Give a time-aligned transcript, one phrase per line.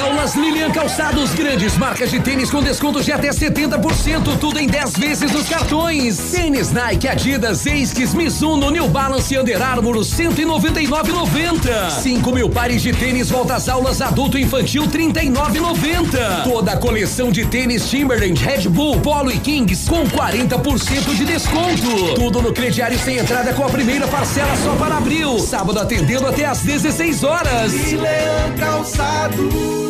[0.00, 4.94] Aulas Lilian Calçados, grandes marcas de tênis com descontos de até 70%, tudo em 10
[4.94, 6.18] vezes nos cartões.
[6.32, 11.90] Tênis Nike, Adidas, Esquis, Mizuno, New Balance e Under Armour, 199,90.
[12.02, 16.44] 5 mil pares de tênis volta às aulas adulto e infantil, 39,90.
[16.44, 22.14] Toda a coleção de tênis Timberland, Red Bull, Polo e Kings com 40% de desconto.
[22.14, 25.38] Tudo no crediário sem entrada com a primeira parcela só para abril.
[25.38, 27.72] Sábado atendendo até às 16 horas.
[27.72, 29.89] Lilian Calçados.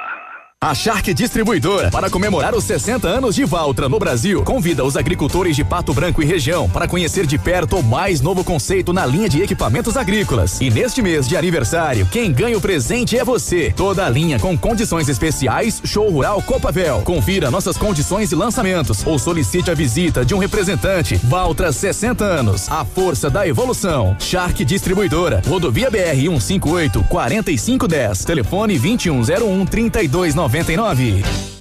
[0.63, 5.55] A Shark Distribuidora, para comemorar os 60 anos de Valtra no Brasil, convida os agricultores
[5.55, 9.27] de Pato Branco e região para conhecer de perto o mais novo conceito na linha
[9.27, 10.61] de equipamentos agrícolas.
[10.61, 13.73] E neste mês de aniversário, quem ganha o presente é você.
[13.75, 17.01] Toda a linha com condições especiais, show rural Copavel.
[17.01, 21.15] Confira nossas condições e lançamentos ou solicite a visita de um representante.
[21.23, 24.15] Valtra 60 anos, a força da evolução.
[24.19, 31.60] Shark Distribuidora, Rodovia BR 158 4510, telefone 2101 3290 99.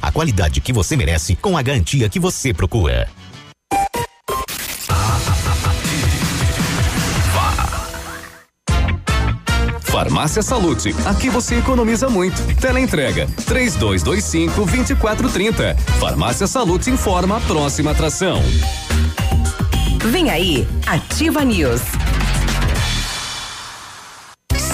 [0.00, 3.08] a qualidade que você merece com a garantia que você procura.
[9.96, 12.36] Farmácia Salute, aqui você economiza muito.
[12.60, 15.74] Teleentrega 3225 2430.
[15.98, 18.42] Farmácia Salute informa a próxima atração.
[20.10, 21.80] Vem aí, Ativa News.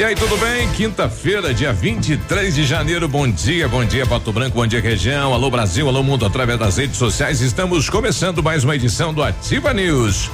[0.00, 0.66] E aí, tudo bem?
[0.70, 3.06] Quinta-feira, dia 23 de janeiro.
[3.06, 5.34] Bom dia, bom dia, Pato Branco, bom dia, região.
[5.34, 7.42] Alô, Brasil, alô, mundo, através das redes sociais.
[7.42, 10.30] Estamos começando mais uma edição do Ativa News.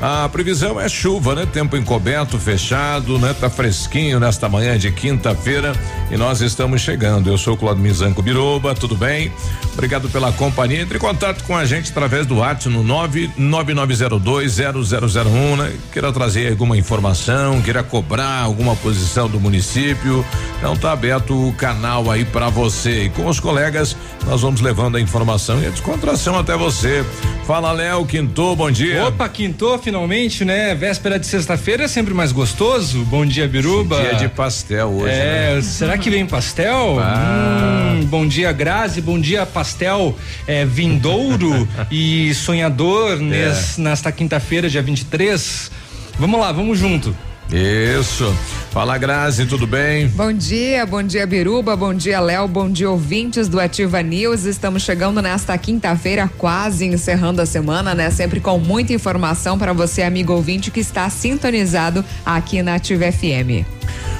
[0.00, 1.44] A previsão é chuva, né?
[1.44, 3.34] Tempo encoberto, fechado, né?
[3.34, 5.72] Tá fresquinho nesta manhã de quinta-feira
[6.08, 7.28] e nós estamos chegando.
[7.28, 9.32] Eu sou Claudio Mizanco Biroba, tudo bem?
[9.72, 10.82] Obrigado pela companhia.
[10.82, 15.72] Entre em contato com a gente através do WhatsApp no 999020001, né?
[15.92, 20.24] Queira trazer alguma informação, queira cobrar alguma posição do município.
[20.58, 23.02] Então tá aberto o canal aí para você.
[23.04, 23.96] E com os colegas,
[24.26, 27.04] nós vamos levando a informação e a descontração até você.
[27.46, 29.06] Fala, Léo, quintou, bom dia.
[29.06, 30.74] Opa, quintou finalmente, né?
[30.74, 33.04] Véspera de sexta-feira é sempre mais gostoso.
[33.06, 33.98] Bom dia, Biruba.
[33.98, 35.14] Dia de pastel hoje.
[35.14, 35.62] É, né?
[35.62, 36.98] será que vem pastel?
[37.08, 37.94] Ah.
[37.94, 39.00] Hum, bom dia, Grazi.
[39.00, 40.14] Bom dia, pastel
[40.46, 45.70] é, vindouro e sonhador nes- nesta quinta-feira, dia 23.
[46.18, 47.16] Vamos lá, vamos junto.
[47.52, 48.34] Isso.
[48.70, 50.08] Fala, Grazi, tudo bem?
[50.08, 54.44] Bom dia, bom dia Biruba, bom dia Léo, bom dia ouvintes do Ativa News.
[54.44, 58.10] Estamos chegando nesta quinta-feira, quase encerrando a semana, né?
[58.10, 63.77] Sempre com muita informação para você, amigo ouvinte, que está sintonizado aqui na Ativa FM.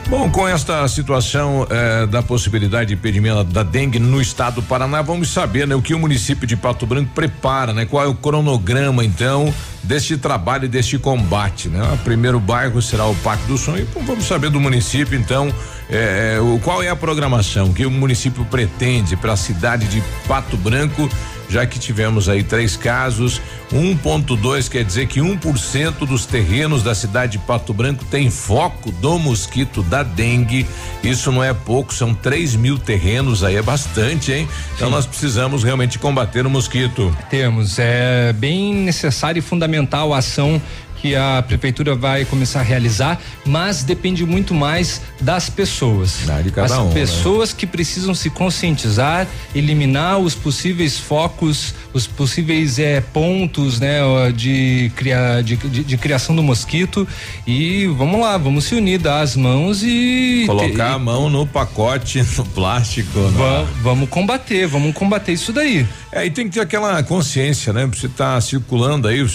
[0.08, 5.02] Bom, com esta situação eh, da possibilidade de impedimento da dengue no estado do Paraná,
[5.02, 7.84] vamos saber né, o que o município de Pato Branco prepara, né?
[7.84, 11.82] Qual é o cronograma, então, deste trabalho deste combate, né?
[11.92, 13.86] O primeiro bairro será o Parque do Sonho.
[14.06, 15.52] Vamos saber do município, então,
[15.90, 20.02] eh, eh, o, qual é a programação que o município pretende para a cidade de
[20.26, 21.08] Pato Branco,
[21.48, 23.40] já que tivemos aí três casos.
[23.72, 29.18] 1,2 quer dizer que 1% dos terrenos da cidade de Pato Branco tem foco do
[29.18, 30.66] mosquito da dengue.
[31.02, 34.48] Isso não é pouco, são 3 mil terrenos, aí é bastante, hein?
[34.74, 37.14] Então nós precisamos realmente combater o mosquito.
[37.28, 40.60] Temos, é bem necessária e fundamental a ação
[41.00, 46.20] que a prefeitura vai começar a realizar, mas depende muito mais das pessoas.
[46.64, 46.94] As um, né?
[46.94, 54.00] pessoas que precisam se conscientizar, eliminar os possíveis focos, os possíveis eh, pontos, né,
[54.34, 57.06] de, cria, de, de, de criação do mosquito
[57.46, 62.22] e vamos lá, vamos se unir, dar as mãos e Colocar a mão no pacote,
[62.36, 63.18] no plástico.
[63.18, 65.86] no- Va- vamos combater, vamos combater isso daí.
[66.10, 67.86] É, e tem que ter aquela consciência, né?
[67.86, 69.26] Você tá circulando aí,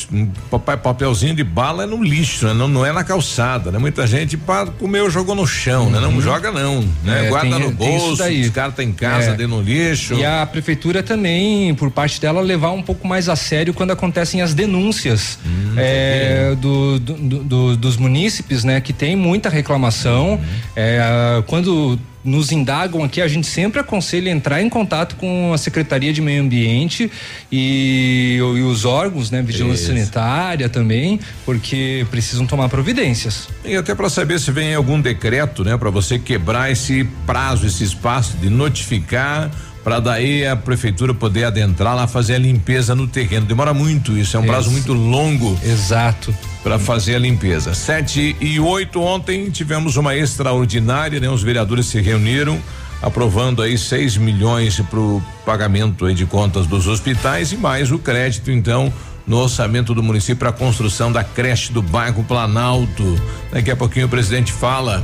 [0.50, 2.53] papai, papelzinho de bala é no lixo, né?
[2.53, 3.77] Não, não é na calçada, né?
[3.77, 6.00] Muita gente pá, comeu, jogou no chão, né?
[6.00, 7.19] Não joga não, né?
[7.21, 7.25] Uhum.
[7.25, 9.35] É, Guarda tem- no bolso, os caras tá em casa, É.
[9.35, 10.15] dentro no lixo.
[10.15, 14.41] E a prefeitura também, por parte dela, levar um pouco mais a sério quando acontecem
[14.41, 18.81] as denúncias Hum, é, do- do- do- do- dos munícipes, né?
[18.81, 20.31] Que tem muita reclamação.
[20.31, 20.39] Uhum.
[20.75, 26.14] É, quando nos indagam aqui, a gente sempre aconselha entrar em contato com a Secretaria
[26.14, 27.12] de Meio Ambiente
[27.52, 29.42] e, e os órgãos, né?
[29.42, 29.94] Vigilância Isso.
[29.94, 33.50] Sanitária também, porque precisam tomar providências.
[33.66, 37.84] E até para saber se vem algum decreto, né, para você quebrar esse prazo, esse
[37.84, 39.52] espaço de notificar,
[39.83, 43.45] para daí a prefeitura poder adentrar lá fazer a limpeza no terreno.
[43.45, 45.57] Demora muito isso, é um prazo Ex- muito longo.
[45.63, 46.33] Exato.
[46.63, 47.74] Para fazer a limpeza.
[47.74, 51.30] Sete e oito ontem tivemos uma extraordinária, né?
[51.30, 52.57] Os vereadores se reuniram
[53.01, 58.00] aprovando aí 6 milhões para o pagamento aí de contas dos hospitais e mais o
[58.00, 58.94] crédito então
[59.27, 63.21] no orçamento do município para a construção da creche do bairro Planalto.
[63.51, 65.03] Daqui a pouquinho o presidente fala.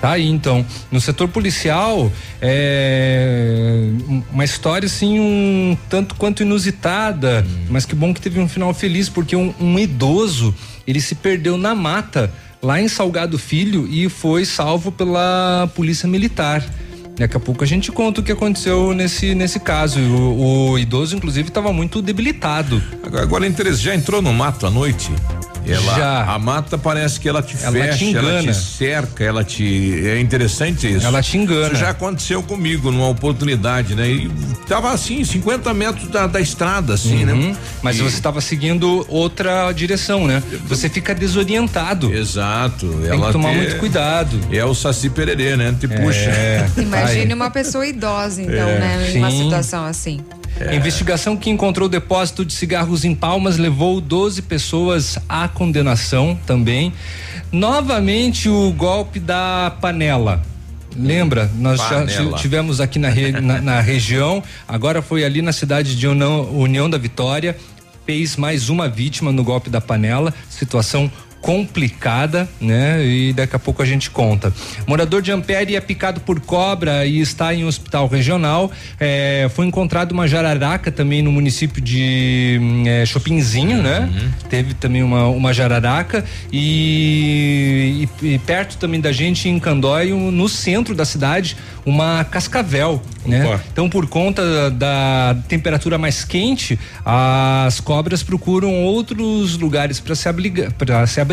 [0.00, 0.64] Tá aí, então.
[0.92, 2.10] No setor policial,
[2.40, 8.48] é um- uma história assim um tanto quanto inusitada, mas que bom que teve um
[8.48, 10.54] final feliz, porque um, um idoso,
[10.86, 16.64] ele se perdeu na mata lá em Salgado Filho e foi salvo pela polícia militar.
[17.18, 19.98] Daqui a pouco a gente conta o que aconteceu nesse, nesse caso.
[20.00, 22.80] O, o idoso, inclusive, estava muito debilitado.
[23.04, 25.10] Agora, agora é interessante, já entrou no mato à noite?
[25.66, 26.24] Ela, Já.
[26.32, 30.00] A mata parece que ela te Ela fecha, te ela te cerca, ela te.
[30.06, 31.04] É interessante isso.
[31.04, 31.66] Ela te engana.
[31.66, 34.08] Isso já aconteceu comigo numa oportunidade, né?
[34.08, 34.30] E
[34.66, 37.50] tava assim, 50 metros da, da estrada, assim, Uhum.
[37.50, 37.56] né?
[37.82, 40.42] Mas E- você estava seguindo outra direção, né?
[40.68, 42.14] Você fica desorientado.
[42.14, 42.86] Exato.
[43.02, 44.40] Tem ela que tomar te- muito cuidado.
[44.50, 45.74] É o Saci Pererê, né?
[45.78, 46.30] Te puxa.
[47.12, 48.78] Imagine uma pessoa idosa, então, É.
[48.78, 49.10] né?
[49.14, 49.44] Em uma Sim.
[49.44, 50.20] situação assim.
[50.60, 56.36] A investigação que encontrou o depósito de cigarros em Palmas levou 12 pessoas à condenação
[56.46, 56.92] também.
[57.52, 60.42] Novamente o golpe da panela.
[60.96, 61.50] Lembra?
[61.56, 62.36] Nós já Panela.
[62.36, 66.42] ti- tivemos aqui na, re- na- na região, agora foi ali na cidade de União,
[66.52, 67.56] União da Vitória,
[68.06, 73.04] fez mais uma vítima no golpe da panela, situação complicada, né?
[73.06, 74.52] E daqui a pouco a gente conta.
[74.86, 78.70] Morador de Ampere é picado por cobra e está em um hospital regional.
[78.98, 84.10] É, foi encontrado uma jararaca também no município de hum, é, Chopinzinho, né?
[84.50, 90.48] Teve também uma, uma jararaca e, e- e perto também da gente em Candói, no
[90.48, 93.44] centro da cidade, uma cascavel, né?
[93.46, 93.60] Opa.
[93.72, 100.72] Então, por conta da temperatura mais quente, as cobras procuram outros lugares para se abrigar,
[100.72, 101.27] para se abrigar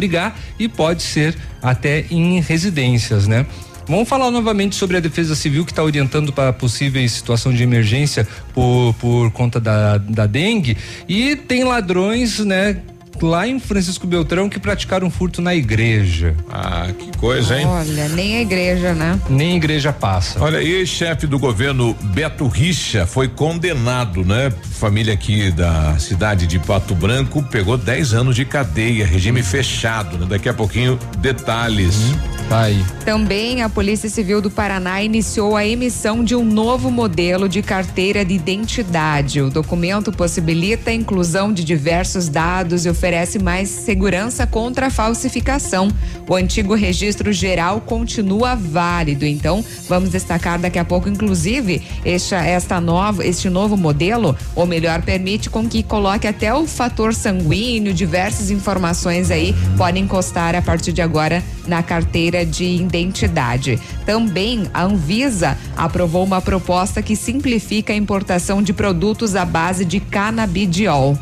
[0.60, 3.46] e pode ser até em residências, né?
[3.88, 8.28] Vamos falar novamente sobre a Defesa Civil que está orientando para possíveis situação de emergência
[8.54, 10.76] por, por conta da, da dengue
[11.08, 12.82] e tem ladrões, né?
[13.22, 16.36] Lá em Francisco Beltrão que praticaram furto na igreja.
[16.52, 17.66] Ah, que coisa, hein?
[17.66, 19.20] Olha, nem a igreja, né?
[19.30, 20.44] Nem a igreja passa.
[20.44, 24.52] Olha, e chefe do governo Beto Richa foi condenado, né?
[24.72, 30.26] Família aqui da cidade de Pato Branco pegou 10 anos de cadeia, regime fechado, né?
[30.28, 31.96] Daqui a pouquinho detalhes.
[31.96, 32.36] Hum.
[32.50, 32.86] Tá aí.
[33.04, 38.24] Também a Polícia Civil do Paraná iniciou a emissão de um novo modelo de carteira
[38.24, 39.42] de identidade.
[39.42, 45.90] O documento possibilita a inclusão de diversos dados e oferece mais segurança contra a falsificação.
[46.28, 52.82] O antigo registro geral continua válido, então vamos destacar daqui a pouco, inclusive, esta, esta
[52.82, 58.50] nova, este novo modelo, ou melhor, permite com que coloque até o fator sanguíneo, diversas
[58.50, 63.80] informações aí podem constar a partir de agora na carteira de identidade.
[64.04, 70.00] Também a Anvisa aprovou uma proposta que simplifica a importação de produtos à base de
[70.00, 71.16] canabidiol.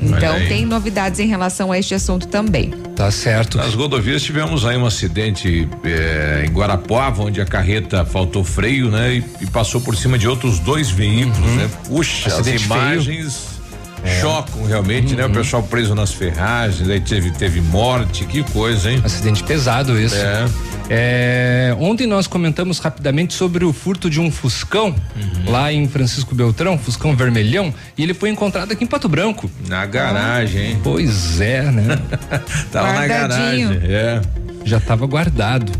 [0.00, 2.70] Então tem novidades em relação a este assunto também.
[2.94, 3.58] Tá certo.
[3.58, 9.14] Nas rodovias tivemos aí um acidente eh, em Guarapuava, onde a carreta faltou freio, né?
[9.14, 11.56] E, e passou por cima de outros dois veículos, uhum.
[11.56, 11.70] né?
[11.86, 13.56] Puxa, acidente as imagens.
[14.04, 14.20] É.
[14.20, 15.18] Chocam realmente, uhum.
[15.18, 15.24] né?
[15.24, 15.34] O uhum.
[15.34, 19.00] pessoal preso nas ferragens, aí teve, teve morte, que coisa, hein?
[19.04, 20.14] Acidente pesado isso.
[20.14, 20.46] É.
[20.88, 25.50] É, ontem nós comentamos rapidamente sobre o furto de um Fuscão uhum.
[25.50, 29.50] lá em Francisco Beltrão, Fuscão vermelhão, e ele foi encontrado aqui em Pato Branco.
[29.68, 30.80] Na garagem, hein?
[30.82, 31.98] Pois é, né?
[32.70, 34.20] Tava na garagem, é.
[34.64, 35.72] Já estava guardado.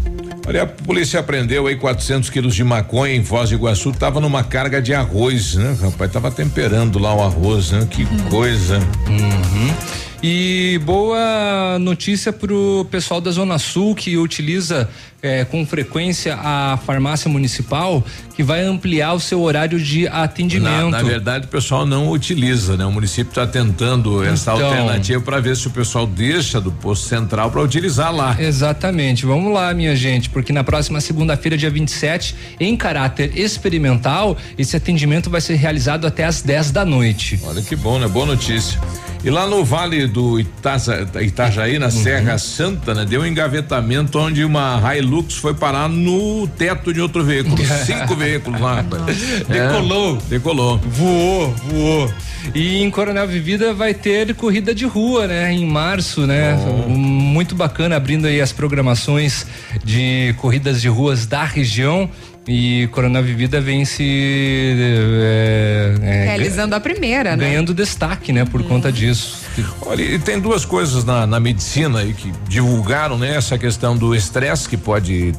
[0.49, 3.93] Olha, a polícia apreendeu aí 400 quilos de maconha em Foz do Iguaçu.
[3.93, 5.77] Tava numa carga de arroz, né?
[5.83, 7.87] Rapaz, tava temperando lá o arroz, né?
[7.91, 8.19] Que uhum.
[8.31, 8.79] coisa.
[9.09, 9.75] Uhum.
[10.23, 14.89] E boa notícia pro pessoal da Zona Sul que utiliza
[15.23, 18.05] é, com frequência a farmácia municipal,
[18.35, 20.91] que vai ampliar o seu horário de atendimento.
[20.91, 22.85] Na, na verdade, o pessoal não utiliza, né?
[22.85, 27.09] O município está tentando essa então, alternativa para ver se o pessoal deixa do posto
[27.09, 28.37] central para utilizar lá.
[28.39, 29.27] Exatamente.
[29.27, 35.29] Vamos lá, minha gente, porque na próxima segunda-feira, dia 27, em caráter experimental, esse atendimento
[35.29, 37.41] vai ser realizado até às 10 da noite.
[37.45, 38.07] Olha que bom, né?
[38.07, 38.81] Boa notícia.
[39.25, 41.91] E lá no Vale do Itaja, Itajaí, na uhum.
[41.91, 43.05] Serra Santa, né?
[43.05, 47.57] Deu um engavetamento onde uma Hilux foi parar no teto de outro veículo.
[47.85, 48.85] Cinco veículos lá.
[49.49, 50.17] Decolou.
[50.17, 50.79] É, decolou.
[50.79, 52.11] Voou, voou.
[52.55, 55.53] E em Coronel Vivida vai ter corrida de rua, né?
[55.53, 56.55] Em março, né?
[56.55, 56.89] Bom.
[56.89, 59.47] Muito bacana abrindo aí as programações
[59.85, 62.09] de corridas de ruas da região.
[62.49, 67.49] E Corona Vivida vem se é, é, realizando a primeira, ganhando né?
[67.49, 68.45] Ganhando destaque, né?
[68.45, 68.65] Por hum.
[68.65, 69.43] conta disso.
[69.83, 73.35] Olha, e tem duas coisas na, na medicina aí que divulgaram, né?
[73.35, 75.35] Essa questão do estresse que pode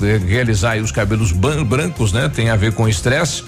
[0.00, 2.30] é, realizar os cabelos brancos, né?
[2.32, 3.42] Tem a ver com estresse.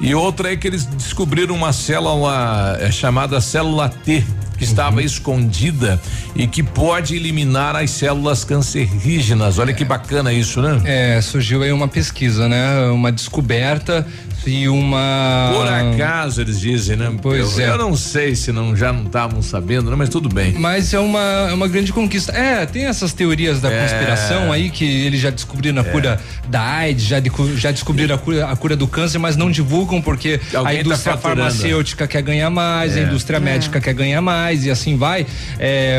[0.00, 4.24] E outra é que eles descobriram uma célula é, chamada célula T,
[4.58, 5.02] que estava uhum.
[5.02, 6.00] escondida
[6.34, 9.58] e que pode eliminar as células cancerígenas.
[9.58, 9.74] Olha é.
[9.74, 10.80] que bacana isso, né?
[10.84, 12.86] É, surgiu aí uma pesquisa, né?
[12.90, 14.06] Uma descoberta
[14.46, 15.52] e uma.
[15.54, 17.12] Por acaso eles dizem, né?
[17.20, 17.70] Pois eu, é.
[17.70, 19.96] Eu não sei se não já não estavam sabendo, né?
[19.96, 20.52] Mas tudo bem.
[20.52, 22.32] Mas é uma, é uma grande conquista.
[22.32, 23.80] É, tem essas teorias da é.
[23.80, 25.90] conspiração aí que eles já descobriram a é.
[25.90, 29.50] cura da AIDS, já, de, já descobriram a cura, a cura do câncer, mas não
[29.50, 33.02] divulgam porque Alguém a tá indústria tá farmacêutica quer ganhar mais, a é.
[33.04, 35.26] indústria médica quer ganhar mais e assim vai.
[35.58, 35.98] É,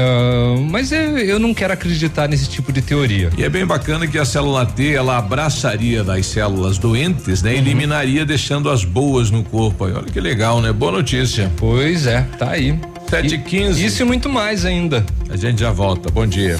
[0.69, 3.29] mas eu não quero acreditar nesse tipo de teoria.
[3.37, 7.51] E é bem bacana que a célula T ela abraçaria das células doentes, né?
[7.51, 7.57] Uhum.
[7.57, 9.85] Eliminaria deixando as boas no corpo.
[9.85, 10.73] Olha que legal, né?
[10.73, 11.49] Boa notícia.
[11.55, 12.77] Pois é, tá aí.
[13.09, 15.05] 7 e 15 Isso e muito mais ainda.
[15.29, 16.11] A gente já volta.
[16.11, 16.59] Bom dia.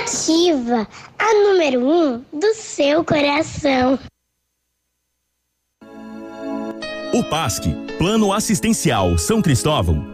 [0.00, 3.98] Ativa a número 1 um do seu coração.
[7.14, 7.62] O PASC,
[7.96, 10.13] Plano Assistencial São Cristóvão,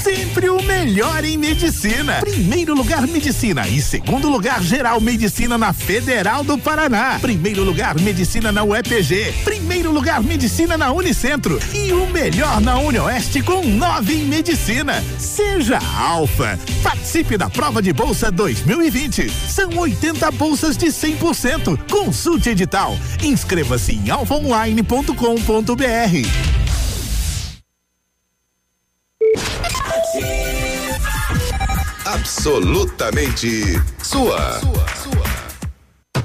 [0.00, 2.20] sempre o melhor em medicina.
[2.20, 7.18] Primeiro lugar medicina e segundo lugar geral medicina na Federal do Paraná.
[7.20, 9.34] Primeiro lugar medicina na UEPG.
[9.44, 15.04] Primeiro lugar medicina na Unicentro e o melhor na Unioeste com nove em medicina.
[15.18, 16.58] Seja Alfa.
[16.82, 19.30] Participe da prova de bolsa 2020.
[19.30, 21.78] São 80 bolsas de 100%.
[21.90, 22.96] Consulte edital.
[23.22, 26.59] Inscreva-se em alfaonline.com.br.
[32.12, 35.19] Absolutamente sua.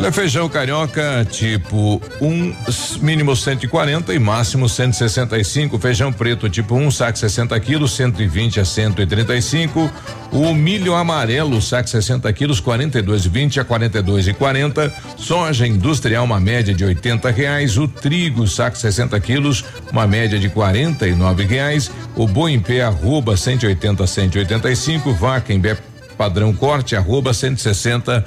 [0.00, 2.56] Olha, feijão carioca tipo 1, um,
[3.02, 5.78] mínimo 140 e máximo 165.
[5.78, 9.92] Feijão preto tipo 1, um, saco 60 quilos, 120 a 135.
[10.32, 14.90] O milho amarelo, saco 60 quilos, 42,20 a 42,40.
[15.18, 17.76] Soja industrial, uma média de 80 reais.
[17.76, 21.90] O trigo, saco 60 quilos, uma média de 49 reais.
[22.16, 25.12] O boi em pé, arroba 180 a 185.
[25.12, 25.76] Vaca em pé
[26.20, 28.26] padrão corte, arroba 160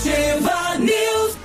[0.00, 1.36] Ativa News.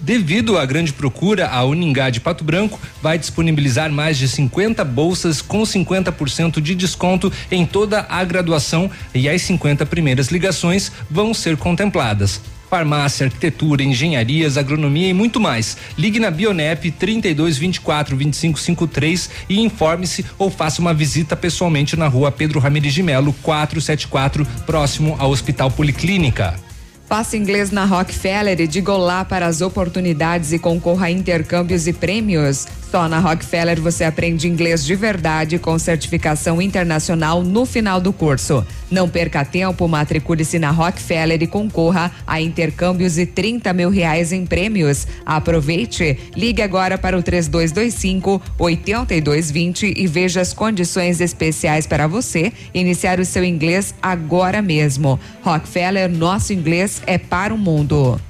[0.00, 5.42] Devido à grande procura, a Uningá de Pato Branco vai disponibilizar mais de 50 bolsas
[5.42, 11.56] com 50% de desconto em toda a graduação e as 50 primeiras ligações vão ser
[11.56, 12.40] contempladas
[12.72, 15.76] farmácia, arquitetura, engenharias, agronomia e muito mais.
[15.98, 22.08] Ligue na Bionep 32 24 25 53 e informe-se ou faça uma visita pessoalmente na
[22.08, 26.58] rua Pedro Ramirez de Melo 474, próximo ao Hospital Policlínica.
[27.06, 31.92] Faça inglês na Rockefeller e diga olá para as oportunidades e concorra a intercâmbios e
[31.92, 32.66] prêmios.
[32.92, 38.66] Só na Rockefeller você aprende inglês de verdade com certificação internacional no final do curso.
[38.90, 44.44] Não perca tempo, matricule-se na Rockefeller e concorra a intercâmbios e 30 mil reais em
[44.44, 45.06] prêmios.
[45.24, 53.18] Aproveite, ligue agora para o 3225 8220 e veja as condições especiais para você iniciar
[53.18, 55.18] o seu inglês agora mesmo.
[55.40, 58.20] Rockefeller, nosso inglês é para o mundo.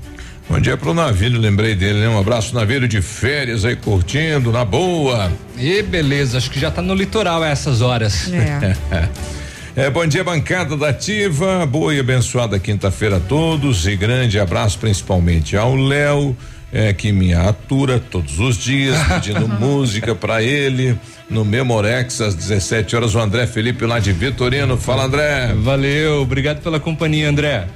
[0.53, 2.09] Bom dia pro Navírio, lembrei dele, né?
[2.11, 5.33] Um abraço, Navírio de férias aí, curtindo, na boa.
[5.57, 8.31] E beleza, acho que já tá no litoral a essas horas.
[8.31, 8.77] É.
[9.75, 11.65] É, bom dia, bancada da Ativa.
[11.65, 13.87] Boa e abençoada quinta-feira a todos.
[13.87, 16.37] E grande abraço principalmente ao Léo,
[16.71, 20.95] é, que me atura todos os dias, pedindo música para ele.
[21.31, 24.77] No Memorex, às 17 horas, o André Felipe lá de Vitorino.
[24.77, 25.55] Fala, André.
[25.55, 27.67] Valeu, obrigado pela companhia, André.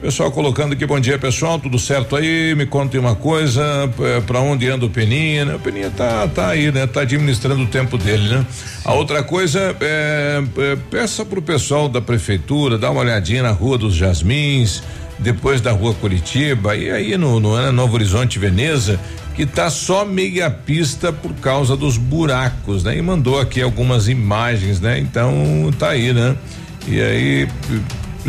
[0.00, 2.54] Pessoal colocando aqui, bom dia pessoal, tudo certo aí?
[2.54, 3.62] Me contem uma coisa,
[4.00, 5.44] é, para onde anda o Peninha?
[5.44, 5.56] né?
[5.56, 6.86] O Peninha tá, tá aí, né?
[6.86, 8.46] Tá administrando o tempo dele, né?
[8.84, 13.76] A outra coisa, é, é, peça pro pessoal da prefeitura, dar uma olhadinha na Rua
[13.76, 14.84] dos Jasmins,
[15.18, 19.00] depois da Rua Curitiba, e aí no, no né, Novo Horizonte Veneza,
[19.34, 22.96] que tá só meia pista por causa dos buracos, né?
[22.96, 25.00] E mandou aqui algumas imagens, né?
[25.00, 26.36] Então tá aí, né?
[26.86, 27.48] E aí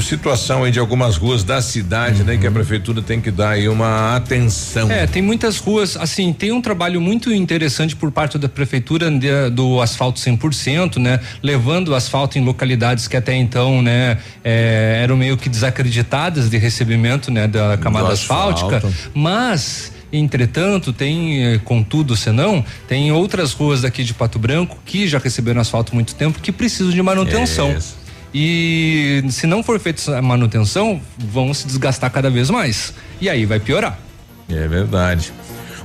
[0.01, 2.27] situação aí de algumas ruas da cidade, uhum.
[2.27, 2.37] né?
[2.37, 4.91] Que a prefeitura tem que dar aí uma atenção.
[4.91, 9.49] É, tem muitas ruas, assim, tem um trabalho muito interessante por parte da prefeitura de,
[9.51, 11.19] do asfalto 100%, né?
[11.41, 14.17] Levando o asfalto em localidades que até então, né?
[14.43, 17.47] É, eram meio que desacreditadas de recebimento, né?
[17.47, 18.81] Da camada asfáltica,
[19.13, 25.19] mas Entretanto, tem, eh, contudo, senão, tem outras ruas daqui de Pato Branco que já
[25.19, 27.75] receberam asfalto há muito tempo que precisam de manutenção.
[28.33, 32.93] E se não for feita a manutenção, vão se desgastar cada vez mais.
[33.19, 33.99] E aí vai piorar.
[34.47, 35.31] É verdade.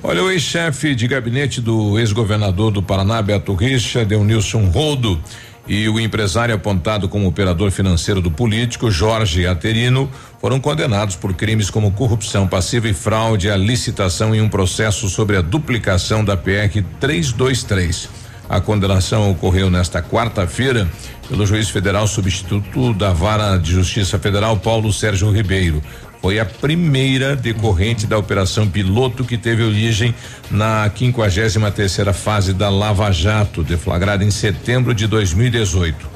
[0.02, 5.18] Olha, o ex-chefe de gabinete do ex-governador do Paraná, Beto Richa, Nilson Rodo,
[5.66, 11.70] e o empresário apontado como operador financeiro do político, Jorge Aterino, foram condenados por crimes
[11.70, 16.82] como corrupção passiva e fraude à licitação em um processo sobre a duplicação da PR
[17.00, 18.23] 323.
[18.48, 20.88] A condenação ocorreu nesta quarta-feira
[21.28, 25.82] pelo juiz federal substituto da Vara de Justiça Federal, Paulo Sérgio Ribeiro.
[26.20, 30.14] Foi a primeira decorrente da operação piloto que teve origem
[30.50, 36.13] na 53 terceira fase da Lava Jato, deflagrada em setembro de 2018.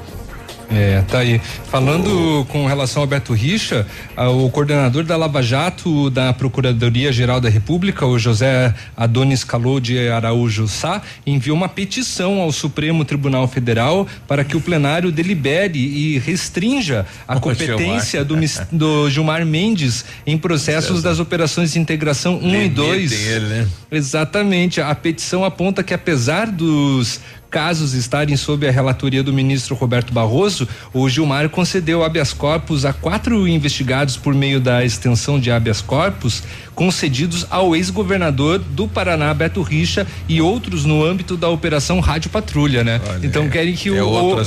[0.71, 1.41] É, tá aí.
[1.69, 7.49] Falando com relação ao Beto Richa, o coordenador da Lava Jato da Procuradoria Geral da
[7.49, 14.07] República, o José Adonis Calou de Araújo Sá, enviou uma petição ao Supremo Tribunal Federal
[14.27, 18.35] para que o plenário delibere e restrinja a competência do,
[18.71, 23.11] do, Gilmar Mendes em processos das operações de integração 1 um e 2.
[23.41, 23.67] Né?
[23.91, 24.81] Exatamente.
[24.81, 30.67] A petição aponta que apesar dos casos estarem sob a relatoria do ministro Roberto Barroso,
[30.93, 36.43] o Gilmar concedeu habeas corpus a quatro investigados por meio da extensão de habeas corpus
[36.79, 42.85] concedidos ao ex-governador do Paraná, Beto Richa, e outros no âmbito da operação Rádio Patrulha,
[42.85, 43.01] né?
[43.05, 44.37] Olha, então querem que é o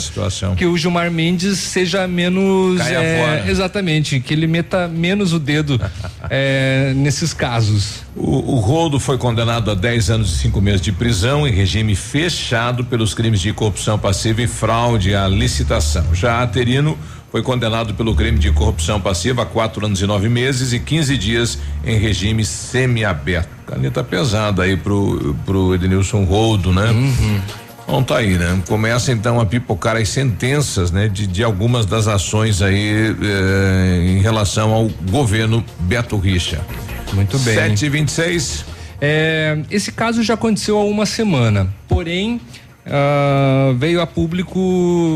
[0.56, 5.78] que o Gilmar Mendes seja menos é, exatamente, que ele meta menos o dedo
[6.30, 8.00] é, nesses casos.
[8.16, 11.94] O, o Roldo foi condenado a 10 anos e 5 meses de prisão em regime
[11.94, 16.14] fechado pelos crimes de corrupção passiva e fraude à licitação.
[16.14, 16.96] Já Aterino
[17.32, 21.16] foi condenado pelo crime de corrupção passiva a 4 anos e 9 meses e 15
[21.16, 23.48] dias em regime semiaberto.
[23.66, 26.88] Caneta pesada aí pro, pro Edenilson Roldo, né?
[27.88, 28.62] Bom, tá aí, né?
[28.68, 31.08] Começa então a pipocar as sentenças, né?
[31.08, 36.60] De, de algumas das ações aí eh, em relação ao governo Beto Richa.
[37.14, 37.54] Muito bem.
[37.54, 38.64] 7 e 26
[39.00, 42.40] É, esse caso já aconteceu há uma semana, porém
[42.84, 44.58] ah, veio a público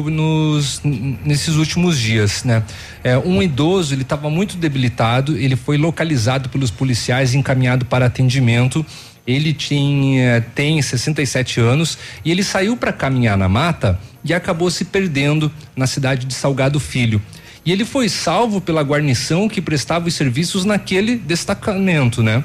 [0.09, 2.63] nos nesses últimos dias, né?
[3.03, 8.07] É, um idoso ele estava muito debilitado, ele foi localizado pelos policiais e encaminhado para
[8.07, 8.87] atendimento.
[9.27, 14.85] Ele tinha tem 67 anos e ele saiu para caminhar na mata e acabou se
[14.85, 17.21] perdendo na cidade de Salgado Filho.
[17.65, 22.45] E ele foi salvo pela guarnição que prestava os serviços naquele destacamento, né?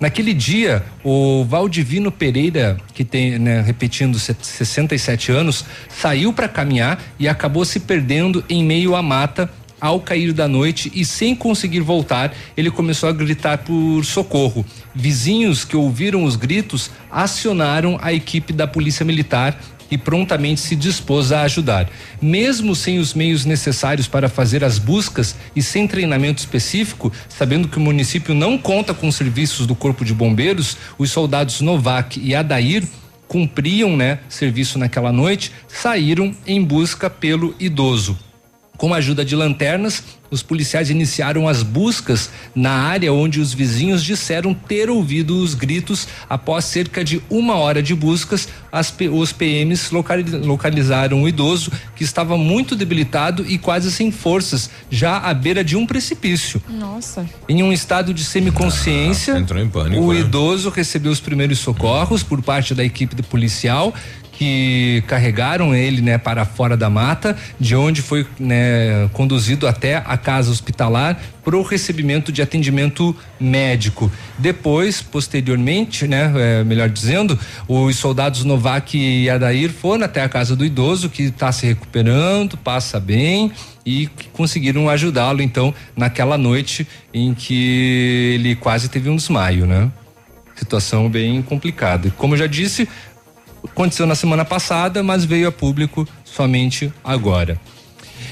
[0.00, 6.98] Naquele dia, o Valdivino Pereira, que tem, né, repetindo, se- 67 anos, saiu para caminhar
[7.18, 11.80] e acabou se perdendo em meio à mata ao cair da noite e sem conseguir
[11.80, 14.64] voltar, ele começou a gritar por socorro.
[14.94, 19.58] Vizinhos que ouviram os gritos acionaram a equipe da Polícia Militar
[19.90, 21.90] e prontamente se dispôs a ajudar.
[22.20, 27.78] Mesmo sem os meios necessários para fazer as buscas e sem treinamento específico, sabendo que
[27.78, 32.84] o município não conta com serviços do Corpo de Bombeiros, os soldados Novak e Adair
[33.26, 38.18] cumpriam, né, serviço naquela noite, saíram em busca pelo idoso.
[38.76, 44.02] Com a ajuda de lanternas, os policiais iniciaram as buscas na área onde os vizinhos
[44.02, 46.06] disseram ter ouvido os gritos.
[46.28, 52.04] Após cerca de uma hora de buscas, as os PMs locali- localizaram o idoso que
[52.04, 56.62] estava muito debilitado e quase sem forças, já à beira de um precipício.
[56.68, 57.26] Nossa.
[57.48, 60.20] Em um estado de semiconsciência, entrou em pânico, o né?
[60.20, 63.92] idoso recebeu os primeiros socorros por parte da equipe do policial
[64.32, 70.16] que carregaram ele, né, para fora da mata, de onde foi, né, conduzido até a
[70.20, 74.12] casa hospitalar para o recebimento de atendimento médico.
[74.38, 80.54] Depois, posteriormente, né, é, melhor dizendo, os soldados Novak e Adair foram até a casa
[80.54, 83.50] do idoso que está se recuperando, passa bem
[83.84, 89.90] e conseguiram ajudá-lo então naquela noite em que ele quase teve um desmaio, né?
[90.54, 92.12] Situação bem complicada.
[92.16, 92.86] Como eu já disse,
[93.64, 97.58] aconteceu na semana passada, mas veio a público somente agora.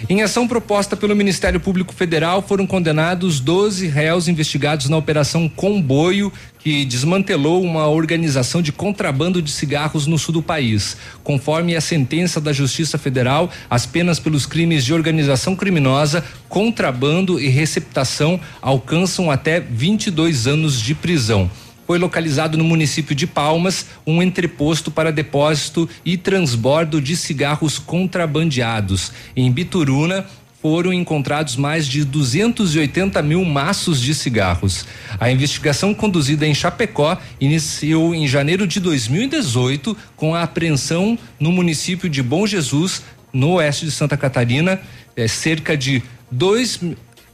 [0.07, 6.33] Em ação proposta pelo Ministério Público Federal, foram condenados 12 réus investigados na Operação Comboio,
[6.59, 10.97] que desmantelou uma organização de contrabando de cigarros no sul do país.
[11.25, 17.49] Conforme a sentença da Justiça Federal, as penas pelos crimes de organização criminosa, contrabando e
[17.49, 21.51] receptação alcançam até 22 anos de prisão
[21.88, 29.11] foi localizado no município de Palmas um entreposto para depósito e transbordo de cigarros contrabandeados.
[29.35, 30.27] Em Bituruna,
[30.61, 34.85] foram encontrados mais de 280 mil maços de cigarros.
[35.18, 42.11] A investigação conduzida em Chapecó iniciou em janeiro de 2018 com a apreensão no município
[42.11, 44.79] de Bom Jesus, no oeste de Santa Catarina,
[45.16, 46.81] eh, cerca de 2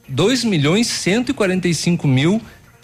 [0.06, 2.40] 2 milhões 145 mil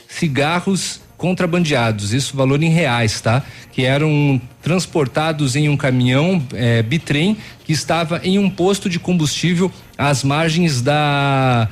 [0.08, 3.42] cigarros contrabandeados, isso valor em reais, tá?
[3.70, 9.70] Que eram transportados em um caminhão eh, bitrem que estava em um posto de combustível
[9.98, 11.68] às margens da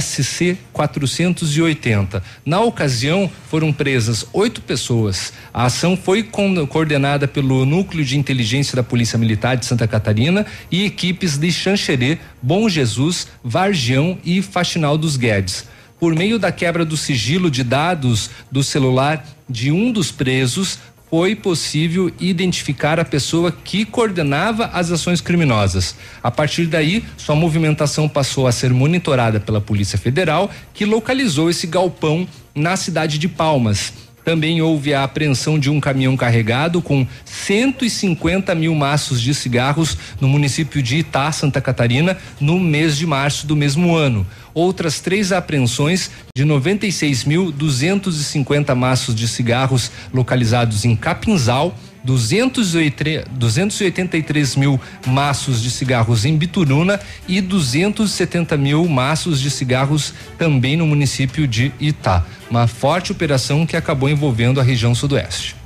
[0.00, 2.22] SC 480.
[2.46, 5.32] Na ocasião, foram presas oito pessoas.
[5.52, 6.22] A ação foi
[6.70, 12.18] coordenada pelo Núcleo de Inteligência da Polícia Militar de Santa Catarina e equipes de Xanxerê,
[12.40, 18.30] Bom Jesus, Vargião e Faxinal dos Guedes por meio da quebra do sigilo de dados
[18.50, 20.78] do celular de um dos presos,
[21.10, 25.94] foi possível identificar a pessoa que coordenava as ações criminosas.
[26.20, 31.68] A partir daí, sua movimentação passou a ser monitorada pela Polícia Federal, que localizou esse
[31.68, 33.92] galpão na cidade de Palmas.
[34.24, 40.28] Também houve a apreensão de um caminhão carregado com 150 mil maços de cigarros no
[40.28, 44.26] município de Itá, Santa Catarina, no mês de março do mesmo ano.
[44.54, 55.62] Outras três apreensões de 96.250 maços de cigarros localizados em Capinzal, 283, 283 mil maços
[55.62, 62.24] de cigarros em Bituruna e 270 mil maços de cigarros também no município de Itá.
[62.50, 65.56] Uma forte operação que acabou envolvendo a região sudoeste.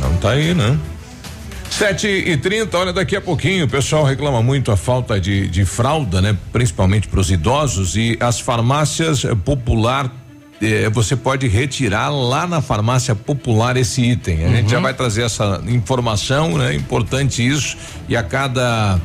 [0.00, 0.78] Não tá aí, né?
[1.70, 5.64] 7 e 30 olha, daqui a pouquinho o pessoal reclama muito a falta de, de
[5.64, 6.36] fralda, né?
[6.52, 10.12] Principalmente para os idosos e as farmácias popular
[10.62, 14.44] eh, você pode retirar lá na farmácia popular esse item.
[14.44, 14.56] A uhum.
[14.56, 16.74] gente já vai trazer essa informação, né?
[16.74, 17.76] Importante isso.
[18.08, 19.00] E a cada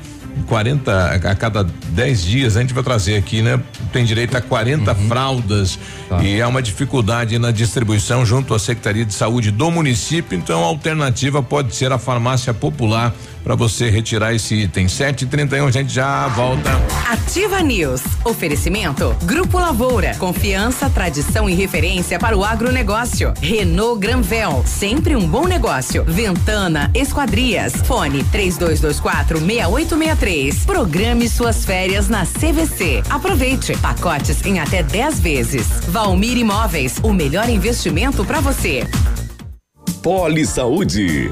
[0.46, 3.60] 40 a cada 10 dias a gente vai trazer aqui, né?
[3.92, 5.08] Tem direito a 40 uhum.
[5.08, 6.24] fraldas tá.
[6.24, 10.68] e é uma dificuldade na distribuição junto à Secretaria de Saúde do município, então a
[10.68, 13.14] alternativa pode ser a farmácia popular
[13.48, 14.88] para você retirar esse item.
[14.88, 16.70] 7h31, a gente já volta.
[17.10, 18.02] Ativa News.
[18.26, 19.16] Oferecimento.
[19.24, 20.14] Grupo Lavoura.
[20.16, 23.34] Confiança, tradição e referência para o agronegócio.
[23.40, 24.66] Renault Granvel.
[24.66, 26.04] Sempre um bom negócio.
[26.04, 27.72] Ventana Esquadrias.
[27.86, 30.66] Fone 3224 6863.
[30.66, 33.02] Programe suas férias na CVC.
[33.10, 33.78] Aproveite.
[33.78, 35.68] Pacotes em até 10 vezes.
[35.88, 37.00] Valmir Imóveis.
[37.02, 38.86] O melhor investimento para você.
[40.04, 41.32] Poli Saúde.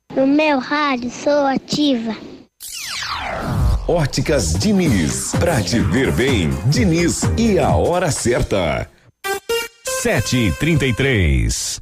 [0.15, 2.15] No meu rádio sou ativa.
[3.87, 5.31] Óticas Diniz.
[5.39, 8.89] Pra te ver bem, Diniz e a hora certa.
[10.01, 11.81] Sete trinta e três.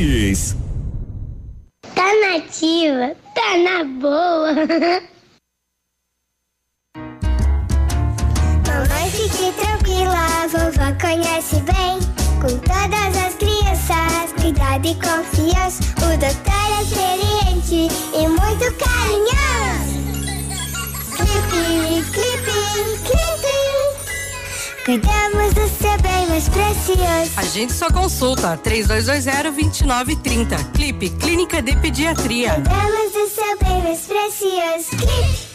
[1.93, 4.53] Tá nativa, tá na boa.
[8.65, 11.99] Mamãe, fique tranquila, vovó conhece bem.
[12.41, 15.83] Com todas as crianças, cuidado e confiança.
[15.97, 20.01] O doutor é experiente e muito carinhoso.
[21.15, 22.57] Clipe, clipe,
[23.03, 23.30] clipe.
[24.83, 27.31] Cuidamos do seu bem mais precioso.
[27.37, 30.71] A gente só consulta 3220-2930.
[30.73, 32.55] Clipe Clínica de Pediatria.
[32.55, 34.89] Cuidamos do seu bem mais precioso.
[34.97, 35.51] Clipe.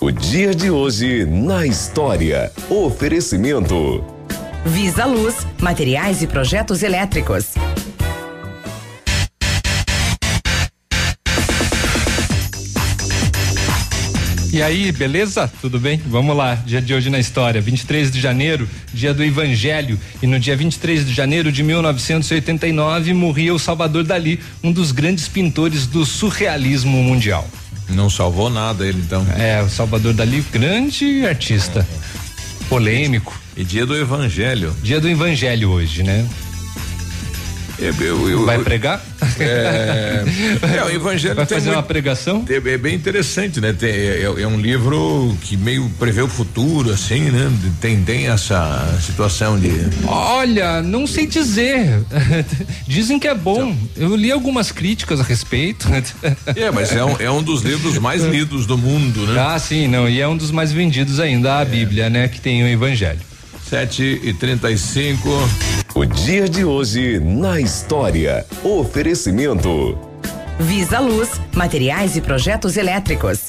[0.00, 2.50] O dia de hoje na história.
[2.68, 4.04] Oferecimento.
[4.64, 7.54] Visa Luz, materiais e projetos elétricos.
[14.52, 15.50] E aí, beleza?
[15.60, 16.00] Tudo bem?
[16.06, 16.54] Vamos lá.
[16.54, 19.98] Dia de hoje na história, 23 de janeiro, dia do Evangelho.
[20.22, 25.28] E no dia 23 de janeiro de 1989 morria o Salvador Dali, um dos grandes
[25.28, 27.48] pintores do surrealismo mundial.
[27.88, 29.26] Não salvou nada ele então.
[29.36, 31.86] É, o Salvador Dali, grande artista.
[32.68, 33.38] Polêmico.
[33.56, 34.74] E dia do Evangelho.
[34.82, 36.26] Dia do Evangelho hoje, né?
[37.78, 37.94] Eu,
[38.30, 39.00] eu, Vai pregar?
[39.38, 40.24] É,
[40.78, 42.44] é, o Evangelho Vai fazer muito- uma pregação?
[42.48, 43.72] É bem interessante, né?
[43.72, 47.52] Tem- é, é um livro que meio prevê o futuro, assim, né?
[47.80, 49.70] Tem, tem essa situação de.
[50.06, 52.00] Olha, não sei dizer.
[52.88, 53.76] Dizem que é bom.
[53.96, 55.86] Eu li algumas críticas a respeito.
[56.56, 59.40] É, mas é um, é um dos livros mais lidos do mundo, né?
[59.40, 60.08] Ah, sim, não.
[60.08, 62.28] E é um dos mais vendidos ainda, a Bíblia, né?
[62.28, 63.20] Que tem o Evangelho.
[63.68, 65.28] 7 e 35
[65.92, 68.46] O dia de hoje na história.
[68.62, 69.98] Oferecimento.
[70.60, 73.48] Visa Luz, materiais e projetos elétricos.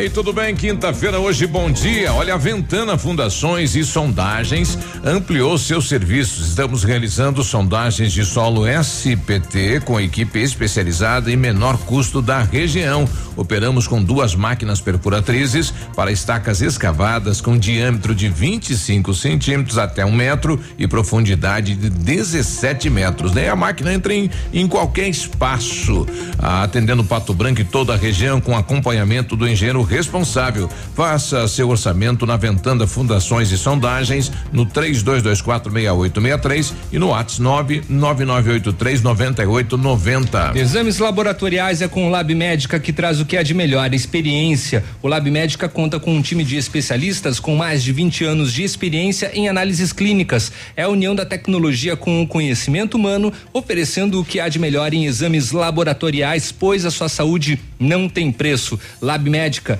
[0.00, 0.54] Aí, tudo bem?
[0.54, 2.10] Quinta-feira, hoje, bom dia.
[2.14, 6.48] Olha, a Ventana Fundações e Sondagens ampliou seus serviços.
[6.48, 13.06] Estamos realizando sondagens de solo SPT com equipe especializada e menor custo da região.
[13.36, 20.12] Operamos com duas máquinas perfuratrizes para estacas escavadas com diâmetro de 25 centímetros até um
[20.12, 23.32] metro e profundidade de 17 metros.
[23.32, 26.06] Daí a máquina entra em, em qualquer espaço,
[26.38, 30.70] atendendo Pato Branco e toda a região com acompanhamento do engenheiro responsável.
[30.94, 40.54] Faça seu orçamento na Ventana Fundações e Sondagens no 32246863 e no WhatsApp 999839890.
[40.56, 44.84] Exames laboratoriais é com o Lab Médica que traz o que há de melhor, experiência.
[45.02, 48.62] O Lab Médica conta com um time de especialistas com mais de 20 anos de
[48.62, 50.52] experiência em análises clínicas.
[50.76, 54.94] É a união da tecnologia com o conhecimento humano, oferecendo o que há de melhor
[54.94, 58.78] em exames laboratoriais, pois a sua saúde não tem preço.
[59.00, 59.79] Lab Médica,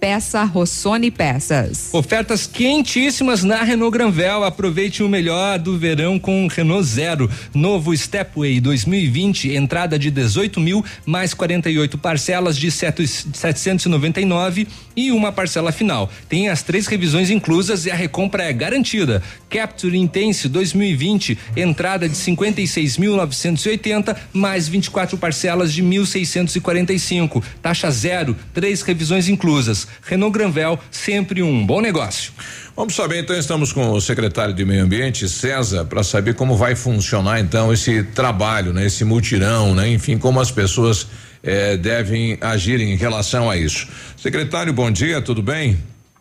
[0.00, 1.90] Peça Rossoni Peças.
[1.92, 4.44] Ofertas quentíssimas na Renault Granvel.
[4.44, 7.30] Aproveite o melhor do verão com Renault Zero.
[7.52, 15.30] Novo Stepway 2020, entrada de 18 mil, mais 48 parcelas de sete- 799 e uma
[15.32, 16.10] parcela final.
[16.30, 19.22] Tem as três revisões inclusas e a recompra é garantida.
[19.50, 27.42] Capture Intense 2020, entrada de 56.980, mais 24 parcelas de 1.645.
[27.60, 29.89] Taxa zero, três revisões inclusas.
[30.02, 32.32] Renault Granvel, sempre um bom negócio.
[32.76, 36.74] Vamos saber, então, estamos com o secretário de Meio Ambiente, César, para saber como vai
[36.74, 38.86] funcionar, então, esse trabalho, né?
[38.86, 39.88] Esse mutirão, né?
[39.88, 41.06] Enfim, como as pessoas
[41.42, 43.88] eh, devem agir em relação a isso.
[44.16, 45.78] Secretário, bom dia, tudo bem?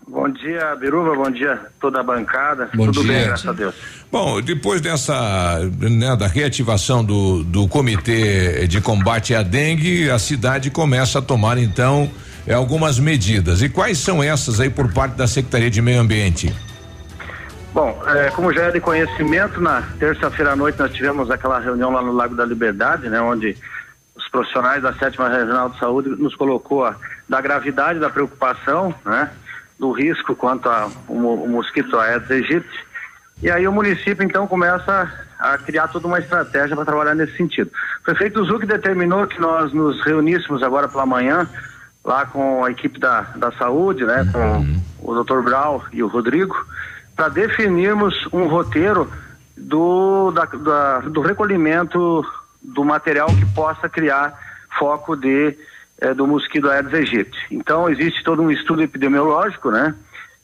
[0.09, 2.67] Bom dia, Biruba, bom dia toda a bancada.
[2.73, 3.13] Bom Tudo dia.
[3.13, 3.75] bem, graças a Deus.
[4.11, 10.71] Bom, depois dessa, né, da reativação do, do comitê de combate à dengue, a cidade
[10.71, 12.09] começa a tomar, então,
[12.49, 13.61] eh, algumas medidas.
[13.61, 16.53] E quais são essas aí por parte da Secretaria de Meio Ambiente?
[17.71, 21.91] Bom, é, como já é de conhecimento, na terça-feira à noite nós tivemos aquela reunião
[21.91, 23.55] lá no Lago da Liberdade, né, onde
[24.15, 26.95] os profissionais da sétima regional de saúde nos colocou a,
[27.29, 29.29] da gravidade da preocupação, né,
[29.79, 32.85] do risco quanto ao mosquito Aedes aegypti.
[33.41, 37.71] E aí o município então começa a criar toda uma estratégia para trabalhar nesse sentido.
[38.01, 41.47] O prefeito Zuc determinou que nós nos reuníssemos agora pela manhã
[42.09, 45.41] lá com a equipe da, da saúde, né, com o Dr.
[45.43, 46.55] Brau e o Rodrigo,
[47.15, 49.07] para definirmos um roteiro
[49.55, 52.25] do, da- da- do recolhimento
[52.63, 54.33] do material que possa criar
[54.79, 55.55] foco de
[56.01, 57.37] eh, do mosquito Aedes aegypti.
[57.51, 59.93] Então existe todo um estudo epidemiológico, né,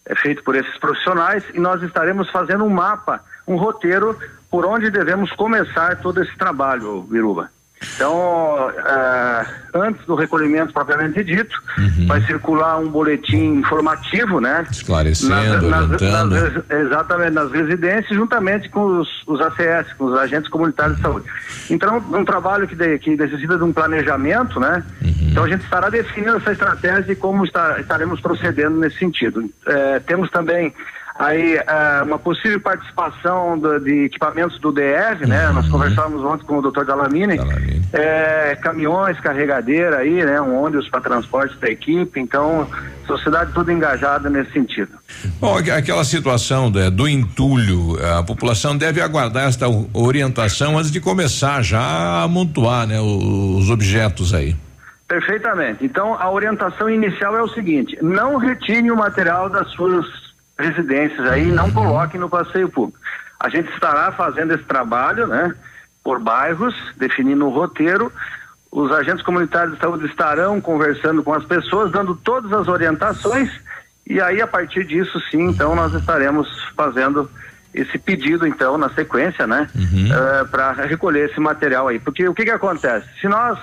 [0.05, 4.15] é feito por esses profissionais e nós estaremos fazendo um mapa, um roteiro
[4.51, 7.49] por onde devemos começar todo esse trabalho, Viruba.
[7.95, 11.55] Então, eh, antes do recolhimento propriamente dito,
[12.07, 14.65] vai circular um boletim informativo, né?
[14.69, 16.31] Esclarecendo, orientando.
[16.31, 21.25] nas- exatamente, nas residências, juntamente com os, os ACS, com os agentes comunitários de saúde.
[21.69, 24.83] Então, um trabalho que, de- que necessita de um planejamento, né?
[25.01, 29.49] Então, a gente estará definindo essa estratégia e como está- estaremos procedendo nesse sentido.
[29.67, 30.73] Eh, temos também
[31.17, 35.49] aí eh, uma possível participação do- de equipamentos do DR, né?
[35.51, 37.39] Nós conversávamos ontem com o doutor Dalamine,
[37.93, 40.41] eh, caminhões, carregadeira aí, né?
[40.41, 42.67] Um ônibus para transporte da equipe, então,
[43.07, 44.91] sociedade toda engajada nesse sentido.
[45.39, 50.99] Bom, aqu- aquela situação né, do entulho, a população deve aguardar esta orientação antes de
[50.99, 54.55] começar já a amontoar, né, os objetos aí.
[55.07, 55.85] Perfeitamente.
[55.85, 60.03] Então, a orientação inicial é o seguinte: não retire o material das suas
[60.57, 62.99] residências aí, não coloque no passeio público.
[63.39, 65.53] A gente estará fazendo esse trabalho, né,
[66.03, 68.11] por bairros, definindo o roteiro.
[68.71, 73.49] Os agentes comunitários de saúde estarão conversando com as pessoas, dando todas as orientações,
[74.07, 77.29] e aí, a partir disso, sim, então, nós estaremos fazendo
[77.73, 79.67] esse pedido, então, na sequência, né,
[80.51, 81.99] para recolher esse material aí.
[81.99, 83.07] Porque o que que acontece?
[83.19, 83.57] Se nós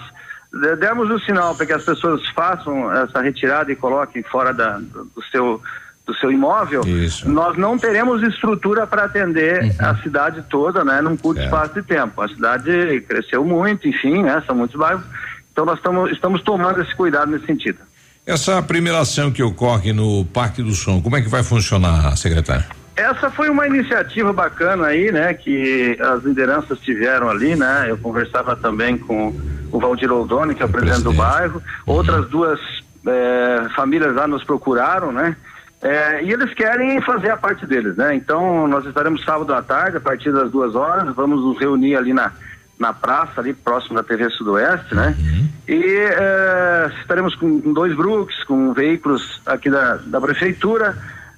[0.52, 4.78] de- dermos o sinal para que as pessoas façam essa retirada e coloquem fora da,
[4.78, 5.62] do seu
[6.04, 6.82] do seu imóvel,
[7.26, 12.20] nós não teremos estrutura para atender a cidade toda, né, num curto espaço de tempo.
[12.20, 15.04] A cidade cresceu muito, enfim, né, são muitos bairros.
[15.52, 17.78] Então nós tamo, estamos tomando esse cuidado nesse sentido.
[18.26, 22.64] Essa primeira ação que ocorre no Parque do Som, como é que vai funcionar, secretário?
[22.94, 27.86] Essa foi uma iniciativa bacana aí, né, que as lideranças tiveram ali, né?
[27.88, 29.34] Eu conversava também com
[29.72, 31.62] o Valdir Oldoni, que é o presidente do bairro.
[31.86, 32.60] Outras duas
[33.06, 35.34] eh, famílias lá nos procuraram, né?
[35.82, 38.14] Eh, e eles querem fazer a parte deles, né?
[38.14, 42.12] Então nós estaremos sábado à tarde, a partir das duas horas, vamos nos reunir ali
[42.12, 42.32] na
[42.78, 45.14] na praça ali próximo da TV Sudoeste, né?
[45.68, 50.96] E eh, estaremos com, com dois Brooks, com veículos aqui da, da prefeitura,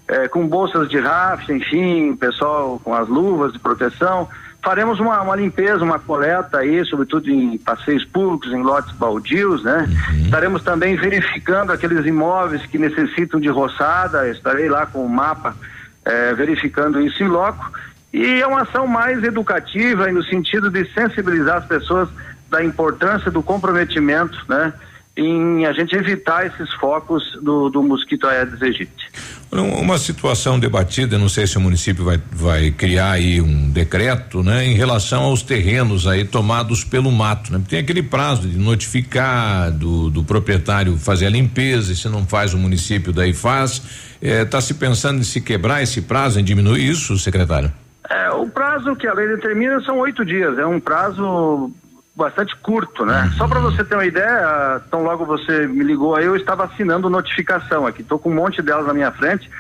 [0.09, 4.27] eh, com bolsas de raft, enfim, pessoal com as luvas de proteção.
[4.65, 9.87] Faremos uma, uma limpeza, uma coleta aí, sobretudo em passeios públicos, em lotes baldios, né?
[10.25, 15.55] Estaremos também verificando aqueles imóveis que necessitam de roçada, estarei lá com o mapa
[16.03, 17.71] eh, verificando isso em loco.
[18.11, 22.09] E é uma ação mais educativa e no sentido de sensibilizar as pessoas
[22.49, 24.73] da importância do comprometimento, né?
[25.15, 29.11] Em a gente evitar esses focos do, do mosquito Aedes aegypti.
[29.55, 34.43] Um- Uma situação debatida, não sei se o município vai, vai criar aí um decreto,
[34.43, 37.61] né, em relação aos terrenos aí tomados pelo mato, né?
[37.69, 42.53] Tem aquele prazo de notificar do, do proprietário fazer a limpeza, e se não faz
[42.55, 43.83] o município daí faz.
[44.21, 47.71] Está se pensando em se quebrar esse prazo, em diminuir isso, secretário?
[48.11, 51.71] É, o prazo que a lei determina são oito dias, é um prazo
[52.17, 53.33] bastante curto, né?
[53.37, 57.11] Só para você ter uma ideia, tão logo você me ligou aí, eu estava assinando
[57.11, 59.51] notificação aqui, estou com um monte delas na minha frente.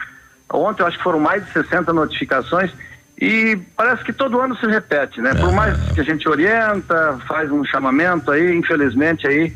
[0.52, 2.70] Ontem eu acho que foram mais de 60 notificações
[3.20, 5.34] e parece que todo ano se repete, né?
[5.34, 9.52] Por mais que a gente orienta, faz um chamamento aí, infelizmente aí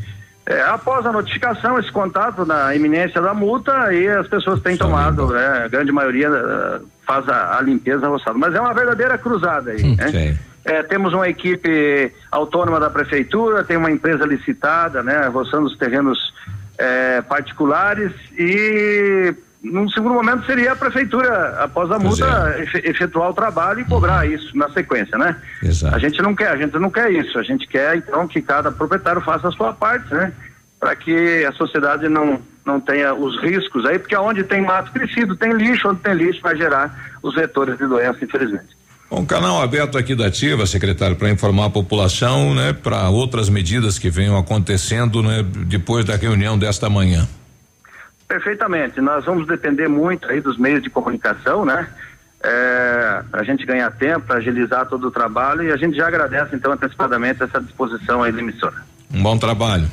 [0.49, 5.27] é, após a notificação, esse contato na iminência da multa, aí as pessoas têm tomado,
[5.27, 5.65] né?
[5.65, 8.39] A grande maioria eh, faz a, a limpeza roçada.
[8.39, 10.39] Mas é uma verdadeira cruzada aí, né?
[10.69, 15.27] É, temos uma equipe autônoma da prefeitura, tem uma empresa licitada, né?
[15.29, 16.19] Roçando os terrenos
[16.79, 23.35] eh, particulares e num segundo momento seria a prefeitura, após a multa, efe- efetuar o
[23.35, 25.37] trabalho e cobrar isso na sequência, né?
[25.63, 25.97] Exato.
[25.97, 27.39] A gente não quer, a gente não quer isso.
[27.39, 30.33] A gente quer então que cada proprietário faça a sua parte, né?
[30.79, 35.35] Para que a sociedade não não tenha os riscos aí, porque onde tem mato crescido,
[35.35, 38.77] tem lixo, onde tem lixo vai gerar os vetores de doença, infelizmente.
[39.11, 43.99] Um canal aberto aqui da Ativa, secretário, para informar a população, né, para outras medidas
[43.99, 47.27] que venham acontecendo, né, depois da reunião desta manhã.
[48.29, 49.01] Perfeitamente.
[49.01, 51.89] Nós vamos depender muito aí dos meios de comunicação, né?
[52.45, 56.07] É, para a gente ganhar tempo, para agilizar todo o trabalho e a gente já
[56.07, 58.77] agradece então antecipadamente essa disposição aí da emissora.
[59.13, 59.89] Um bom trabalho.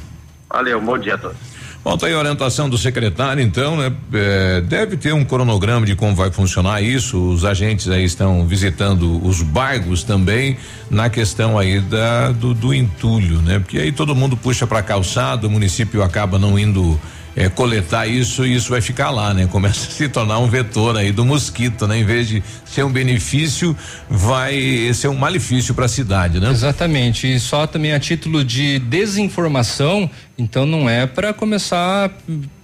[0.50, 1.55] Valeu, bom dia a todos.
[1.86, 3.94] Bom, tá aí a orientação do secretário, então, né?
[4.12, 7.16] É, deve ter um cronograma de como vai funcionar isso.
[7.30, 10.58] Os agentes aí estão visitando os bairros também
[10.90, 13.60] na questão aí da do, do entulho, né?
[13.60, 17.00] Porque aí todo mundo puxa para calçada, o município acaba não indo
[17.36, 19.48] é, coletar isso e isso vai ficar lá, né?
[19.48, 22.00] Começa a se tornar um vetor aí do mosquito, né?
[22.00, 23.76] Em vez de ser um benefício,
[24.10, 26.50] vai ser um malefício para a cidade, né?
[26.50, 27.32] Exatamente.
[27.32, 32.12] E só também a título de desinformação, então não é para começar a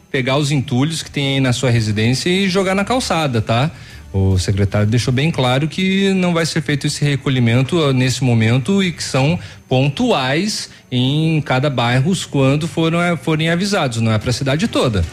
[0.09, 3.72] pegar os entulhos que tem aí na sua residência e jogar na calçada, tá?
[4.14, 8.84] O secretário deixou bem claro que não vai ser feito esse recolhimento ah, nesse momento
[8.84, 9.39] e que são
[9.70, 15.03] pontuais em cada bairro quando foram eh, forem avisados, não é para a cidade toda.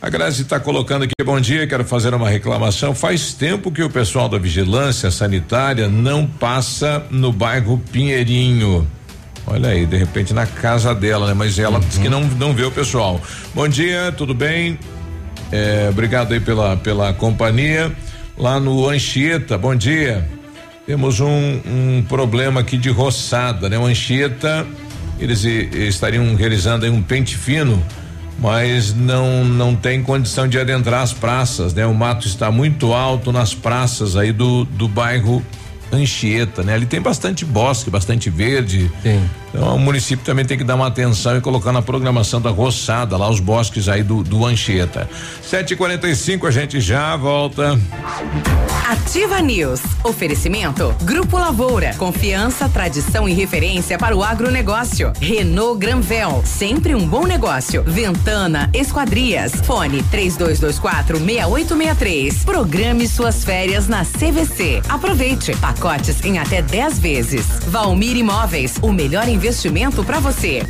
[0.00, 2.94] A Grazi está colocando aqui, bom dia, quero fazer uma reclamação.
[2.94, 8.86] Faz tempo que o pessoal da vigilância sanitária não passa no bairro Pinheirinho.
[9.44, 11.34] Olha aí, de repente na casa dela, né?
[11.34, 13.20] Mas ela diz que não, não vê o pessoal.
[13.54, 14.78] Bom dia, tudo bem?
[15.50, 17.90] É, obrigado aí pela, pela companhia.
[18.38, 20.24] Lá no Anchieta, bom dia.
[20.86, 23.76] Temos um, um problema aqui de roçada, né?
[23.76, 24.64] O Anchieta,
[25.18, 27.82] eles estariam realizando um pente fino,
[28.38, 31.84] mas não não tem condição de adentrar as praças, né?
[31.84, 35.44] O mato está muito alto nas praças aí do do bairro
[35.92, 36.74] Anchieta, né?
[36.74, 38.90] Ali tem bastante bosque, bastante verde.
[39.02, 39.20] Tem.
[39.48, 43.16] Então o município também tem que dar uma atenção e colocar na programação da roçada
[43.16, 45.08] lá os bosques aí do do Anchieta.
[45.42, 47.78] 7:45 a gente já volta.
[48.88, 49.82] Ativa News.
[50.02, 50.94] Oferecimento.
[51.02, 51.94] Grupo Lavoura.
[51.98, 55.12] Confiança, tradição e referência para o agronegócio.
[55.20, 56.42] Renault Granvel.
[56.44, 57.82] Sempre um bom negócio.
[57.82, 59.52] Ventana Esquadrias.
[59.64, 62.44] Fone 3224 6863.
[62.44, 64.82] Programe suas férias na CVC.
[64.88, 65.52] Aproveite.
[65.78, 67.46] Pacotes em até 10 vezes.
[67.68, 68.78] Valmir Imóveis.
[68.82, 70.62] O melhor investimento para você.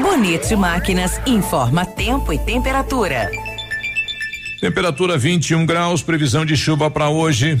[0.00, 3.30] Bonito Máquinas informa tempo e temperatura.
[4.62, 7.60] Temperatura 21 graus, previsão de chuva para hoje.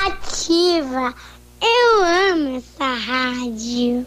[0.00, 1.14] Ativa.
[1.60, 4.06] Eu amo essa rádio.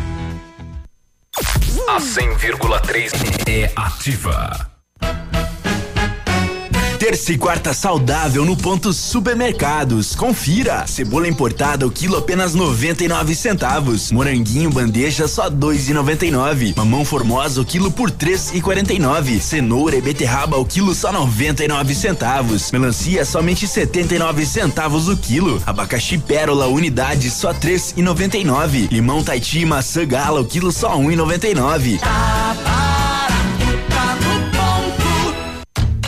[1.91, 3.11] A 100,3
[3.49, 4.70] é ativa.
[7.01, 10.13] Terça e quarta saudável no ponto supermercados.
[10.13, 10.85] Confira.
[10.85, 14.11] Cebola importada o quilo apenas 99 centavos.
[14.11, 16.75] Moranguinho bandeja só 2,99.
[16.77, 19.41] Mamão formosa o quilo por 3,49.
[19.41, 22.71] Cenoura e beterraba o quilo só 99 centavos.
[22.71, 25.59] Melancia somente 79 centavos o quilo.
[25.65, 28.91] Abacaxi pérola unidade só 3,99.
[28.91, 31.99] Limão Taiti maçã gala o quilo só 1,99.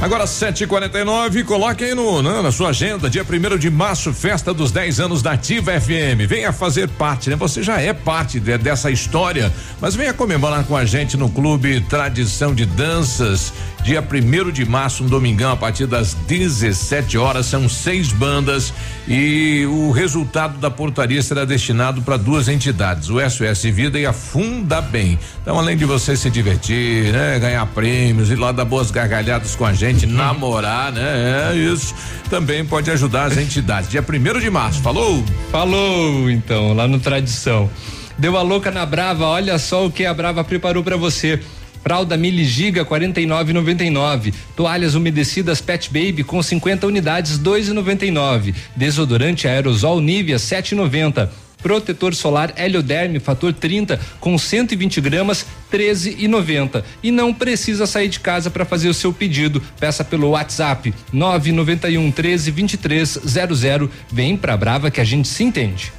[0.00, 4.70] Agora 7h49, coloque aí no, né, na sua agenda, dia 1 de março, festa dos
[4.70, 6.24] 10 anos da Ativa FM.
[6.28, 7.34] Venha fazer parte, né?
[7.34, 11.80] Você já é parte de, dessa história, mas venha comemorar com a gente no Clube
[11.80, 13.52] Tradição de Danças.
[13.82, 18.72] Dia 1 de março, um domingão, a partir das 17 horas, são seis bandas
[19.06, 24.12] e o resultado da portaria será destinado para duas entidades, o SOS Vida e a
[24.12, 25.18] Funda Bem.
[25.40, 29.64] Então, além de você se divertir, né, ganhar prêmios, ir lá dar boas gargalhadas com
[29.64, 31.52] a gente, namorar, né?
[31.52, 31.94] É isso.
[32.28, 33.90] Também pode ajudar as entidades.
[33.90, 35.24] Dia 1 de março, falou?
[35.50, 37.70] Falou, então, lá no Tradição.
[38.18, 41.40] Deu a louca na Brava, olha só o que a Brava preparou para você.
[41.82, 44.34] Fralda Mili Giga 49,99.
[44.56, 48.54] Toalhas umedecidas Pet Baby com 50 unidades 2,99.
[48.76, 51.28] Desodorante aerosol Nivea 7,90.
[51.62, 56.84] Protetor solar Helioderme fator 30 com 120 gramas 13,90.
[57.02, 59.62] E não precisa sair de casa para fazer o seu pedido.
[59.78, 63.90] Peça pelo WhatsApp 991 13 23 00.
[64.10, 65.92] Vem pra Brava que a gente se entende.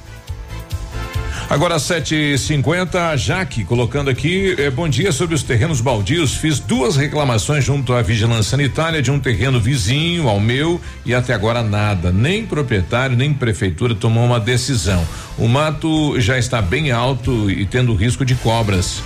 [1.48, 6.34] Agora 7h50, a Jaque colocando aqui, eh, bom dia sobre os terrenos baldios.
[6.34, 11.34] Fiz duas reclamações junto à vigilância sanitária de um terreno vizinho ao meu e até
[11.34, 12.12] agora nada.
[12.12, 15.06] Nem proprietário, nem prefeitura tomou uma decisão.
[15.36, 19.02] O mato já está bem alto e tendo risco de cobras.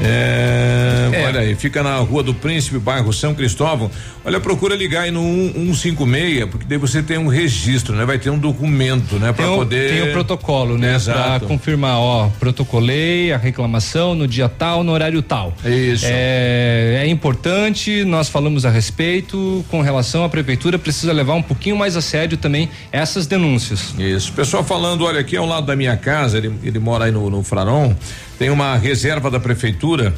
[0.00, 1.26] É, É.
[1.26, 3.90] Olha aí, fica na Rua do Príncipe, bairro São Cristóvão.
[4.24, 8.04] Olha, procura ligar aí no 156, porque daí você tem um registro, né?
[8.04, 9.30] Vai ter um documento, né?
[9.30, 9.90] O, poder.
[9.90, 10.88] tem o protocolo, né?
[10.88, 11.46] Pra Exato.
[11.46, 15.52] confirmar, ó, protocolei a reclamação no dia tal, no horário tal.
[15.64, 16.06] Isso.
[16.08, 21.76] É, é importante, nós falamos a respeito, com relação à prefeitura, precisa levar um pouquinho
[21.76, 23.94] mais a sério também essas denúncias.
[23.98, 24.32] Isso.
[24.32, 27.42] Pessoal falando, olha, aqui ao lado da minha casa, ele, ele mora aí no, no
[27.42, 27.94] Fraron,
[28.38, 30.14] tem uma reserva da prefeitura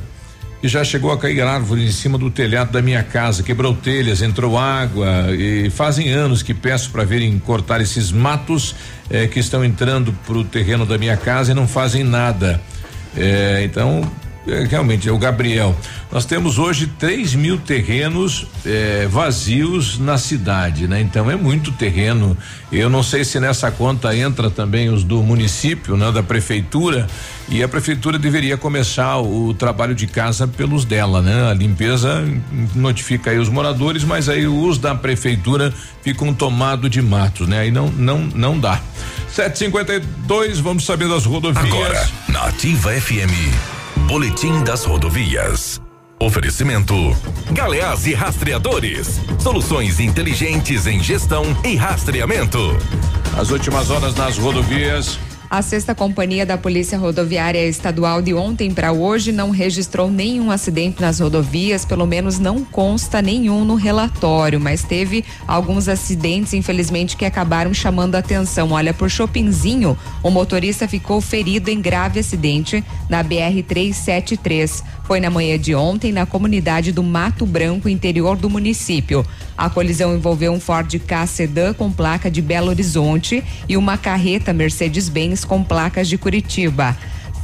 [0.61, 4.23] que já chegou a cair árvore em cima do telhado da minha casa, quebrou telhas,
[4.23, 8.75] entrou água e fazem anos que peço para verem cortar esses matos
[9.11, 12.61] eh, que estão entrando pro terreno da minha casa e não fazem nada.
[13.17, 14.11] Eh, então,
[14.69, 15.77] realmente, é o Gabriel.
[16.11, 21.01] Nós temos hoje 3 mil terrenos eh, vazios na cidade, né?
[21.01, 22.37] Então é muito terreno.
[22.71, 26.11] Eu não sei se nessa conta entra também os do município, né?
[26.13, 27.07] Da prefeitura.
[27.49, 31.51] E a prefeitura deveria começar o trabalho de casa pelos dela, né?
[31.51, 32.25] A limpeza
[32.75, 35.73] notifica aí os moradores, mas aí os da prefeitura
[36.03, 37.61] ficam tomados de matos, né?
[37.61, 38.81] Aí não, não, não dá.
[39.29, 41.65] 752, vamos saber das rodovias.
[41.65, 43.55] Agora, na Ativa FM,
[44.07, 45.83] Boletim das Rodovias.
[46.21, 46.95] Oferecimento
[47.51, 49.21] Galeás e Rastreadores.
[49.41, 52.59] Soluções inteligentes em gestão e rastreamento.
[53.37, 55.19] As últimas horas nas rodovias.
[55.49, 61.01] A sexta companhia da Polícia Rodoviária Estadual de ontem para hoje não registrou nenhum acidente
[61.01, 67.25] nas rodovias, pelo menos não consta nenhum no relatório, mas teve alguns acidentes, infelizmente, que
[67.25, 68.73] acabaram chamando a atenção.
[68.73, 74.83] Olha, por Chopinzinho, o motorista ficou ferido em grave acidente na BR 373.
[75.05, 79.25] Foi na manhã de ontem na comunidade do Mato Branco, interior do município.
[79.57, 84.53] A colisão envolveu um Ford Ka Sedan com placa de Belo Horizonte e uma carreta
[84.53, 86.97] Mercedes-Benz com placas de Curitiba.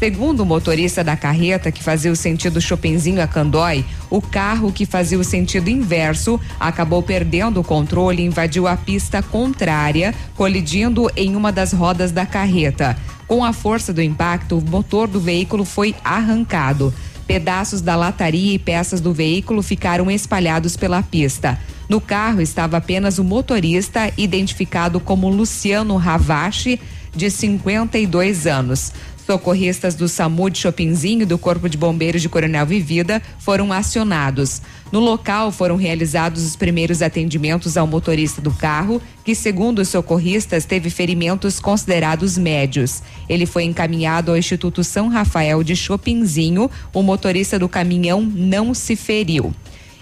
[0.03, 4.85] Segundo o motorista da carreta que fazia o sentido Chopinzinho a Candói, o carro que
[4.85, 11.37] fazia o sentido inverso acabou perdendo o controle e invadiu a pista contrária, colidindo em
[11.37, 12.97] uma das rodas da carreta.
[13.29, 16.93] Com a força do impacto, o motor do veículo foi arrancado.
[17.25, 21.57] Pedaços da lataria e peças do veículo ficaram espalhados pela pista.
[21.89, 26.81] No carro estava apenas o motorista, identificado como Luciano Ravache,
[27.15, 28.93] de 52 anos.
[29.25, 34.61] Socorristas do SAMU de Chopinzinho e do Corpo de Bombeiros de Coronel Vivida foram acionados.
[34.91, 40.65] No local foram realizados os primeiros atendimentos ao motorista do carro, que, segundo os socorristas,
[40.65, 43.01] teve ferimentos considerados médios.
[43.29, 46.69] Ele foi encaminhado ao Instituto São Rafael de Chopinzinho.
[46.93, 49.55] O motorista do caminhão não se feriu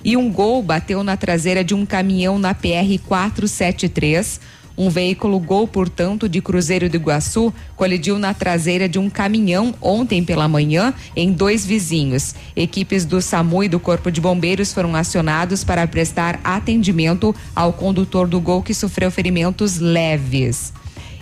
[0.02, 4.40] e um gol bateu na traseira de um caminhão na PR 473.
[4.80, 10.24] Um veículo Gol, portanto, de Cruzeiro do Iguaçu, colidiu na traseira de um caminhão ontem
[10.24, 12.34] pela manhã em dois vizinhos.
[12.56, 18.26] Equipes do SAMU e do Corpo de Bombeiros foram acionados para prestar atendimento ao condutor
[18.26, 20.72] do Gol que sofreu ferimentos leves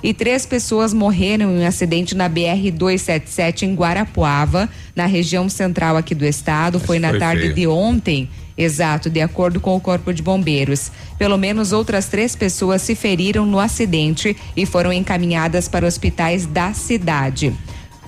[0.02, 5.96] e três pessoas morreram em um acidente na BR 277 em Guarapuava, na região central
[5.96, 6.78] aqui do estado.
[6.78, 7.54] Foi na foi tarde feio.
[7.54, 8.28] de ontem.
[8.58, 10.90] Exato, de acordo com o Corpo de Bombeiros.
[11.16, 16.72] Pelo menos outras três pessoas se feriram no acidente e foram encaminhadas para hospitais da
[16.72, 17.54] cidade.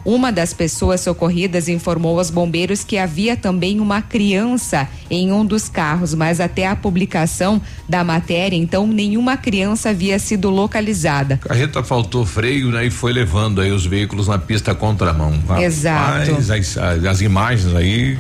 [0.04, 5.68] Uma das pessoas socorridas informou aos bombeiros que havia também uma criança em um dos
[5.68, 11.34] carros, mas até a publicação da matéria, então nenhuma criança havia sido localizada.
[11.44, 12.86] A carreta faltou freio, né?
[12.86, 15.34] E foi levando aí os veículos na pista contramão.
[15.60, 16.30] Exato.
[16.30, 18.18] Rapaz, as, as, as imagens aí,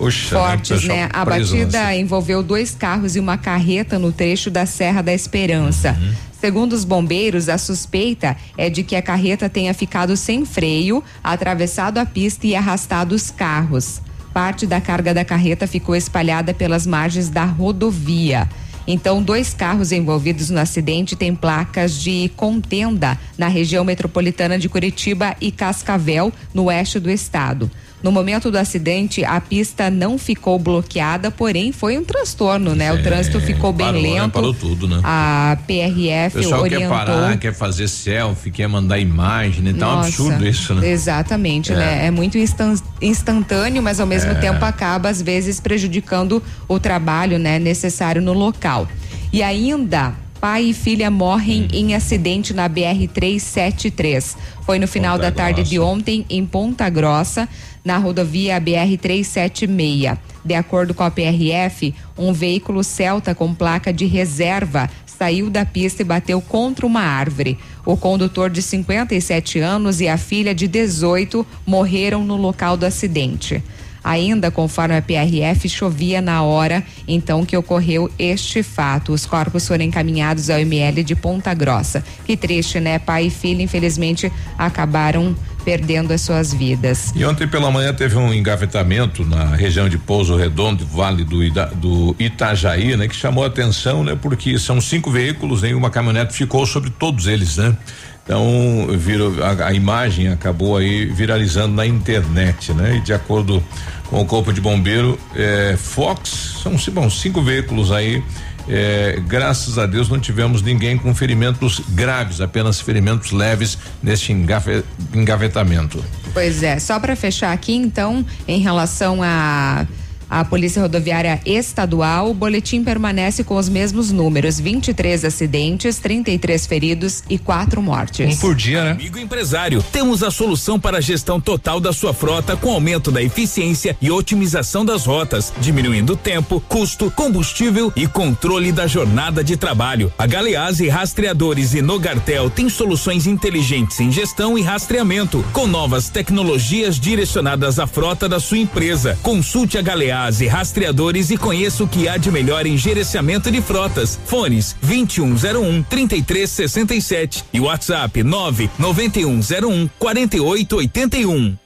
[0.00, 1.08] Poxa, fortes, pessoal né?
[1.12, 5.94] A batida envolveu dois carros e uma carreta no trecho da Serra da Esperança.
[6.00, 6.14] Uhum.
[6.40, 11.98] Segundo os bombeiros, a suspeita é de que a carreta tenha ficado sem freio, atravessado
[11.98, 14.00] a pista e arrastado os carros.
[14.32, 18.48] Parte da carga da carreta ficou espalhada pelas margens da rodovia.
[18.86, 25.36] Então, dois carros envolvidos no acidente têm placas de contenda na região metropolitana de Curitiba
[25.42, 27.70] e Cascavel, no oeste do estado.
[28.02, 32.90] No momento do acidente, a pista não ficou bloqueada, porém foi um transtorno, né?
[32.92, 34.08] O trânsito ficou bem parou, né?
[34.22, 34.32] lento.
[34.32, 35.00] Parou tudo, né?
[35.04, 36.96] A O PRF pessoal quer orientou.
[36.96, 39.74] parar, quer fazer selfie, quer mandar imagem, né?
[39.78, 40.88] Tá um Nossa, absurdo isso, né?
[40.88, 41.76] Exatamente, É.
[41.76, 42.06] né?
[42.06, 44.34] É muito instan- instantâneo, mas ao mesmo É.
[44.36, 48.88] tempo acaba às vezes prejudicando o trabalho, né, necessário no local.
[49.32, 54.38] E ainda Pai e filha morrem em acidente na BR 373.
[54.64, 55.68] Foi no final Ponta da tarde Grossa.
[55.70, 57.46] de ontem em Ponta Grossa,
[57.84, 60.18] na rodovia BR 376.
[60.44, 66.00] De acordo com a PRF, um veículo Celta com placa de reserva saiu da pista
[66.00, 67.58] e bateu contra uma árvore.
[67.84, 73.62] O condutor de 57 anos e a filha de 18 morreram no local do acidente.
[74.02, 79.12] Ainda, conforme a PRF, chovia na hora então que ocorreu este fato.
[79.12, 82.02] Os corpos foram encaminhados ao ML de Ponta Grossa.
[82.24, 82.98] Que triste, né?
[82.98, 85.34] Pai e filha, infelizmente, acabaram
[85.64, 87.12] perdendo as suas vidas.
[87.14, 91.66] E ontem pela manhã teve um engavetamento na região de Pouso Redondo, Vale do, Ida-
[91.74, 93.06] do Itajaí, né?
[93.06, 94.16] Que chamou a atenção, né?
[94.20, 95.68] Porque são cinco veículos, né?
[95.70, 97.76] E uma caminhonete ficou sobre todos eles, né?
[98.24, 102.96] Então, virou, a, a imagem acabou aí viralizando na internet, né?
[102.96, 103.62] E de acordo
[104.08, 108.22] com o corpo de bombeiro, eh, Fox, são bom, cinco veículos aí.
[108.68, 114.84] eh, graças a Deus não tivemos ninguém com ferimentos graves, apenas ferimentos leves neste engafe-
[115.14, 116.04] engavetamento.
[116.32, 119.86] Pois é, só para fechar aqui, então, em relação à
[120.30, 127.24] a Polícia Rodoviária Estadual, o boletim permanece com os mesmos números: 23 acidentes, 33 feridos
[127.28, 128.36] e quatro mortes.
[128.36, 128.90] Um por dia, né?
[128.92, 133.20] Amigo empresário, temos a solução para a gestão total da sua frota com aumento da
[133.20, 140.12] eficiência e otimização das rotas, diminuindo tempo, custo, combustível e controle da jornada de trabalho.
[140.16, 147.00] A Galeazzi Rastreadores e Nogartel tem soluções inteligentes em gestão e rastreamento, com novas tecnologias
[147.00, 149.18] direcionadas à frota da sua empresa.
[149.22, 154.18] Consulte a Galeazzi Rastreadores e conheça o que há de melhor em gerenciamento de frotas.
[154.26, 161.56] Fones 2101 3367 e WhatsApp 99101 4881.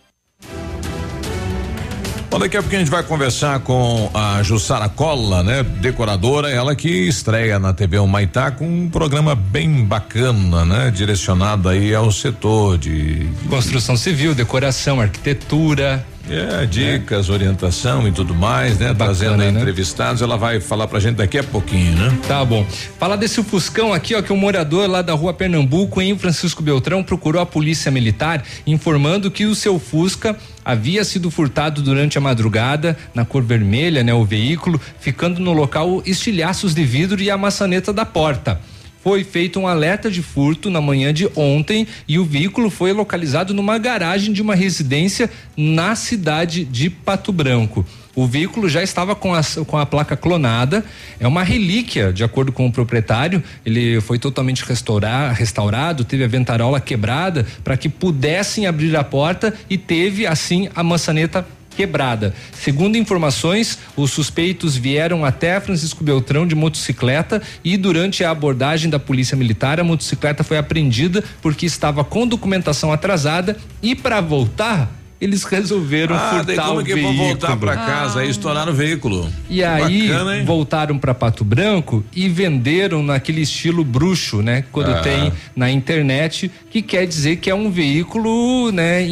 [2.34, 5.62] Bom, daqui a pouco a gente vai conversar com a Jussara Colla, né?
[5.62, 10.90] Decoradora, ela que estreia na TV Humaitá com um programa bem bacana, né?
[10.90, 16.04] Direcionado aí ao setor de Construção civil, decoração, arquitetura.
[16.28, 18.94] É, dicas, orientação e tudo mais, né?
[18.94, 22.18] Trazendo aí entrevistados, ela vai falar pra gente daqui a pouquinho, né?
[22.26, 22.64] Tá bom.
[22.98, 27.02] Falar desse Fuscão aqui, ó, que um morador lá da rua Pernambuco, em Francisco Beltrão,
[27.02, 32.96] procurou a polícia militar informando que o seu Fusca havia sido furtado durante a madrugada,
[33.14, 34.14] na cor vermelha, né?
[34.14, 38.58] O veículo, ficando no local estilhaços de vidro e a maçaneta da porta.
[39.04, 43.52] Foi feito um alerta de furto na manhã de ontem e o veículo foi localizado
[43.52, 47.84] numa garagem de uma residência na cidade de Pato Branco.
[48.16, 50.82] O veículo já estava com a, com a placa clonada,
[51.20, 53.42] é uma relíquia, de acordo com o proprietário.
[53.66, 59.52] Ele foi totalmente restaurar, restaurado, teve a ventarola quebrada para que pudessem abrir a porta
[59.68, 61.46] e teve assim a maçaneta
[61.76, 62.34] quebrada.
[62.52, 68.98] Segundo informações, os suspeitos vieram até Francisco Beltrão de motocicleta e durante a abordagem da
[68.98, 75.42] polícia militar, a motocicleta foi apreendida porque estava com documentação atrasada e para voltar eles
[75.44, 77.28] resolveram Ah, daí furtar como o que vão veículo.
[77.28, 79.28] voltar pra casa e estourar o veículo?
[79.48, 84.64] E aí Bacana, voltaram para Pato Branco e venderam naquele estilo bruxo, né?
[84.70, 85.00] Quando Ah.
[85.00, 89.02] tem na internet, que quer dizer que é um veículo, né,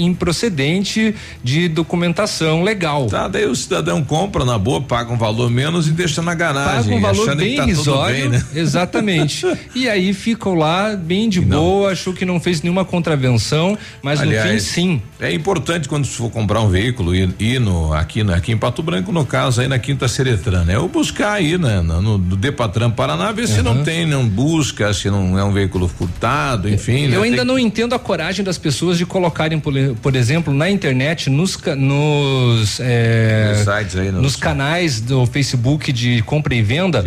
[0.42, 3.06] improcedente de documentação legal.
[3.06, 6.84] Tá, daí o cidadão compra na boa, paga um valor menos e deixa na garagem.
[6.84, 8.44] Paga um valor bem que tá tudo irrisório, bem, né?
[8.54, 9.46] exatamente.
[9.74, 14.30] e aí ficam lá bem de boa, achou que não fez nenhuma contravenção, mas no
[14.32, 15.02] fim sim.
[15.20, 18.58] É importante quando quando for comprar um veículo e ir no aqui no, aqui em
[18.58, 20.78] Pato Branco, no caso aí na Quinta Seretran, né?
[20.78, 25.08] Ou buscar aí né, no, no Depatran Paraná, ver se não tem, não busca, se
[25.10, 27.04] não é um veículo furtado, enfim.
[27.04, 27.24] Eu né?
[27.26, 29.72] ainda Tem- não entendo a coragem das pessoas de colocarem, por,
[30.02, 35.92] por exemplo, na internet, nos, nos, é, Nos sites aí, nos- nos canais do Facebook
[35.92, 37.04] de compra e venda,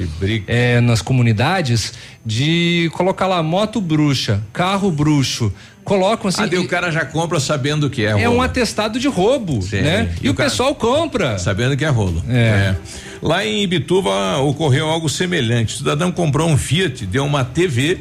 [0.47, 1.93] é, nas comunidades,
[2.25, 5.51] de colocar lá moto bruxa, carro bruxo.
[5.85, 6.41] Colocam assim.
[6.41, 8.37] Ah, daí o cara já compra sabendo que é é rolo.
[8.37, 10.13] um atestado de roubo, Sim, né?
[10.21, 11.37] E, o, cara- pessoal compra.
[11.37, 12.21] Sabendo que é rolo.
[12.27, 12.75] É.
[13.21, 15.75] Lá em Ibituba ocorreu algo semelhante.
[15.75, 17.99] O cidadão comprou um Fiat, deu uma TV.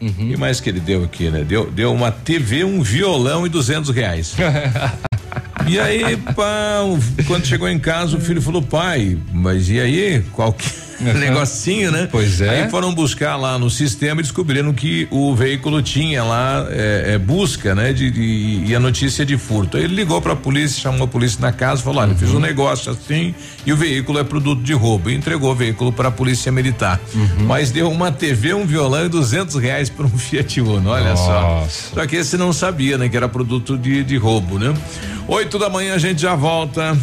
[0.00, 0.32] Uhum.
[0.32, 1.44] E mais que ele deu aqui, né?
[1.44, 4.34] Deu, deu uma TV, um violão e duzentos reais.
[5.66, 10.22] e aí, pá, o- quando chegou em casa, o filho falou, pai, mas e aí?
[10.32, 10.68] Qual que
[11.18, 12.08] negocinho, né?
[12.10, 12.62] Pois é.
[12.62, 17.18] Aí foram buscar lá no sistema e descobriram que o veículo tinha lá é, é,
[17.18, 17.92] busca, né?
[17.92, 19.76] De, de- e a notícia de furto.
[19.76, 22.90] Aí ele ligou pra polícia, chamou a polícia na casa, falou: olha, fiz um negócio
[22.92, 23.34] assim
[23.66, 25.10] e o veículo é produto de roubo.
[25.10, 27.00] E entregou o veículo pra polícia militar.
[27.40, 31.66] Mas deu uma TV, um violão e duzentos reais pra um Fiat Uno, olha só.
[31.94, 33.08] Só que esse não sabia, né?
[33.08, 34.74] Que era produto de, de roubo, né?
[35.26, 36.96] Oito da manhã a gente já volta.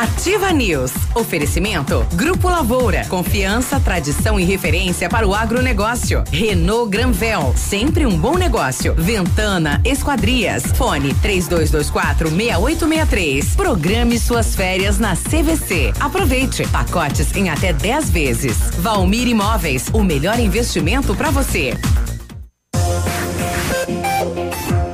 [0.00, 0.92] Ativa News.
[1.14, 3.04] Oferecimento Grupo Lavoura.
[3.08, 6.22] Confiança, tradição e referência para o agronegócio.
[6.30, 7.52] Renault Granvel.
[7.56, 8.94] Sempre um bom negócio.
[8.94, 10.62] Ventana Esquadrias.
[10.76, 13.56] Fone 3224 6863.
[13.56, 15.92] Programe suas férias na CVC.
[15.98, 16.64] Aproveite.
[16.68, 18.56] Pacotes em até 10 vezes.
[18.78, 19.88] Valmir Imóveis.
[19.92, 21.76] O melhor investimento para você.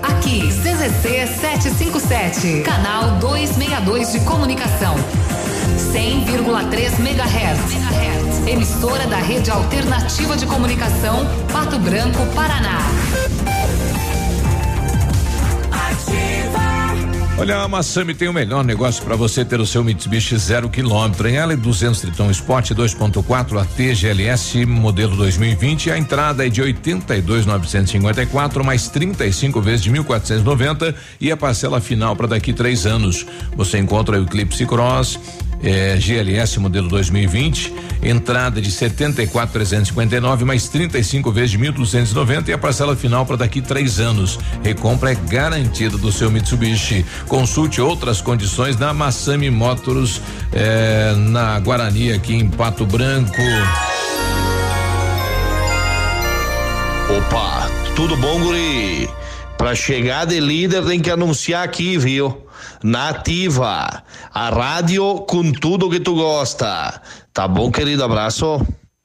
[0.02, 4.96] Aqui, CZC 757, canal 262 de comunicação.
[5.78, 8.48] 100,3 MHz.
[8.48, 12.78] Emissora da Rede Alternativa de Comunicação, Pato Branco, Paraná.
[17.40, 21.28] Olha, a Massami tem o melhor negócio para você ter o seu Mitsubishi zero quilômetro.
[21.28, 25.92] Em ela 200 Triton Sport 2.4 AT GLS modelo 2020.
[25.92, 32.26] A entrada é de 82,954 mais 35 vezes de 1.490 e a parcela final para
[32.26, 33.24] daqui três anos.
[33.54, 35.20] Você encontra o Eclipse Cross.
[35.62, 42.94] É, GLS modelo 2020, entrada de 74,359 mais 35 vezes de 1.290 e a parcela
[42.94, 44.38] final para daqui três anos.
[44.62, 47.04] Recompra é garantida do seu Mitsubishi.
[47.26, 50.20] Consulte outras condições na Massami Motors
[50.52, 53.32] é, na Guarani aqui em Pato Branco.
[57.16, 59.08] Opa, tudo bom, guri?
[59.56, 62.47] Pra chegar de líder tem que anunciar aqui, viu?
[62.82, 64.02] Nativa,
[64.32, 67.00] a rádio com tudo que tu gosta.
[67.32, 68.04] Tá bom, querido?
[68.04, 68.60] Abraço.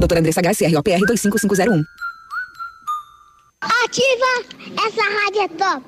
[0.00, 1.84] Doutora Andressa HCROPR 25501.
[3.84, 4.84] Ativa!
[4.86, 5.86] Essa rádio é top!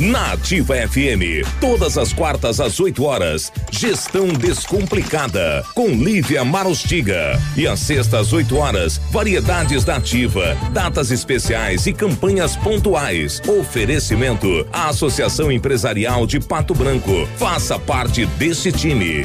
[0.00, 7.38] Na Ativa FM, todas as quartas às 8 horas, Gestão Descomplicada, com Lívia Marostiga.
[7.56, 13.40] E às sextas às 8 horas, variedades da Ativa, datas especiais e campanhas pontuais.
[13.46, 17.28] Oferecimento à Associação Empresarial de Pato Branco.
[17.36, 19.24] Faça parte desse time.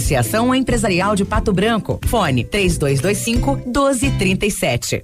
[0.01, 1.99] Associação Empresarial de Pato Branco.
[2.07, 5.03] Fone 3225 1237.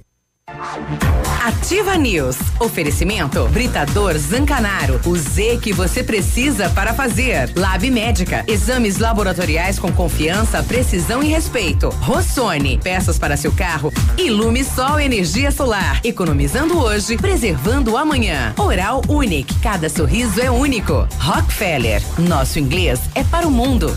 [1.44, 2.36] Ativa News.
[2.58, 5.00] Oferecimento Britador Zancanaro.
[5.06, 7.52] O Z que você precisa para fazer.
[7.54, 8.44] Lab Médica.
[8.48, 11.90] Exames laboratoriais com confiança, precisão e respeito.
[12.00, 12.80] Rossoni.
[12.82, 13.92] Peças para seu carro.
[14.18, 16.00] Ilume Sol Energia Solar.
[16.02, 18.52] Economizando hoje, preservando amanhã.
[18.58, 19.54] Oral Unique.
[19.60, 21.06] Cada sorriso é único.
[21.20, 22.02] Rockefeller.
[22.18, 23.96] Nosso inglês é para o mundo.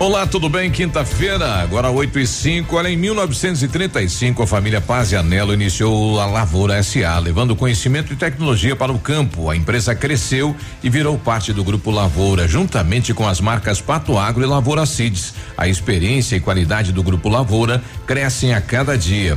[0.00, 0.70] Olá, tudo bem?
[0.70, 2.76] Quinta-feira, agora 8 e 5.
[2.76, 8.16] Olha, em 1935, a família Paz e Anelo iniciou a Lavoura SA, levando conhecimento e
[8.16, 9.50] tecnologia para o campo.
[9.50, 14.44] A empresa cresceu e virou parte do Grupo Lavoura, juntamente com as marcas Pato Agro
[14.44, 15.34] e Lavoura Seeds.
[15.56, 19.36] A experiência e qualidade do Grupo Lavoura crescem a cada dia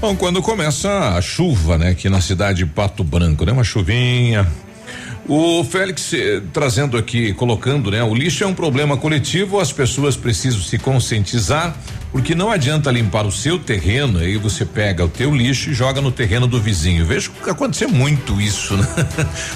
[0.02, 4.46] Bom, quando começa a chuva, né, aqui na cidade de Pato Branco, né, uma chuvinha.
[5.32, 10.16] O Félix eh, trazendo aqui, colocando, né, o lixo é um problema coletivo, as pessoas
[10.16, 11.72] precisam se conscientizar,
[12.10, 16.00] porque não adianta limpar o seu terreno, aí você pega o teu lixo e joga
[16.00, 17.06] no terreno do vizinho.
[17.06, 18.84] Vejo que acontecer muito isso, né?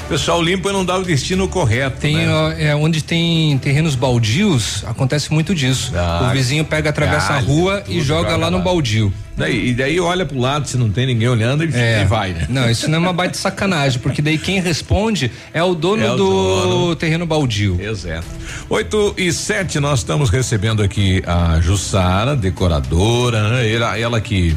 [0.04, 1.98] O pessoal limpa e não dá o destino correto.
[1.98, 2.32] Tem, né?
[2.32, 5.90] ó, é, onde tem terrenos baldios, acontece muito disso.
[5.96, 8.62] Ah, o vizinho pega, atravessa a rua e joga joga lá no lá.
[8.62, 9.12] baldio.
[9.36, 12.46] Daí, e daí olha pro lado se não tem ninguém olhando e, e vai, né?
[12.48, 16.12] Não, isso não é uma baita sacanagem, porque daí quem responde é o dono É
[16.12, 16.96] o do dono.
[16.96, 17.76] terreno baldio.
[17.80, 18.26] Exato.
[18.68, 23.68] 8 e 7, nós estamos recebendo aqui a Jussara, decoradora, né?
[23.72, 24.56] Ela, ela que,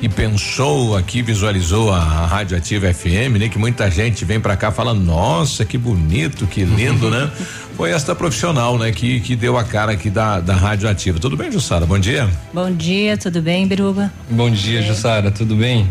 [0.00, 3.48] que pensou aqui, visualizou a, a Rádio Ativa FM, né?
[3.48, 7.30] Que muita gente vem pra cá falando, nossa, que bonito, que lindo, né?
[7.76, 8.92] Foi esta profissional, né?
[8.92, 11.18] Que, que deu a cara aqui da, da Rádio Ativa.
[11.18, 11.84] Tudo bem, Jussara?
[11.84, 12.28] Bom dia.
[12.52, 14.12] Bom dia, tudo bem, Biruba?
[14.30, 15.88] Bom dia, Jussara, tudo bem?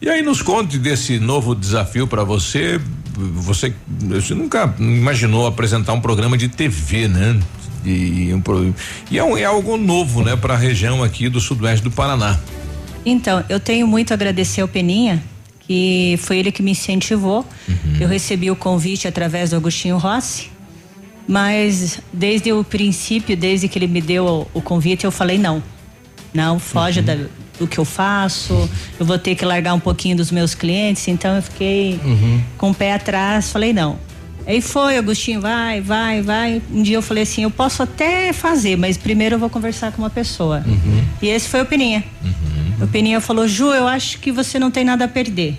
[0.00, 2.80] E aí nos conte desse novo desafio para você.
[3.16, 7.38] Você, você nunca imaginou apresentar um programa de TV, né?
[7.84, 8.74] E, um pro-
[9.10, 12.38] e é, um- é algo novo, né, para a região aqui do sudoeste do Paraná.
[13.04, 15.22] Então, eu tenho muito a agradecer ao Peninha,
[15.60, 17.44] que foi ele que me incentivou.
[18.00, 20.50] Eu recebi o convite através do Agostinho Rossi,
[21.26, 25.62] mas desde o princípio, desde que ele me deu o, o convite, eu falei não.
[26.32, 27.16] Não, foge da-
[27.58, 28.68] do que eu faço,
[28.98, 32.00] eu vou ter que largar um pouquinho dos meus clientes, então eu fiquei
[32.58, 33.96] com o pé atrás, falei não.
[34.46, 36.60] Aí foi, Agostinho, vai, vai, vai.
[36.72, 40.02] Um dia eu falei assim, eu posso até fazer, mas primeiro eu vou conversar com
[40.02, 40.62] uma pessoa.
[41.22, 42.02] E esse foi o Peninha.
[42.82, 45.56] O Peninha falou, Ju, eu acho que você não tem nada a perder.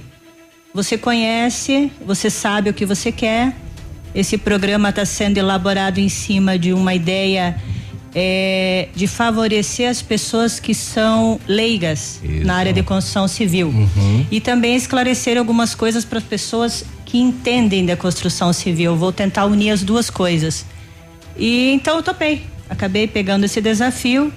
[0.73, 3.55] Você conhece, você sabe o que você quer.
[4.15, 7.55] Esse programa está sendo elaborado em cima de uma ideia
[8.15, 12.47] é, de favorecer as pessoas que são leigas Isso.
[12.47, 14.25] na área de construção civil Uhum.
[14.31, 18.95] e também esclarecer algumas coisas para as pessoas que entendem da construção civil.
[18.95, 20.65] Vou tentar unir as duas coisas.
[21.37, 22.43] E então eu topei.
[22.69, 24.31] Acabei pegando esse desafio.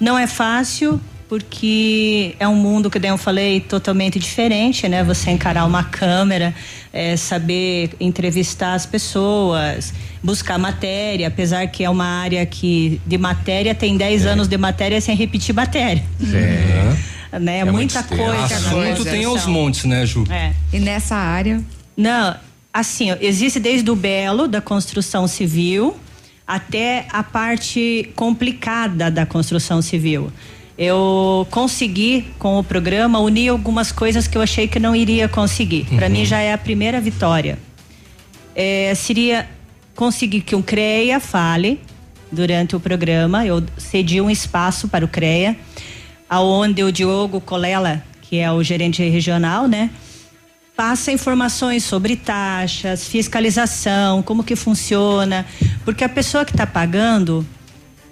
[0.00, 5.02] Não é fácil, porque é um mundo que daí eu falei totalmente diferente, né?
[5.02, 6.54] Você encarar uma câmera,
[6.92, 9.92] é, saber entrevistar as pessoas,
[10.22, 15.00] buscar matéria, apesar que é uma área que de matéria tem 10 anos de matéria
[15.00, 16.04] sem repetir matéria.
[17.38, 17.64] Né?
[17.66, 18.44] muita coisa.
[18.44, 20.24] Assunto tem aos montes, né, Ju?
[20.30, 20.54] É.
[20.72, 21.62] E nessa área?
[21.94, 22.34] Não,
[22.72, 25.94] assim, ó, existe desde o belo da construção civil
[26.46, 30.32] até a parte complicada da construção civil.
[30.78, 35.86] Eu consegui com o programa unir algumas coisas que eu achei que não iria conseguir.
[35.96, 36.12] Para Uhum.
[36.12, 37.58] mim já é a primeira vitória.
[38.54, 39.48] É, seria
[39.94, 41.80] conseguir que um CREA fale
[42.30, 43.46] durante o programa.
[43.46, 45.56] Eu cedi um espaço para o CREA,
[46.28, 49.90] aonde o Diogo Colela, que é o gerente regional, né?
[50.76, 55.46] passa informações sobre taxas, fiscalização, como que funciona,
[55.86, 57.46] porque a pessoa que está pagando,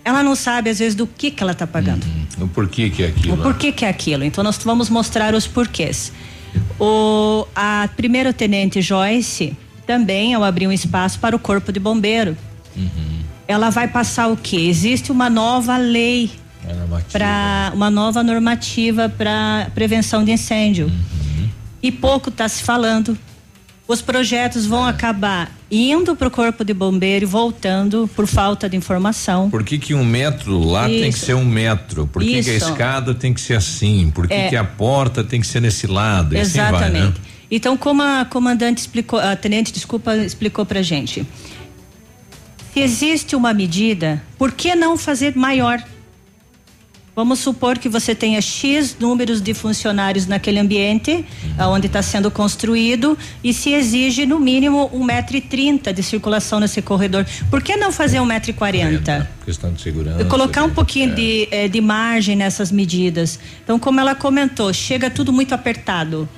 [0.04, 2.06] ela não sabe às vezes do que que ela está pagando.
[2.38, 3.34] O porquê que é aquilo?
[3.34, 4.24] O porquê que é aquilo.
[4.24, 6.12] Então nós vamos mostrar os porquês.
[6.78, 9.56] O a primeiro tenente Joyce
[9.86, 12.36] também eu abri um espaço para o corpo de bombeiro.
[13.48, 14.68] Ela vai passar o que?
[14.68, 16.30] Existe uma nova lei
[17.12, 20.90] para uma nova normativa para prevenção de incêndio.
[21.82, 23.16] E pouco está se falando.
[23.86, 28.76] Os projetos vão acabar indo para o corpo de bombeiro e voltando por falta de
[28.78, 29.50] informação.
[29.50, 31.26] Por que, que um metro lá tem que Isso.
[31.26, 32.06] ser um metro?
[32.06, 32.70] Por que, que a Isso.
[32.70, 34.10] escada tem que ser assim?
[34.10, 34.48] Por que, É.
[34.48, 36.34] que a porta tem que ser nesse lado?
[36.34, 36.76] E assim vai, né?
[36.78, 37.20] Exatamente.
[37.50, 41.26] Então, como a comandante explicou, a tenente, desculpa, explicou pra gente.
[42.72, 45.80] Se existe uma medida, por que não fazer maior?
[47.16, 51.24] Vamos supor que você tenha X números de funcionários naquele ambiente,
[51.58, 56.58] onde está sendo construído, e se exige no mínimo um metro e trinta de circulação
[56.58, 57.24] nesse corredor.
[57.48, 59.30] Por que não fazer um metro e quarenta?
[59.44, 60.22] Questão de segurança.
[60.22, 63.38] E colocar um pouquinho de, eh, de margem nessas medidas.
[63.62, 66.28] Então, como ela comentou, chega tudo muito apertado,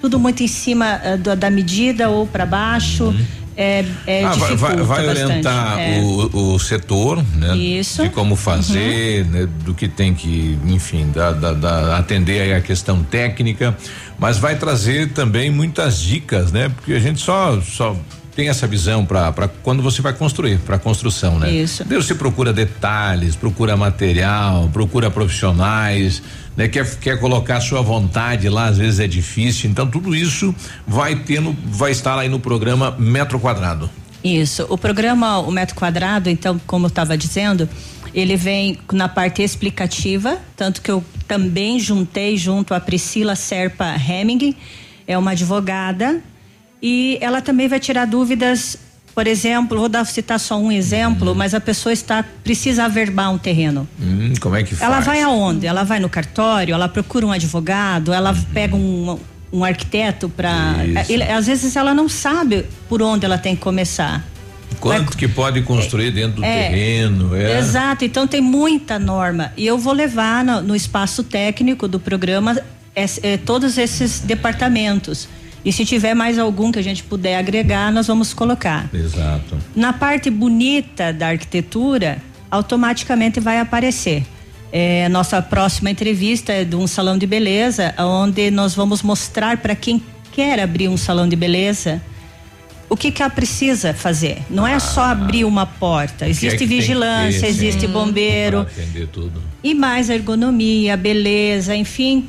[0.00, 3.14] tudo muito em cima eh, da, da medida ou para baixo.
[3.56, 6.00] É, é Ah, vai, vai, orientar É.
[6.00, 7.56] o, o setor, né?
[7.56, 8.02] Isso.
[8.02, 9.48] De como fazer, né?
[9.64, 13.76] Do que tem que, enfim, da, da- da- atender a questão técnica,
[14.18, 16.68] mas vai trazer também muitas dicas, né?
[16.68, 17.96] Porque a gente só, só
[18.34, 21.50] tem essa visão para quando você vai construir, para construção, né?
[21.50, 21.84] Isso.
[21.84, 26.22] Deus se procura detalhes, procura material, procura profissionais,
[26.56, 26.68] né?
[26.68, 29.70] Quer, quer colocar a sua vontade lá, às vezes é difícil.
[29.70, 30.54] Então tudo isso
[30.86, 33.88] vai ter no, vai estar aí no programa Metro Quadrado.
[34.22, 34.66] Isso.
[34.70, 37.68] O programa O Metro Quadrado, então, como eu estava dizendo,
[38.14, 44.56] ele vem na parte explicativa, tanto que eu também juntei junto a Priscila Serpa Hemming,
[45.06, 46.22] é uma advogada,
[46.86, 48.76] e ela também vai tirar dúvidas.
[49.14, 53.38] Por exemplo, vou dar, citar só um exemplo, mas a pessoa está precisa averbar um
[53.38, 53.88] terreno.
[54.00, 54.82] Hum, como é que faz?
[54.90, 55.66] Ela vai aonde?
[55.68, 59.16] Ela vai no cartório, ela procura um advogado, ela pega um,
[59.52, 60.52] um arquiteto para.
[61.38, 64.22] Às vezes ela não sabe por onde ela tem que começar.
[64.80, 67.36] Quanto que pode construir dentro do É, terreno?
[67.36, 67.58] É.
[67.60, 69.52] Exato, então tem muita norma.
[69.56, 72.60] E eu vou levar no, no espaço técnico do programa
[72.96, 75.28] es- eh, todos esses departamentos.
[75.64, 78.88] E se tiver mais algum que a gente puder agregar, nós vamos colocar.
[78.92, 79.56] Exato.
[79.74, 82.18] Na parte bonita da arquitetura,
[82.50, 84.24] automaticamente vai aparecer.
[84.70, 89.74] É, nossa próxima entrevista é de um salão de beleza, onde nós vamos mostrar para
[89.74, 92.02] quem quer abrir um salão de beleza
[92.88, 94.38] o que que ela precisa fazer.
[94.50, 96.24] Não é só abrir uma porta.
[96.26, 98.66] É Existe que vigilância, ter, existe bombeiro
[99.62, 102.26] e mais ergonomia, beleza, enfim,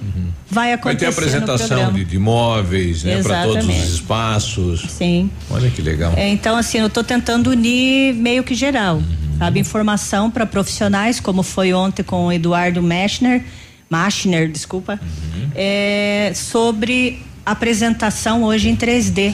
[0.49, 3.21] vai Vai acontecer ter no apresentação de, de móveis, né?
[3.21, 4.81] Para todos os espaços.
[4.89, 5.29] Sim.
[5.49, 6.13] Olha que legal.
[6.15, 9.37] É, então, assim, eu estou tentando unir meio que geral, Uhum.
[9.37, 9.59] sabe?
[9.59, 13.43] Informação para profissionais, como foi ontem com o Eduardo Mechner,
[13.89, 15.49] Machner, desculpa, Uhum.
[15.55, 19.33] é, sobre apresentação hoje em 3D,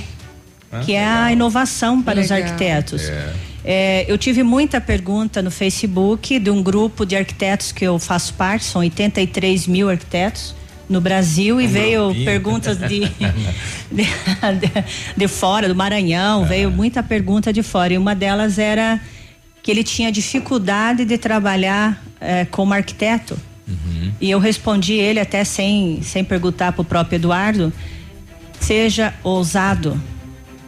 [0.72, 2.48] Ah, que é a inovação para os Legal.
[2.50, 3.04] arquitetos.
[3.64, 8.34] É, eu tive muita pergunta no Facebook de um grupo de arquitetos que eu faço
[8.34, 10.56] parte, são 83 mil arquitetos
[10.90, 12.26] no Brasil e Um veio grupinho.
[12.26, 13.00] perguntas de,
[13.92, 14.86] de, de-
[15.16, 17.94] de fora, do Maranhão, veio muita pergunta de fora.
[17.94, 19.00] E uma delas era
[19.62, 23.38] que ele tinha dificuldade de trabalhar eh, como arquiteto.
[24.20, 27.72] E eu respondi ele até sem, sem perguntar para o próprio Eduardo,
[28.60, 30.00] seja ousado.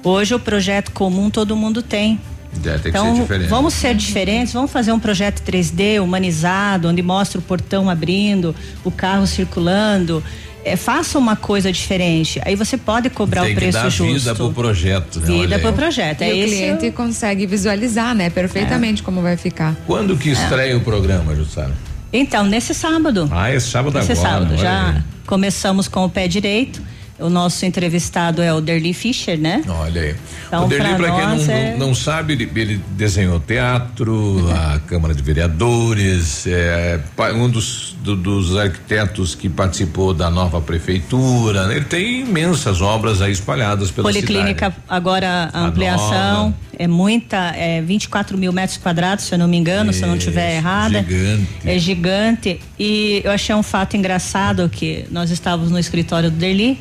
[0.04, 2.20] Hoje o projeto comum todo mundo tem.
[2.66, 3.50] É, tem que então, ser diferente.
[3.50, 8.92] vamos ser diferentes, vamos fazer um projeto 3D humanizado, onde mostra o portão abrindo, o
[8.92, 10.24] carro circulando.
[10.66, 12.40] É, faça uma coisa diferente.
[12.46, 14.14] Aí você pode cobrar Tem o que preço dar justo.
[14.14, 15.20] vida pro projeto.
[15.20, 15.26] Né?
[15.26, 16.22] Vida pro projeto.
[16.22, 19.76] E É o esse cliente consegue visualizar, né, perfeitamente como vai ficar.
[19.86, 21.74] Quando que estreia o programa, Jussara?
[22.14, 23.28] Então, nesse sábado.
[23.32, 24.30] Ah, esse sábado Esse agora.
[24.30, 24.52] sábado.
[24.54, 25.02] olha Já aí.
[25.26, 26.82] começamos com o pé direito.
[27.24, 29.62] O nosso entrevistado é o Derli Fischer, né?
[29.68, 30.16] Olha aí.
[30.48, 35.16] Então, o Derli, para quem não, é- não, sabe, ele, ele desenhou teatro, a Câmara
[35.16, 37.00] de Vereadores, é,
[37.36, 41.68] um dos, do- dos arquitetos que participou da nova prefeitura.
[41.74, 44.84] Ele tem imensas obras aí espalhadas pela Policlínica, cidade.
[44.90, 46.44] agora a ampliação.
[46.46, 46.64] nova.
[46.78, 50.16] É muita, é 24 mil metros quadrados, se eu não me engano, se eu não
[50.16, 51.04] estiver errada.
[51.04, 51.48] gigante.
[51.66, 52.60] É gigante.
[52.80, 56.80] E eu achei um fato engraçado que nós estávamos no escritório do Derli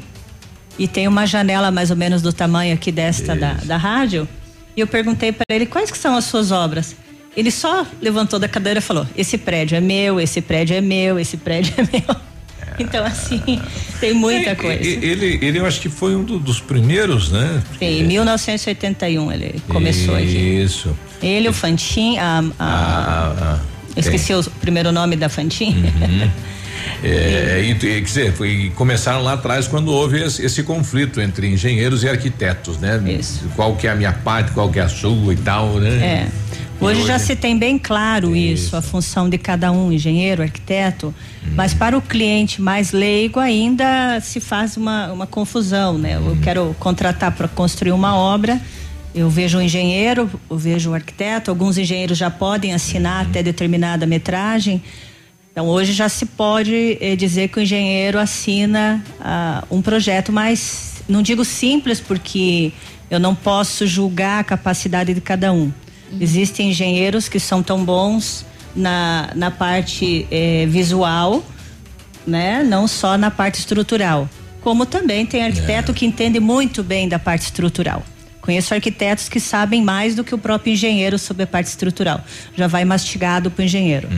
[0.78, 4.26] e tem uma janela mais ou menos do tamanho aqui desta da, da rádio.
[4.76, 6.96] E eu perguntei para ele quais que são as suas obras.
[7.36, 11.18] Ele só levantou da cadeira e falou: esse prédio é meu, esse prédio é meu,
[11.18, 12.16] esse prédio é meu.
[12.78, 13.60] Então, assim,
[14.00, 14.82] tem muita coisa.
[14.82, 17.62] Ele, ele, eu acho que foi um do- dos primeiros, né?
[17.78, 20.24] Sim, em 1981 ele começou aqui.
[20.64, 20.96] Isso.
[21.22, 23.58] Ele, o Fantin, a, a- Ah, ah,
[23.94, 25.74] eu esqueci o primeiro nome da Fantin.
[25.76, 26.30] Uhum.
[27.02, 31.48] É, e, e, quer dizer, foi, começaram lá atrás quando houve esse, esse conflito entre
[31.48, 33.02] engenheiros e arquitetos, né?
[33.18, 33.44] Isso.
[33.56, 35.90] Qual que é a minha parte, qual que é a sua e tal, né?
[35.90, 36.28] É.
[36.82, 41.14] Hoje já se tem bem claro isso, a função de cada um, engenheiro, arquiteto,
[41.54, 46.16] mas para o cliente mais leigo ainda se faz uma, uma confusão, né?
[46.16, 48.60] Eu quero contratar para construir uma obra,
[49.14, 54.04] eu vejo um engenheiro, eu vejo um arquiteto, alguns engenheiros já podem assinar até determinada
[54.04, 54.82] metragem.
[55.52, 61.02] Então hoje já se pode eh, dizer que o engenheiro assina ah, um projeto mais,
[61.06, 62.72] não digo simples porque
[63.10, 65.70] eu não posso julgar a capacidade de cada um.
[66.18, 71.44] Existem engenheiros que são tão bons na, na parte eh, visual,
[72.26, 72.62] né?
[72.62, 74.28] Não só na parte estrutural.
[74.62, 78.02] Como também tem arquiteto que entende muito bem da parte estrutural.
[78.42, 82.20] Conheço arquitetos que sabem mais do que o próprio engenheiro sobre a parte estrutural.
[82.56, 84.08] Já vai mastigado para o engenheiro.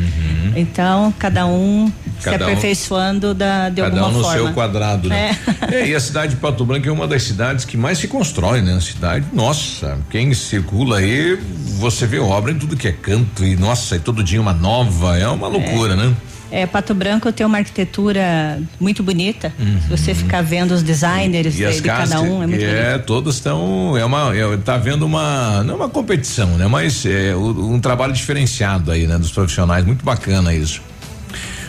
[0.56, 4.38] Então, cada um se Cada um- aperfeiçoando da, de Cada alguma um no forma.
[4.44, 5.36] seu quadrado, né?
[5.70, 5.74] É.
[5.82, 8.62] É, e a cidade de Pato Branco é uma das cidades que mais se constrói,
[8.62, 8.74] né?
[8.74, 11.38] A cidade, nossa, quem circula aí,
[11.78, 15.18] você vê obra em tudo que é canto e nossa, e todo dia uma nova,
[15.18, 16.14] é uma loucura, né?
[16.56, 19.52] É, Pato Branco tem uma arquitetura muito bonita.
[19.82, 23.06] Se você ficar vendo os designers E de, de cada um, é muito é, bonito.
[23.06, 26.68] todas estão, é uma, é, tá vendo uma, não é uma competição, né?
[26.68, 29.18] Mas é o- um trabalho diferenciado aí, né?
[29.18, 30.80] Dos profissionais, muito bacana isso.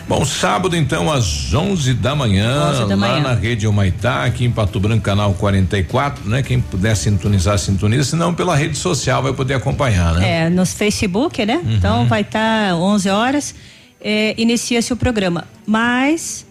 [0.08, 3.20] Bom, sábado então às 11 da manhã, 11 da lá manhã.
[3.22, 6.44] na rede Humaitá, aqui em Pato Branco, canal 44, né?
[6.44, 10.44] Quem puder sintonizar, sintoniza, senão pela rede social vai poder acompanhar, né?
[10.44, 11.56] É, no Facebook, né?
[11.64, 11.72] Uhum.
[11.74, 13.52] Então vai estar 11 horas,
[14.00, 15.44] é, inicia-se o programa.
[15.66, 16.46] Mas,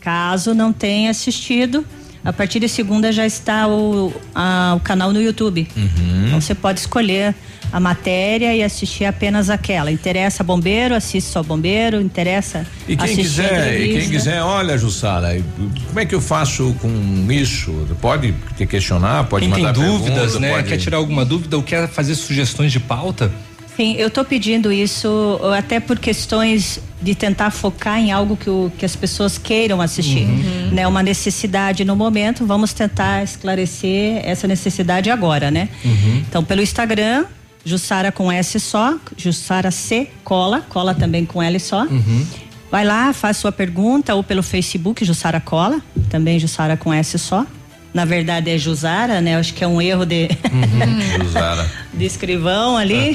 [0.00, 1.84] caso não tenha assistido,
[2.24, 5.66] a partir de segunda já está o, a- o canal no YouTube.
[5.76, 6.26] Uhum.
[6.26, 7.34] Então você pode escolher
[7.72, 9.90] a matéria e assistir apenas aquela.
[9.90, 15.42] Interessa bombeiro, assiste só bombeiro, interessa E quem quiser, e quem quiser, olha, Jussara,
[15.88, 17.72] como é que eu faço com isso?
[18.00, 20.50] Pode te questionar, pode Quem tem mandar dúvidas, pergunta, né?
[20.52, 23.32] pode- Quer tirar alguma dúvida ou quer fazer sugestões de pauta?
[23.76, 28.70] Sim, eu estou pedindo isso até por questões de tentar focar em algo que, o-
[28.76, 30.24] que as pessoas queiram assistir.
[30.26, 30.70] Uhum.
[30.72, 30.86] Né?
[30.86, 35.68] Uma necessidade no momento, vamos tentar esclarecer essa necessidade agora, né?
[36.28, 37.24] Então, pelo Instagram,
[37.64, 41.86] Jussara com S só, Jussara C, cola, cola também com L só.
[42.70, 47.46] Vai lá, faz sua pergunta, ou pelo Facebook, Jussara Cola, também Jussara com S só.
[47.94, 49.36] Na verdade é Jussara, né?
[49.36, 50.28] Acho que é um erro de,
[51.20, 51.70] Jussara.
[51.92, 53.12] de escrivão ali.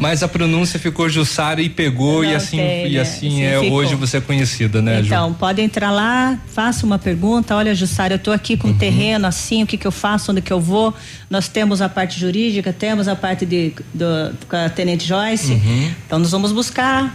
[0.00, 3.00] Mas a pronúncia ficou Jussara e pegou e Não assim tem, e né?
[3.00, 3.76] assim Sim, é ficou.
[3.76, 5.06] hoje você é conhecida, né, Ju?
[5.06, 7.54] Então, pode entrar lá, faça uma pergunta.
[7.54, 10.40] Olha, Jussara, eu estou aqui com um terreno assim, o que que eu faço, onde
[10.40, 10.94] que eu vou?
[11.28, 14.06] Nós temos a parte jurídica, temos a parte de do,
[14.48, 15.52] com a Tenente Joyce.
[15.52, 15.90] Uhum.
[16.06, 17.14] Então, nós vamos buscar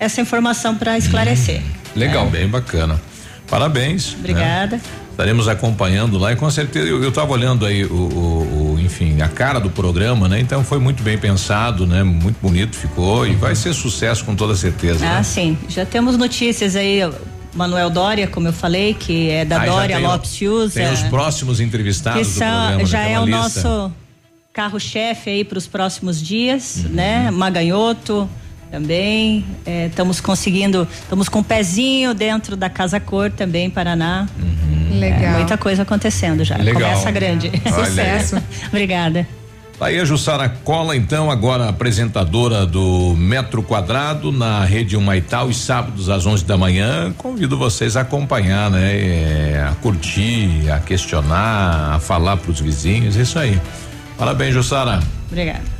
[0.00, 1.62] essa informação para esclarecer.
[1.94, 3.00] Legal, bem bacana.
[3.48, 4.14] Parabéns.
[4.14, 4.80] né?
[5.20, 9.28] Estaremos acompanhando lá e com certeza eu estava olhando aí o, o- o- enfim, a
[9.28, 10.40] cara do programa, né?
[10.40, 12.02] Então foi muito bem pensado, né?
[12.02, 15.04] Muito bonito ficou e vai ser sucesso com toda certeza.
[15.04, 15.22] Ah, né?
[15.22, 15.58] sim.
[15.68, 17.00] Já temos notícias aí.
[17.52, 20.72] Manuel Dória, como eu falei, que é da já Dória tem Lopes Fius.
[20.72, 22.86] Tem é, os próximos entrevistados que do são, programa.
[22.86, 23.04] já né?
[23.04, 23.40] Tem é o lista.
[23.68, 23.92] nosso
[24.54, 26.92] carro-chefe aí para os próximos dias, Uhum.
[26.92, 27.30] né?
[27.30, 28.26] Maganhoto
[28.70, 29.44] também.
[29.66, 34.26] é, Estamos conseguindo, estamos com um pezinho dentro da Casa Cor também, Paraná.
[34.40, 34.69] Uhum.
[35.00, 35.34] Legal.
[35.34, 36.56] É, muita coisa acontecendo já.
[36.56, 36.90] Legal.
[36.90, 37.50] Começa grande.
[37.72, 37.84] Olha.
[37.86, 38.42] Sucesso.
[38.68, 39.26] Obrigada.
[39.78, 45.56] Tá Aí a Jussara Cola, então, agora apresentadora do Metro Quadrado na Rede Humaital, os
[45.56, 47.14] sábados às 11 da manhã.
[47.16, 48.92] Convido vocês a acompanhar, né?
[48.92, 53.58] É, a curtir, a questionar, a falar para os vizinhos, isso aí.
[54.18, 55.00] Parabéns, Jussara.
[55.30, 55.79] Obrigada.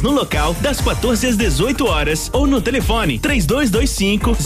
[0.00, 4.36] no local das 14 às 18 horas ou no telefone 3225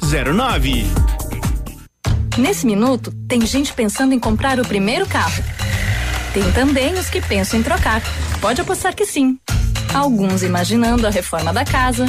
[0.00, 0.84] 0009.
[2.36, 5.42] Nesse minuto, tem gente pensando em comprar o primeiro carro.
[6.32, 8.02] Tem também os que pensam em trocar.
[8.40, 9.38] Pode apostar que sim.
[9.94, 12.06] Alguns imaginando a reforma da casa,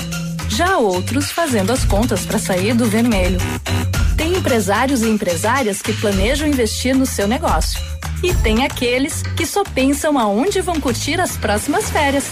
[0.49, 3.37] já outros fazendo as contas para sair do vermelho.
[4.17, 7.79] Tem empresários e empresárias que planejam investir no seu negócio.
[8.23, 12.31] E tem aqueles que só pensam aonde vão curtir as próximas férias.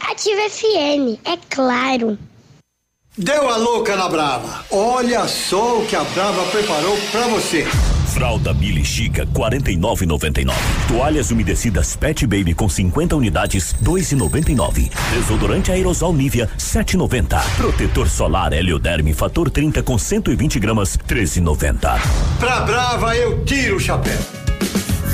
[0.00, 2.18] Ativa FM, é claro.
[3.18, 4.64] Deu a louca na Brava.
[4.70, 7.66] Olha só o que a Brava preparou pra você.
[8.12, 10.54] Fralda Billy Chica 49,99.
[10.88, 14.90] Toalhas umedecidas Pet Baby com 50 unidades 2,99.
[15.14, 17.42] Desodorante aerosol Nivea 7,90.
[17.56, 21.98] Protetor solar Helioderme fator 30 com 120 gramas 13,90.
[22.38, 24.18] Pra Brava eu tiro o chapéu.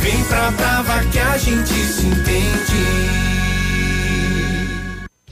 [0.01, 3.32] Vem pra Brava que a gente se entende.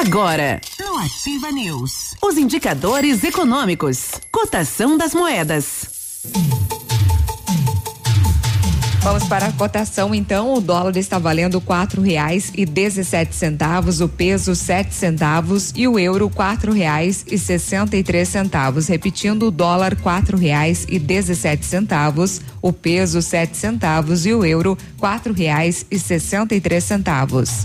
[0.00, 6.20] Agora, no Ativa News, os indicadores econômicos, cotação das moedas.
[9.02, 10.54] Vamos para a cotação, então.
[10.54, 15.98] O dólar está valendo quatro reais e dezessete centavos, o peso sete centavos e o
[15.98, 18.86] euro quatro reais e sessenta e três centavos.
[18.86, 24.78] Repetindo, o dólar quatro reais e dezessete centavos, o peso sete centavos e o euro
[24.96, 27.64] quatro reais e sessenta e três centavos.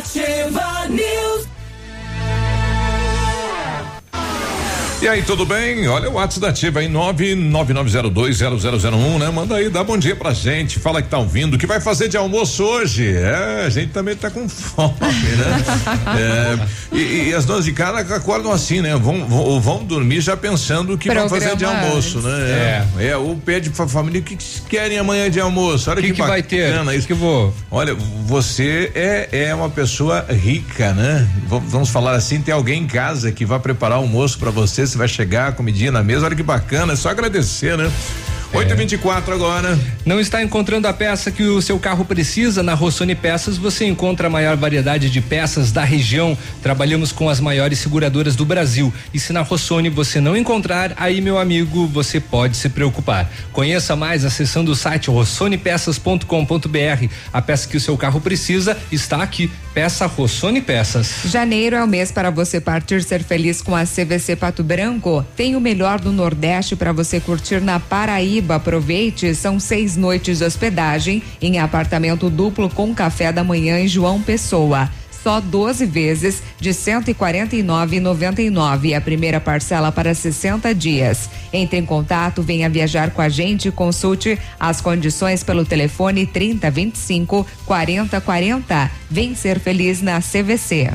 [0.00, 1.29] Ativa News.
[5.02, 5.88] E aí, tudo bem?
[5.88, 9.30] Olha o WhatsApp da Ativa aí, 999020001, né?
[9.30, 12.06] Manda aí, dá bom dia pra gente, fala que tá ouvindo, o que vai fazer
[12.06, 13.08] de almoço hoje?
[13.08, 16.66] É, a gente também tá com fome, né?
[16.92, 18.94] é, e, e, as donas de casa acordam assim, né?
[18.94, 22.86] Vão, vão, vão dormir já pensando o que vão fazer de almoço, né?
[22.98, 24.36] É, é, ou pede pra família o que
[24.68, 25.90] querem amanhã de almoço.
[25.90, 26.74] Olha que, que, que vai ter?
[26.94, 27.54] Isso que vou.
[27.70, 27.96] Olha,
[28.26, 31.26] você é, é uma pessoa rica, né?
[31.46, 35.08] Vamos falar assim, tem alguém em casa que vai preparar almoço para você você vai
[35.08, 37.90] chegar, a comidinha na mesa, olha que bacana, é só agradecer, né?
[38.52, 39.34] 824 é.
[39.34, 39.78] agora.
[40.04, 42.62] Não está encontrando a peça que o seu carro precisa?
[42.62, 46.36] Na Rossoni Peças você encontra a maior variedade de peças da região.
[46.62, 48.92] Trabalhamos com as maiores seguradoras do Brasil.
[49.14, 53.30] E se na Rossoni você não encontrar, aí meu amigo, você pode se preocupar.
[53.52, 57.06] Conheça mais acessando o site rossonepeças.com.br.
[57.32, 59.50] A peça que o seu carro precisa está aqui.
[59.72, 61.22] Peça Rossoni Peças.
[61.26, 65.24] Janeiro é o mês para você partir ser feliz com a CVC Pato Branco.
[65.36, 68.56] Tem o melhor do Nordeste para você curtir na Paraíba.
[68.56, 74.20] Aproveite, são seis noites de hospedagem em apartamento duplo com café da manhã em João
[74.20, 74.90] Pessoa
[75.22, 81.30] só 12 vezes de 149,99 a primeira parcela para 60 dias.
[81.52, 87.46] Entre em contato, venha viajar com a gente e consulte as condições pelo telefone 3025
[87.66, 88.90] 4040.
[89.10, 90.90] Vem ser feliz na CVC.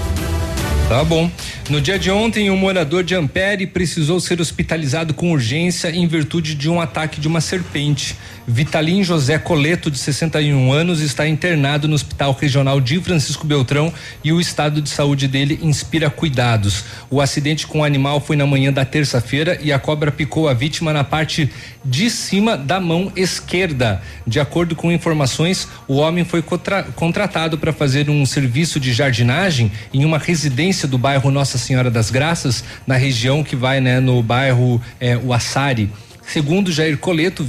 [0.89, 1.29] Tá bom.
[1.69, 6.55] No dia de ontem, um morador de Ampere precisou ser hospitalizado com urgência em virtude
[6.55, 8.17] de um ataque de uma serpente.
[8.48, 13.93] Vitalim José Coleto, de 61 anos, está internado no Hospital Regional de Francisco Beltrão
[14.23, 16.85] e o estado de saúde dele inspira cuidados.
[17.10, 20.55] O acidente com o animal foi na manhã da terça-feira e a cobra picou a
[20.55, 21.51] vítima na parte
[21.85, 24.01] de cima da mão esquerda.
[24.24, 29.73] De acordo com informações, o homem foi contra contratado para fazer um serviço de jardinagem
[29.93, 34.23] em uma residência do bairro Nossa Senhora das Graças, na região que vai, né, no
[34.23, 35.90] bairro eh, o Assari.
[36.27, 37.47] Segundo Jair Coleto,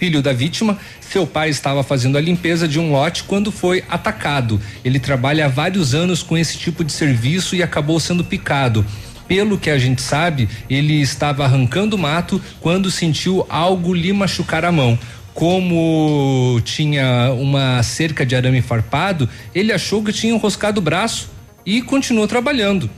[0.00, 4.58] filho da vítima, seu pai estava fazendo a limpeza de um lote quando foi atacado.
[4.82, 8.82] Ele trabalha há vários anos com esse tipo de serviço e acabou sendo picado.
[9.28, 14.72] Pelo que a gente sabe, ele estava arrancando mato quando sentiu algo lhe machucar a
[14.72, 14.98] mão
[15.32, 21.30] como tinha uma cerca de arame farpado, ele achou que tinha enroscado o braço
[21.64, 22.90] e continuou trabalhando.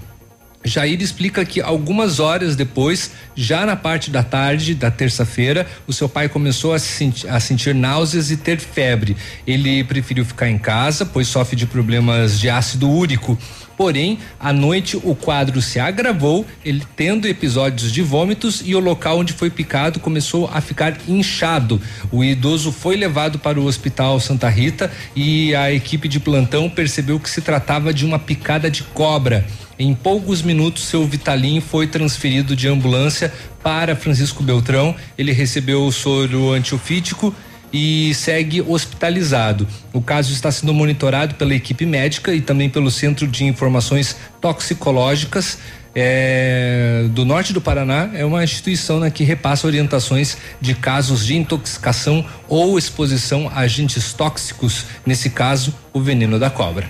[0.65, 6.09] Jair explica que algumas horas depois, já na parte da tarde da terça-feira, o seu
[6.09, 9.17] pai começou a, sentir, a sentir náuseas e ter febre.
[9.47, 13.37] Ele preferiu ficar em casa, pois sofre de problemas de ácido úrico.
[13.77, 19.19] Porém, à noite o quadro se agravou, ele tendo episódios de vômitos e o local
[19.19, 21.81] onde foi picado começou a ficar inchado.
[22.11, 27.19] O idoso foi levado para o Hospital Santa Rita e a equipe de plantão percebeu
[27.19, 29.47] que se tratava de uma picada de cobra.
[29.79, 33.33] Em poucos minutos, seu Vitalim foi transferido de ambulância
[33.63, 34.95] para Francisco Beltrão.
[35.17, 37.35] Ele recebeu o soro antiofítico
[37.73, 39.67] e segue hospitalizado.
[39.93, 45.59] O caso está sendo monitorado pela equipe médica e também pelo Centro de Informações Toxicológicas.
[45.95, 51.37] É, do norte do Paraná é uma instituição né, que repassa orientações de casos de
[51.37, 56.89] intoxicação ou exposição a agentes tóxicos, nesse caso, o veneno da cobra.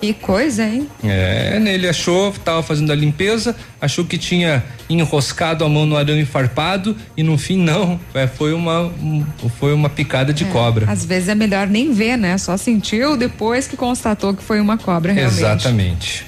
[0.00, 0.88] Que coisa, hein?
[1.02, 5.96] É, né, ele achou, tava fazendo a limpeza, achou que tinha enroscado a mão no
[5.96, 9.24] arame farpado e no fim não, é, foi uma um,
[9.58, 10.90] foi uma picada de é, cobra.
[10.90, 12.38] Às vezes é melhor nem ver, né?
[12.38, 15.38] Só sentiu depois que constatou que foi uma cobra realmente.
[15.38, 16.27] Exatamente.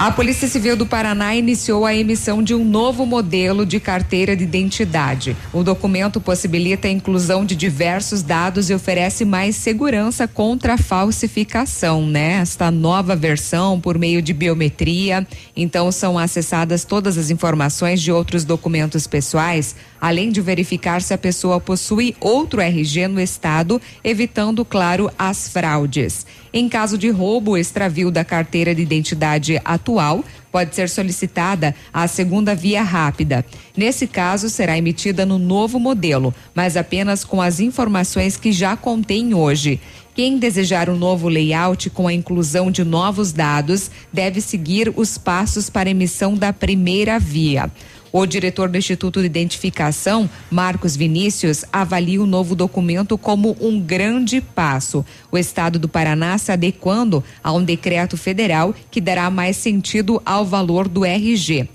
[0.00, 4.44] A Polícia Civil do Paraná iniciou a emissão de um novo modelo de carteira de
[4.44, 5.36] identidade.
[5.52, 12.06] O documento possibilita a inclusão de diversos dados e oferece mais segurança contra a falsificação,
[12.06, 12.38] né?
[12.40, 15.28] Esta nova versão por meio de biometria.
[15.54, 21.18] Então são acessadas todas as informações de outros documentos pessoais, além de verificar se a
[21.18, 26.24] pessoa possui outro RG no estado, evitando, claro, as fraudes.
[26.52, 32.54] Em caso de roubo, extravio da carteira de identidade atual, pode ser solicitada a segunda
[32.56, 33.44] via rápida.
[33.76, 39.32] Nesse caso, será emitida no novo modelo, mas apenas com as informações que já contém
[39.32, 39.80] hoje.
[40.12, 45.70] Quem desejar um novo layout com a inclusão de novos dados deve seguir os passos
[45.70, 47.70] para emissão da primeira via.
[48.12, 54.40] O diretor do Instituto de Identificação, Marcos Vinícius, avalia o novo documento como um grande
[54.40, 55.06] passo.
[55.30, 60.44] O Estado do Paraná se adequando a um decreto federal que dará mais sentido ao
[60.44, 61.68] valor do RG.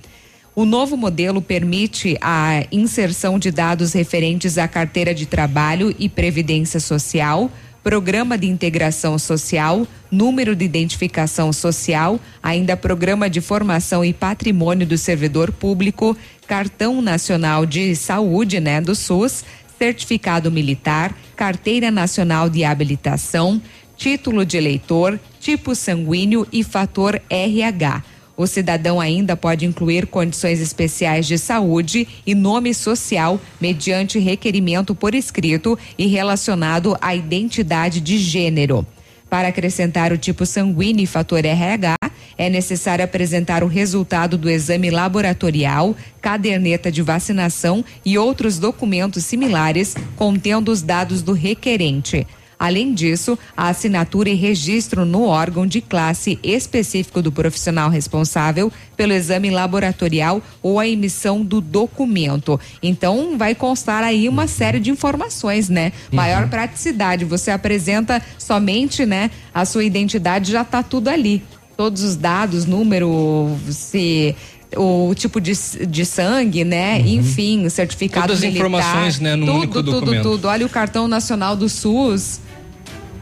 [0.54, 6.82] O novo modelo permite a inserção de dados referentes à carteira de trabalho e previdência
[6.82, 7.50] social,
[7.86, 14.98] Programa de Integração Social, Número de Identificação Social, ainda Programa de Formação e Patrimônio do
[14.98, 16.18] Servidor Público,
[16.48, 19.46] Cartão Nacional de Saúde, né, do SUS,
[19.78, 23.62] Certificado Militar, Carteira Nacional de Habilitação,
[23.96, 28.15] Título de Eleitor, Tipo Sanguíneo e Fator RH.
[28.38, 35.16] O cidadão ainda pode incluir condições especiais de saúde e nome social mediante requerimento por
[35.16, 38.86] escrito e relacionado à identidade de gênero.
[39.30, 41.96] Para acrescentar o tipo sanguíneo e fator RH,
[42.38, 49.96] é necessário apresentar o resultado do exame laboratorial, caderneta de vacinação e outros documentos similares
[50.16, 52.28] contendo os dados do requerente.
[52.58, 59.14] Além disso, a assinatura e registro no órgão de classe específico do profissional responsável pelo
[59.14, 62.60] exame laboratorial ou a emissão do documento.
[62.82, 65.92] Então, vai constar aí uma série de informações, né?
[66.12, 66.18] Uhum.
[66.18, 67.26] Maior praticidade.
[67.26, 71.44] Você apresenta somente, né, a sua identidade, já está tudo ali.
[71.76, 74.34] Todos os dados, número, se
[74.78, 75.54] o tipo de,
[75.88, 77.00] de sangue, né?
[77.00, 77.08] Uhum.
[77.08, 78.64] Enfim, certificado Todas militar.
[78.66, 79.36] Todas as informações, né?
[79.36, 80.24] No tudo, único tudo, documento.
[80.24, 80.48] Tudo, tudo.
[80.48, 82.40] Olha o cartão nacional do SUS.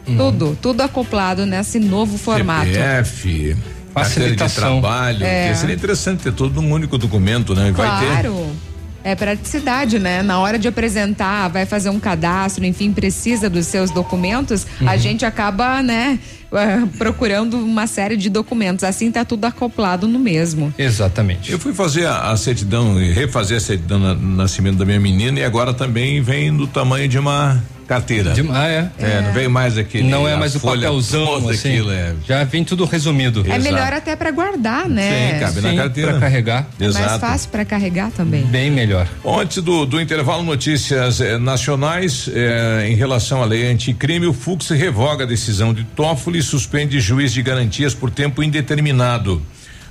[0.07, 0.17] Uhum.
[0.17, 2.67] Tudo, tudo acoplado nesse novo formato.
[2.67, 3.57] CPF,
[3.93, 5.53] facilitação de trabalho, é.
[5.55, 7.71] seria interessante ter todo um único documento, né?
[7.71, 8.33] Vai claro.
[8.33, 8.73] Ter
[9.03, 10.23] é praticidade, né?
[10.23, 14.87] Na hora de apresentar, vai fazer um cadastro, enfim, precisa dos seus documentos, uhum.
[14.87, 16.17] a gente acaba, né,
[16.53, 18.83] uh, procurando uma série de documentos.
[18.83, 20.73] Assim tá tudo acoplado no mesmo.
[20.77, 21.51] Exatamente.
[21.51, 25.39] Eu fui fazer a, a certidão e refazer a certidão no nascimento da minha menina
[25.39, 28.33] e agora também vem do tamanho de uma carteira.
[28.33, 28.89] De, ah, é?
[28.99, 29.21] é?
[29.21, 30.09] não vem mais aquele.
[30.09, 31.69] Não é mais o papelzão, assim.
[31.69, 32.13] Aquilo, é.
[32.27, 33.41] Já vem tudo resumido.
[33.41, 33.63] É Exato.
[33.63, 35.33] melhor até para guardar, né?
[35.33, 36.11] Sim, cabe Sim, na carteira.
[36.11, 36.67] Para carregar.
[36.79, 37.05] É Exato.
[37.05, 38.43] mais fácil para carregar também.
[38.43, 39.07] Bem melhor.
[39.25, 44.69] Antes do, do intervalo, notícias eh, nacionais eh, em relação à lei anticrime, o Fux
[44.69, 49.41] revoga a decisão de Toffoli suspende juiz de garantias por tempo indeterminado.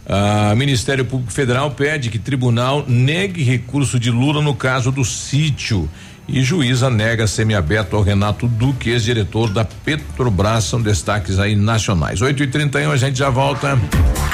[0.05, 5.89] O Ministério Público Federal pede que tribunal negue recurso de Lula no caso do sítio
[6.33, 10.65] e juíza nega semiaberto ao Renato Duque, ex-diretor da Petrobras.
[10.65, 12.23] São destaques aí nacionais.
[12.23, 13.79] 8 e 31 a gente já volta.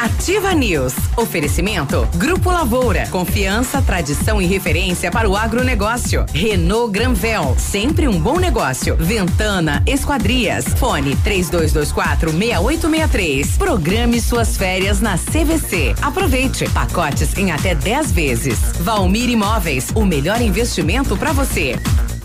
[0.01, 0.95] Ativa News.
[1.17, 2.09] Oferecimento.
[2.15, 3.09] Grupo Lavoura.
[3.09, 6.25] Confiança, tradição e referência para o agronegócio.
[6.33, 7.57] Renault Granvel.
[7.59, 8.97] Sempre um bom negócio.
[8.97, 10.67] Ventana Esquadrias.
[10.77, 13.57] Fone 3224 6863.
[13.57, 15.97] Programe suas férias na CVC.
[16.01, 16.69] Aproveite.
[16.71, 18.59] Pacotes em até 10 vezes.
[18.79, 19.89] Valmir Imóveis.
[19.97, 21.77] O melhor investimento para você.
[21.89, 22.18] Thank you.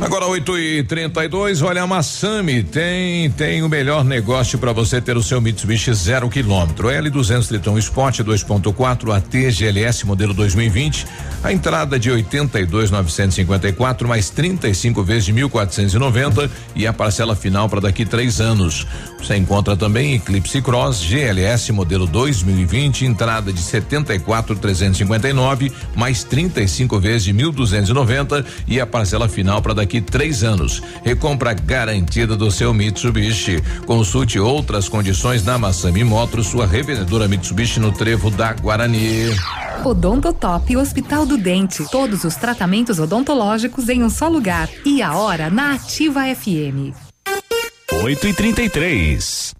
[0.00, 5.14] Agora 8 e 32 olha a Massami tem tem o melhor negócio para você ter
[5.14, 6.88] o seu Mitsubishi zero quilômetro.
[6.88, 11.06] L200 Triton Sport 2.4 AT GLS modelo 2020
[11.44, 18.06] a entrada de 82.954 mais 35 vezes de 1.490 e a parcela final para daqui
[18.06, 18.86] três anos.
[19.18, 27.34] Você encontra também Eclipse Cross GLS modelo 2020 entrada de 74.359 mais 35 vezes de
[27.34, 30.80] 1.290 e a parcela final para daqui daqui três anos.
[31.02, 33.60] Recompra garantida do seu Mitsubishi.
[33.84, 39.34] Consulte outras condições na Massami Motors, sua revendedora Mitsubishi no Trevo da Guarani.
[39.84, 41.84] Odontotop Hospital do Dente.
[41.90, 44.68] Todos os tratamentos odontológicos em um só lugar.
[44.84, 46.94] E a hora na Ativa FM.
[48.04, 49.59] 8 e 33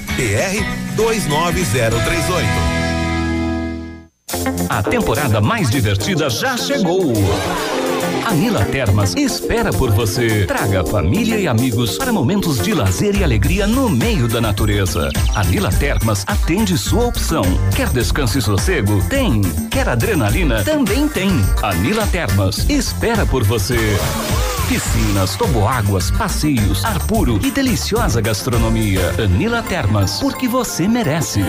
[0.15, 2.47] PR 29038.
[4.69, 7.13] A temporada mais divertida já chegou.
[8.25, 10.45] A Nila Termas espera por você.
[10.45, 15.09] Traga família e amigos para momentos de lazer e alegria no meio da natureza.
[15.33, 17.43] A Nila Termas atende sua opção.
[17.75, 19.01] Quer descanso e sossego?
[19.09, 19.41] Tem.
[19.69, 20.63] Quer adrenalina?
[20.63, 21.31] Também tem.
[21.61, 23.97] A Nila Termas espera por você.
[24.71, 29.13] Piscinas, toboáguas, passeios, ar puro e deliciosa gastronomia.
[29.21, 31.41] Anila Termas, porque você merece.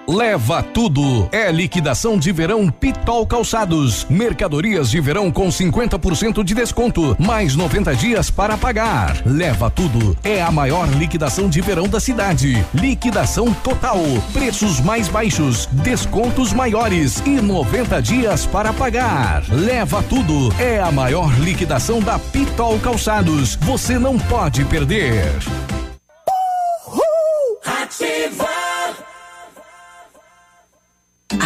[0.08, 1.28] Leva tudo.
[1.30, 4.06] É liquidação de verão Pitol Calçados.
[4.08, 9.20] Mercadorias de verão com 50% de desconto, mais 90 dias para pagar.
[9.26, 10.16] Leva tudo.
[10.24, 12.64] É a maior liquidação de verão da cidade.
[12.72, 13.98] Liquidação total.
[14.32, 19.44] Preços mais baixos, descontos maiores e 90 dias para pagar.
[19.50, 20.50] Leva tudo.
[20.58, 23.56] É a maior liquidação da Pitol Calçados.
[23.56, 25.26] Você não pode perder.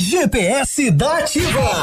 [0.00, 1.82] GPS da Ativa.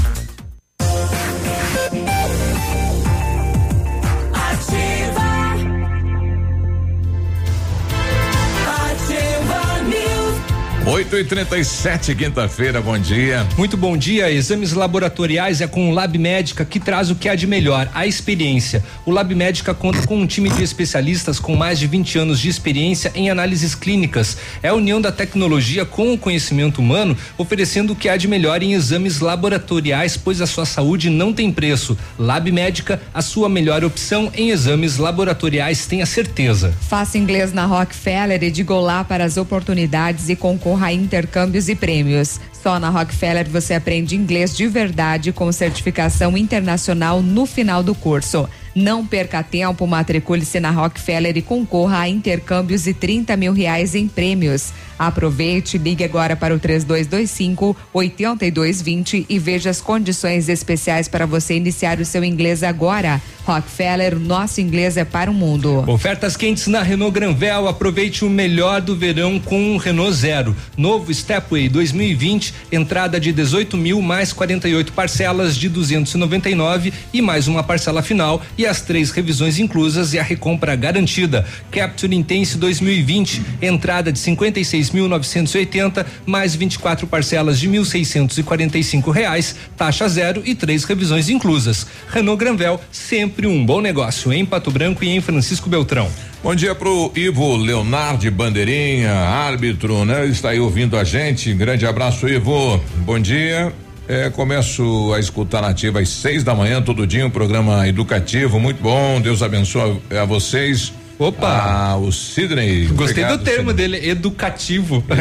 [10.91, 13.47] 8 e 37 quinta-feira, bom dia.
[13.57, 14.29] Muito bom dia.
[14.29, 18.05] Exames laboratoriais é com o Lab Médica que traz o que há de melhor, a
[18.05, 18.83] experiência.
[19.05, 22.49] O Lab Médica conta com um time de especialistas com mais de 20 anos de
[22.49, 24.37] experiência em análises clínicas.
[24.61, 28.61] É a união da tecnologia com o conhecimento humano, oferecendo o que há de melhor
[28.61, 31.97] em exames laboratoriais, pois a sua saúde não tem preço.
[32.19, 36.73] Lab Médica, a sua melhor opção em exames laboratoriais, tenha certeza.
[36.81, 41.75] Faça inglês na Rockefeller e diga olá para as oportunidades e concorra a intercâmbios e
[41.75, 42.39] prêmios.
[42.53, 48.47] Só na Rockefeller você aprende inglês de verdade com certificação internacional no final do curso.
[48.73, 54.07] Não perca tempo, matricule-se na Rockefeller e concorra a intercâmbios e 30 mil reais em
[54.07, 54.71] prêmios.
[54.97, 61.99] Aproveite, ligue agora para o 3225 8220 e veja as condições especiais para você iniciar
[61.99, 63.21] o seu inglês agora.
[63.43, 65.83] Rockefeller, nosso inglês é para o mundo.
[65.89, 67.67] Ofertas quentes na Renault Granvel.
[67.67, 70.55] Aproveite o melhor do verão com um Renault Zero.
[70.77, 77.63] Novo Stepway 2020, entrada de 18 mil mais 48 parcelas de 299 e mais uma
[77.63, 81.45] parcela final e as três revisões inclusas e a recompra garantida.
[81.71, 90.41] Capture Intense 2020, entrada de 56 2.980 mais 24 parcelas de 1.645 reais, taxa zero
[90.45, 91.87] e três revisões inclusas.
[92.09, 96.09] Renault Granvel, sempre um bom negócio em Pato Branco e em Francisco Beltrão.
[96.43, 100.25] Bom dia pro Ivo Leonardo Bandeirinha, árbitro, né?
[100.25, 101.53] Está aí ouvindo a gente.
[101.53, 102.81] Grande abraço, Ivo.
[102.97, 103.71] Bom dia.
[104.07, 108.81] É, começo a escutar nativa às seis da manhã, todo dia, um programa educativo muito
[108.81, 109.21] bom.
[109.21, 110.91] Deus abençoe a, a vocês.
[111.21, 111.47] Opa!
[111.47, 112.85] Ah, o Sidney.
[112.87, 113.89] Gostei obrigado, do termo Sidney.
[113.99, 115.03] dele, educativo.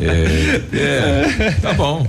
[0.00, 2.06] É, é, tá bom.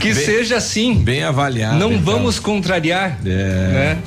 [0.00, 0.94] Que Bem- seja assim.
[1.02, 1.78] Bem avaliado.
[1.78, 2.04] Não então.
[2.04, 3.18] vamos contrariar.
[3.24, 3.28] É.
[3.72, 3.98] Né?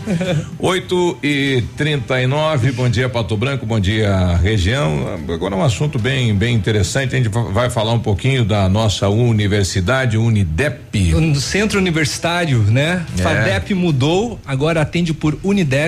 [0.60, 5.18] 8 e 39 bom dia Pato Branco, bom dia região.
[5.34, 7.16] Agora um assunto bem, bem interessante.
[7.16, 11.12] A gente va- vai falar um pouquinho da nossa universidade, Unidep.
[11.14, 13.06] No centro universitário, né?
[13.18, 13.22] É.
[13.22, 15.87] FADEP mudou, agora atende por Unidep.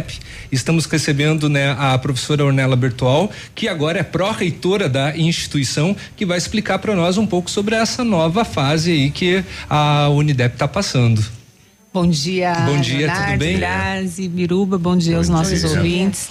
[0.52, 6.38] Estamos recebendo, né, a professora Ornella Bertual, que agora é pró-reitora da instituição, que vai
[6.38, 11.24] explicar para nós um pouco sobre essa nova fase aí que a Unidep está passando.
[11.92, 13.58] Bom dia, Bom dia, Leonardo, tudo bem?
[13.58, 15.70] Grazi, Biruba, bom dia aos nossos dia.
[15.72, 16.30] ouvintes.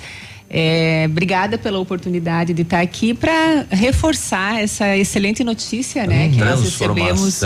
[0.50, 6.62] É, obrigada pela oportunidade de estar aqui para reforçar essa excelente notícia, né, que nós
[6.62, 7.40] recebemos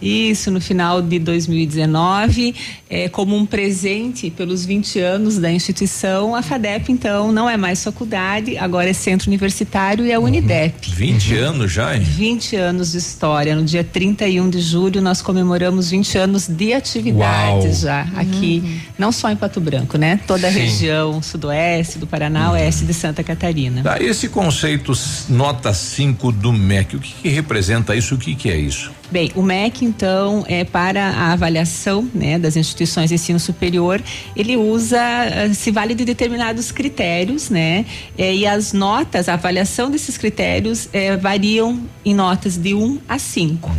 [0.00, 2.54] isso no final de 2019,
[2.90, 6.34] é, como um presente pelos 20 anos da instituição.
[6.34, 10.90] A FADEP, então, não é mais faculdade, agora é centro universitário e é a Unidep.
[10.90, 12.02] 20 anos já, hein?
[12.02, 13.54] 20 anos de história.
[13.56, 17.82] No dia 31 de julho, nós comemoramos 20 anos de atividades Uau.
[17.82, 20.20] já aqui, não só em Pato Branco, né?
[20.26, 20.58] Toda a Sim.
[20.58, 23.82] região sudoeste do Paraná, oeste de Santa Catarina.
[23.82, 24.92] Tá, esse conceito
[25.28, 28.14] nota 5 do MEC, o que, que representa isso?
[28.14, 28.92] O que, que é isso?
[29.10, 34.00] Bem, o MEC, então, é para a avaliação né, das instituições de ensino superior,
[34.34, 37.84] ele usa, eh, se vale de determinados critérios, né?
[38.16, 43.18] eh, e as notas, a avaliação desses critérios eh, variam em notas de 1 a
[43.18, 43.70] 5.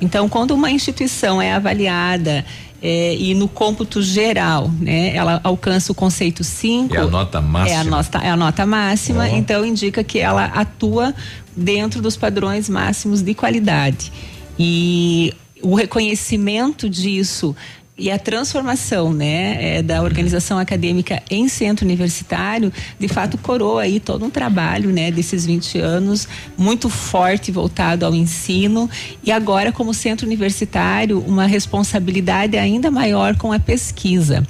[0.00, 2.44] Então, quando uma instituição é avaliada
[2.86, 6.94] eh, e no cômputo geral, né, ela alcança o conceito 5.
[6.94, 7.74] É a nota máxima.
[7.74, 9.26] É a nota, é a nota máxima, Ó.
[9.26, 11.14] então indica que ela atua
[11.56, 14.12] dentro dos padrões máximos de qualidade.
[14.58, 15.32] E
[15.62, 17.56] o reconhecimento disso
[17.96, 24.00] e a transformação, né, é, da organização acadêmica em centro universitário, de fato coroa aí
[24.00, 26.26] todo um trabalho, né, desses 20 anos
[26.58, 28.90] muito forte voltado ao ensino
[29.22, 34.44] e agora como centro universitário uma responsabilidade ainda maior com a pesquisa.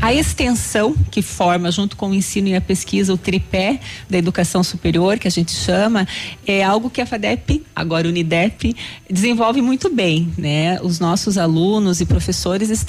[0.00, 3.78] A extensão que forma junto com o ensino e a pesquisa o tripé
[4.08, 6.08] da educação superior que a gente chama
[6.46, 8.74] é algo que a FADEP, agora Unidep,
[9.10, 10.80] desenvolve muito bem, né?
[10.82, 12.85] Os nossos alunos e professores estão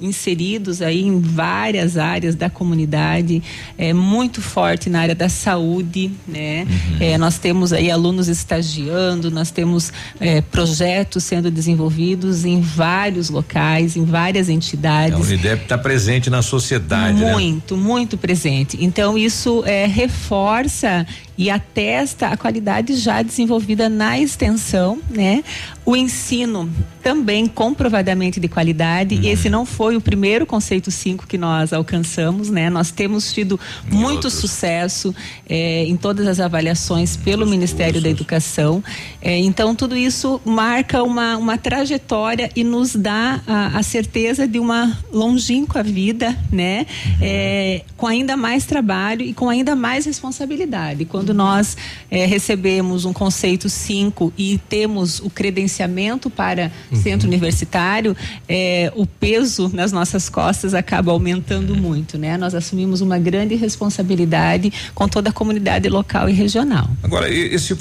[0.00, 3.42] inseridos aí em várias áreas da comunidade,
[3.76, 6.66] é muito forte na área da saúde, né?
[7.00, 13.96] É, nós temos aí alunos estagiando, nós temos é, projetos sendo desenvolvidos em vários locais,
[13.96, 15.18] em várias A entidades.
[15.18, 17.32] Unidep está presente na sociedade, né?
[17.32, 18.78] Muito, muito presente.
[18.80, 21.06] Então, isso é, reforça
[21.38, 25.44] e atesta a qualidade já desenvolvida na extensão, né?
[25.84, 26.70] O ensino
[27.02, 29.26] também comprovadamente de qualidade.
[29.26, 32.68] Esse não foi o primeiro conceito 5 que nós alcançamos, né?
[32.68, 33.60] Nós temos tido
[33.90, 35.14] muito sucesso
[35.48, 38.82] eh, em todas as avaliações pelo Ministério da Educação.
[39.20, 44.58] Eh, então, tudo isso marca uma, uma trajetória e nos dá a, a certeza de
[44.58, 46.86] uma longínqua vida, né?
[47.20, 51.04] Eh, com ainda mais trabalho e com ainda mais responsabilidade.
[51.04, 51.76] Quando nós
[52.10, 58.16] eh, recebemos um conceito 5 e temos o credenciamento para centro universitário,
[58.48, 62.36] eh, o peso nas nossas costas acaba aumentando muito, né?
[62.36, 66.88] Nós assumimos uma grande responsabilidade com toda a comunidade local e regional.
[67.02, 67.74] Agora, e- esse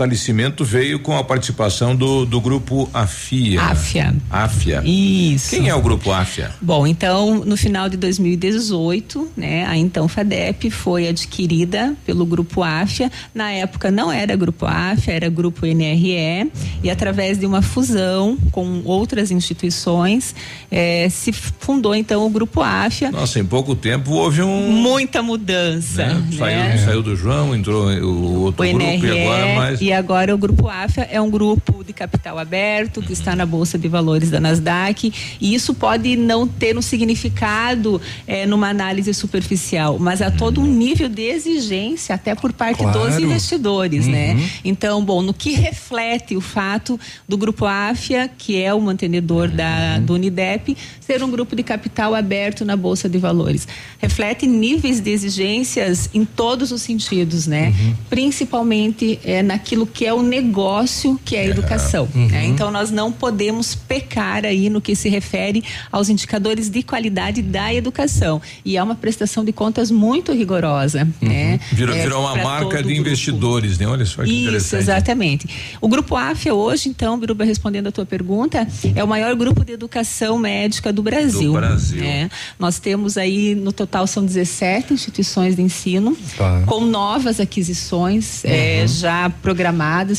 [0.00, 3.60] fortalecimento veio com a participação do, do grupo AFIA.
[3.60, 4.14] AFIA.
[4.30, 4.82] AFIA.
[4.82, 5.50] Isso.
[5.50, 6.52] Quem é o grupo AFIA?
[6.60, 13.12] Bom, então, no final de 2018, né, a então FADEP foi adquirida pelo Grupo AFIA.
[13.34, 16.50] Na época não era Grupo AFIA, era Grupo NRE.
[16.82, 20.34] E através de uma fusão com outras instituições,
[20.70, 23.10] eh, se fundou então o Grupo AFIA.
[23.10, 24.70] Nossa, em pouco tempo houve um.
[24.70, 26.06] Muita mudança.
[26.06, 26.14] né?
[26.14, 26.38] né?
[26.38, 29.80] Saiu, saiu do João, entrou o outro o grupo NRE e agora mais.
[29.90, 33.76] E agora o grupo AFIA é um grupo de capital aberto que está na bolsa
[33.76, 39.98] de valores da Nasdaq e isso pode não ter um significado eh, numa análise superficial,
[39.98, 43.00] mas há todo um nível de exigência até por parte Claro.
[43.00, 44.34] dos investidores, né?
[44.34, 44.48] Uhum.
[44.64, 46.98] Então, bom, no que reflete o fato
[47.28, 52.14] do grupo Áfia, que é o mantenedor da do Unidep, ser um grupo de capital
[52.14, 53.66] aberto na bolsa de valores,
[53.98, 57.74] reflete níveis de exigências em todos os sentidos, né?
[58.08, 62.08] Principalmente é naquilo que é o negócio, que é a educação.
[62.14, 62.26] Uhum.
[62.28, 62.46] né?
[62.46, 67.72] Então, nós não podemos pecar aí no que se refere aos indicadores de qualidade da
[67.72, 68.40] educação.
[68.64, 71.58] E é uma prestação de contas muito rigorosa, né?
[71.72, 73.86] Virou, É, virou uma marca de investidores, né?
[73.86, 74.80] Olha só que isso, interessante.
[74.82, 75.48] exatamente.
[75.80, 79.72] O Grupo AFIA hoje, então, Biruba, respondendo a tua pergunta, é o maior grupo de
[79.72, 81.52] educação médica do Brasil.
[81.52, 82.02] Do Brasil.
[82.04, 82.28] É.
[82.58, 86.62] Nós temos aí, no total, são 17 instituições de ensino, Tá.
[86.66, 88.88] com novas aquisições é, Uhum.
[88.88, 89.59] já programadas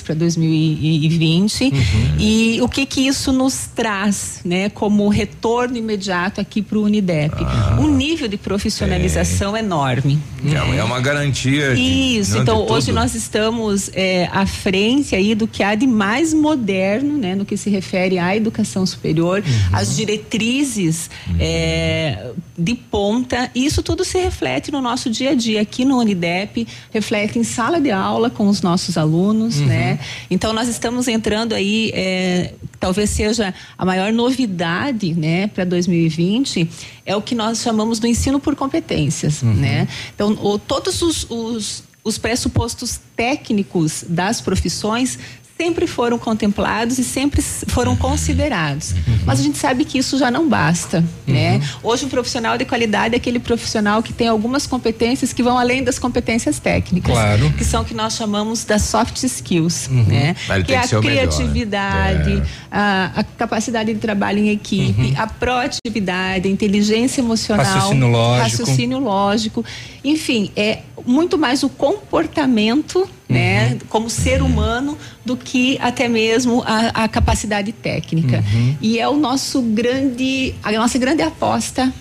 [0.04, 1.64] para 2020.
[1.66, 1.72] Uhum.
[2.20, 7.34] E o que que isso nos traz, né, como retorno imediato aqui para o Unidep?
[7.44, 7.78] Ah.
[7.80, 10.20] um nível de profissionalização enorme.
[10.46, 11.76] É, é uma garantia.
[11.76, 11.82] de-
[12.20, 12.96] Isso, não, então hoje tudo.
[12.96, 17.56] nós estamos é, à frente aí do que há de mais moderno, né, no que
[17.58, 19.70] se refere à educação superior, Uhum.
[19.74, 21.10] as diretrizes
[21.40, 25.98] é, de ponta, e isso tudo se reflete no nosso dia a dia aqui no
[26.00, 29.66] Unidep, reflete em sala de aula com os nossos alunos, Uhum.
[29.66, 30.00] né?
[30.30, 36.70] Então nós estamos entrando aí, é, talvez seja a maior novidade, né, para 2020,
[37.06, 39.88] é o que nós chamamos do ensino por competências, né?
[40.16, 45.18] Então o- todos os, os, os pressupostos técnicos das profissões
[45.62, 48.96] sempre foram contemplados e sempre foram considerados.
[49.28, 51.62] Mas a gente sabe que isso já não basta, né?
[51.84, 55.84] Hoje um profissional de qualidade é aquele profissional que tem algumas competências que vão além
[55.84, 57.52] das competências técnicas, Claro.
[57.56, 60.04] que são o que nós chamamos das soft skills, Uhum.
[60.08, 60.36] né?
[60.50, 61.12] Ele Que é a o melhor, né?
[61.12, 68.42] criatividade, a, a capacidade de trabalho em equipe, a proatividade, a inteligência emocional, Raciocínio lógico.
[68.50, 69.66] raciocínio lógico,
[70.04, 77.04] enfim, é muito mais o comportamento, né, como ser humano, do que até mesmo a,
[77.04, 78.44] a capacidade técnica.
[78.82, 81.92] E é o nosso grande, a nossa grande aposta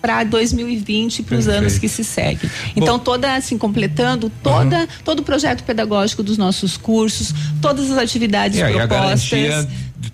[0.00, 2.50] para 2020 para os anos que se seguem.
[2.74, 8.60] Então toda assim completando toda todo o projeto pedagógico dos nossos cursos, todas as atividades
[8.60, 9.68] propostas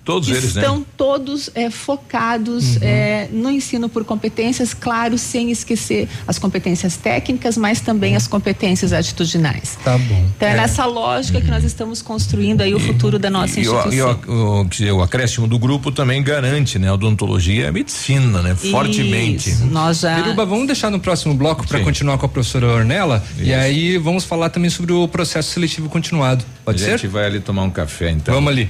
[0.07, 0.61] todos eles, né?
[0.61, 2.81] estão todos é, focados Uhum.
[2.81, 8.93] é, no ensino por competências, claro, sem esquecer as competências técnicas, mas também as competências
[8.93, 9.77] atitudinais.
[9.83, 10.25] Tá bom.
[10.35, 13.73] Então é, nessa lógica que nós estamos construindo aí o futuro da nossa E, o,
[13.73, 14.19] e instituição.
[14.27, 16.87] o, o, dizer, o acréscimo do grupo também garante, né?
[16.87, 18.55] A odontologia é medicina, né?
[18.55, 19.49] Fortemente.
[19.49, 23.23] Isso, nós já Biruba, vamos deixar no próximo bloco para continuar com a professora Ornella
[23.39, 26.45] e aí vamos falar também sobre o processo seletivo continuado.
[26.63, 26.91] Pode a ser?
[26.97, 28.33] gente vai ali tomar um café, então.
[28.33, 28.69] Vamos ali.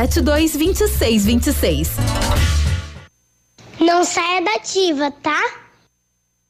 [0.07, 1.89] 3272 2626.
[3.79, 5.39] Não saia da ativa, tá?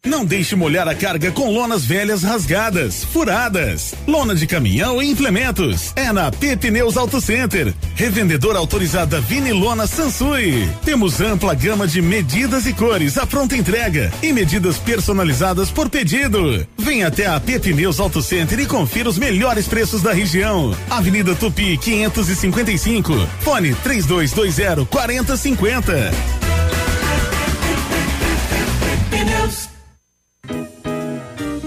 [0.04, 3.94] Não deixe molhar a carga com lonas velhas rasgadas, furadas.
[4.08, 5.94] Lona de caminhão e implementos.
[5.96, 7.72] É na P Pneus Auto Center.
[7.94, 10.68] Revendedora autorizada Vinilona Sansui.
[10.84, 16.68] Temos ampla gama de medidas e cores à pronta entrega e medidas personalizadas por pedido.
[16.80, 20.76] Venha até a P Pneus Auto Center e confira os melhores preços da região.
[20.90, 23.14] Avenida Tupi 555.
[23.42, 26.51] Fone 3220 4050.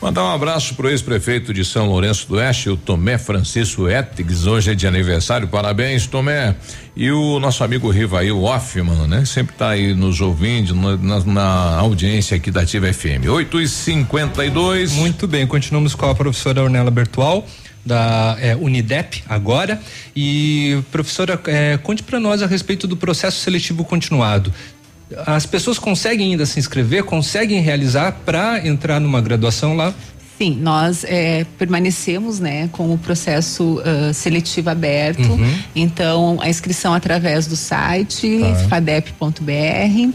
[0.05, 4.73] Mandar um abraço pro ex-prefeito de São Lourenço do Oeste, o Tomé Francisco Ettigs, hoje
[4.73, 6.55] é de aniversário, parabéns, Tomé.
[6.94, 9.24] E o nosso amigo Rivail Hoffman, né?
[9.24, 13.27] Sempre tá aí nos ouvindo, na, na, na audiência aqui da Ativa FM.
[13.31, 17.47] 8 e 52 Muito bem, continuamos com a professora Ornella Bertual
[17.85, 19.81] da é, Unidep agora
[20.16, 24.52] e professora é, conte para nós a respeito do processo seletivo continuado
[25.26, 29.94] as pessoas conseguem ainda se inscrever conseguem realizar para entrar numa graduação lá
[30.36, 35.22] Sim, nós é, permanecemos né, com o processo uh, seletivo aberto.
[35.22, 35.59] Uhum.
[35.76, 38.68] Então, a inscrição através do site Tá.
[38.68, 40.12] fadep.br.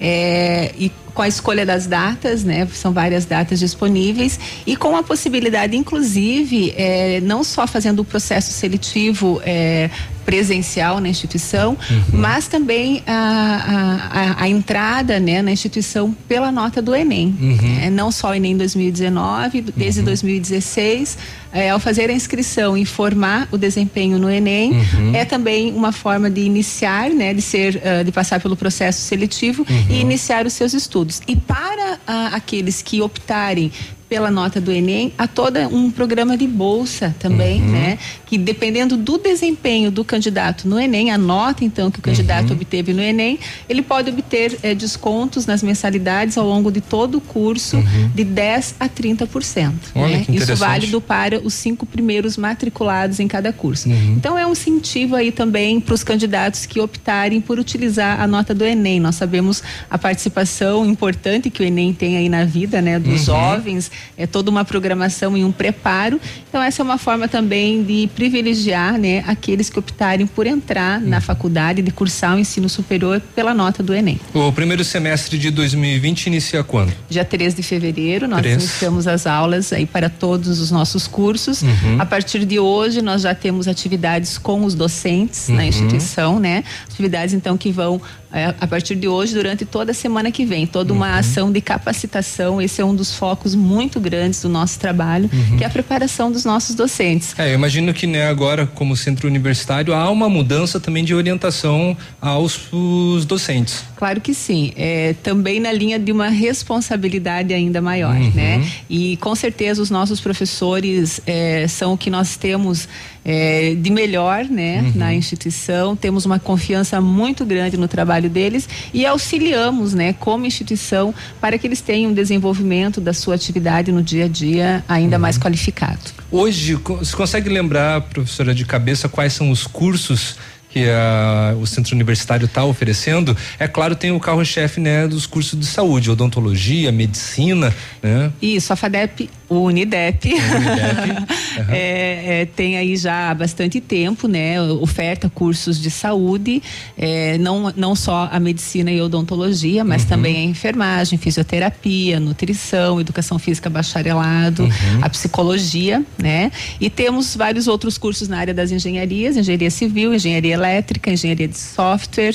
[0.00, 2.66] é, e com a escolha das datas, né?
[2.72, 8.52] São várias datas disponíveis e com a possibilidade, inclusive, é, não só fazendo o processo
[8.52, 9.90] seletivo é,
[10.32, 11.74] presencial na instituição,
[12.12, 17.34] mas também a, a, a- entrada né, na instituição pela nota do Enem.
[17.40, 17.78] Uhum.
[17.82, 21.16] É, não só o Enem 2019, desde 2016,
[21.50, 25.14] é, ao fazer a inscrição e formar o desempenho no Enem, Uhum.
[25.14, 29.64] é também uma forma de iniciar, né, de ser, ah, de passar pelo processo seletivo
[29.88, 31.22] e iniciar os seus estudos.
[31.26, 33.72] E para ah, aqueles que optarem
[34.08, 37.98] pela nota do Enem, há todo um programa de bolsa também, né?
[38.24, 42.94] Que dependendo do desempenho do candidato no Enem, a nota então que o candidato obteve
[42.94, 47.76] no Enem, ele pode obter eh, descontos nas mensalidades ao longo de todo o curso
[48.14, 49.72] de 10 a 30%.
[49.94, 50.26] Olha né?
[50.30, 53.88] Isso válido para os cinco primeiros matriculados em cada curso.
[53.88, 54.14] Uhum.
[54.16, 58.54] Então é um incentivo aí também para os candidatos que optarem por utilizar a nota
[58.54, 59.00] do Enem.
[59.00, 63.34] Nós sabemos a participação importante que o Enem tem aí na vida, né, dos Uhum.
[63.34, 63.90] jovens.
[64.16, 66.20] É toda uma programação e um preparo.
[66.48, 71.20] Então essa é uma forma também de privilegiar, né, aqueles que optarem por entrar na
[71.20, 74.18] faculdade, de cursar o ensino superior pela nota do Enem.
[74.34, 76.92] O primeiro semestre de 2020 inicia quando?
[77.08, 78.54] Dia 3 de fevereiro, nós Três.
[78.62, 81.62] iniciamos as aulas aí para todos os nossos cursos.
[81.62, 82.00] Uhum.
[82.00, 85.56] A partir de hoje, nós já temos atividades com os docentes Uhum.
[85.56, 86.64] na instituição, né?
[86.90, 88.00] Atividades, então, que vão
[88.30, 91.18] a partir de hoje, durante toda a semana que vem, toda uma Uhum.
[91.18, 92.60] ação de capacitação.
[92.60, 95.56] Esse é um dos focos muito grandes do nosso trabalho, Uhum.
[95.56, 97.34] que é a preparação dos nossos docentes.
[97.38, 101.96] É, eu imagino que né, agora, como centro universitário, há uma mudança também de orientação
[102.20, 103.82] aos os docentes.
[103.96, 104.72] Claro que sim.
[104.76, 108.30] É, também na linha de uma responsabilidade ainda maior, Uhum.
[108.34, 108.64] né?
[108.88, 112.88] E com certeza os nossos professores é, são o que nós temos
[113.24, 114.80] é, de melhor, né?
[114.82, 114.92] Uhum.
[114.94, 115.94] Na instituição.
[115.96, 120.12] Temos uma confiança muito grande no trabalho deles e auxiliamos, né?
[120.14, 124.84] Como instituição para que eles tenham um desenvolvimento da sua atividade no dia a dia
[124.88, 125.22] ainda Uhum.
[125.22, 125.98] mais qualificado.
[126.30, 130.36] Hoje, você consegue lembrar, professora de cabeça, quais são os cursos
[130.70, 133.34] que a- o centro universitário está oferecendo?
[133.58, 138.30] É claro, tem o carro-chefe né, dos cursos de saúde, odontologia, medicina, né?
[138.40, 140.28] Isso, a FADEP, o Unidep,
[141.70, 144.60] é, é, tem aí já há bastante tempo, né?
[144.60, 146.62] Oferta cursos de saúde,
[146.96, 153.38] é, não, não só a medicina e odontologia, mas também a enfermagem, fisioterapia, nutrição, educação
[153.38, 154.68] física bacharelado,
[155.00, 156.52] a psicologia, né?
[156.78, 161.56] E temos vários outros cursos na área das engenharias, engenharia civil, engenharia elétrica, engenharia de
[161.56, 162.34] software,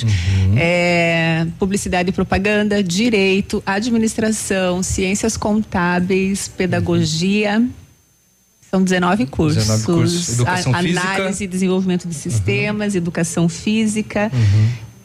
[0.56, 7.03] é, publicidade e propaganda, direito, administração, ciências contábeis, pedagogia.
[8.70, 9.62] São 19 cursos.
[9.66, 10.28] 19 cursos.
[10.34, 11.00] Educação A- física.
[11.00, 14.30] Análise e desenvolvimento de sistemas, educação física.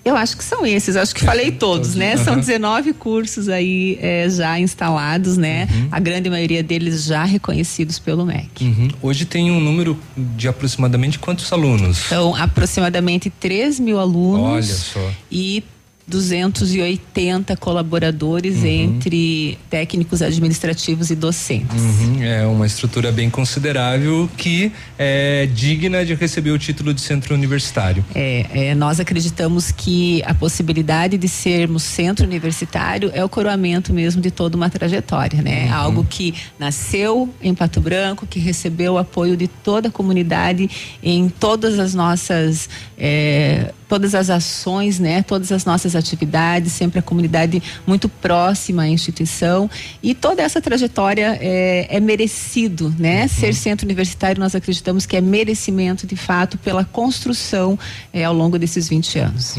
[0.03, 2.17] Eu acho que são esses, acho que falei todos, né?
[2.17, 2.39] São Uhum.
[2.39, 5.67] 19 cursos aí é, já instalados, né?
[5.91, 8.63] A grande maioria deles já reconhecidos pelo MEC.
[8.63, 8.87] Uhum.
[9.03, 11.97] Hoje tem um número de aproximadamente quantos alunos?
[11.97, 14.41] São aproximadamente 3 mil alunos.
[14.41, 15.11] Olha só.
[15.31, 15.63] E
[16.09, 21.79] 280 colaboradores entre técnicos administrativos e docentes.
[21.79, 27.35] Uhum, é uma estrutura bem considerável que é digna de receber o título de centro
[27.35, 28.03] universitário.
[28.15, 34.21] É, é, nós acreditamos que a possibilidade de sermos centro universitário é o coroamento mesmo
[34.21, 35.69] de toda uma trajetória, né?
[35.69, 40.69] Algo que nasceu em Pato Branco, que recebeu o apoio de toda a comunidade
[41.03, 42.67] em todas as nossas
[42.97, 45.23] é, todas as ações, né?
[45.23, 49.69] Todas as nossas atividades, sempre a comunidade muito próxima à instituição
[50.01, 53.27] e toda essa trajetória é, é merecido, né?
[53.27, 57.77] Ser centro universitário nós acreditamos que é merecimento de fato pela construção
[58.13, 59.55] é, ao longo desses 20 anos.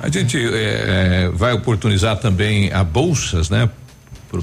[0.00, 3.70] A gente eh, vai oportunizar também a bolsas, né?
[4.28, 4.40] Para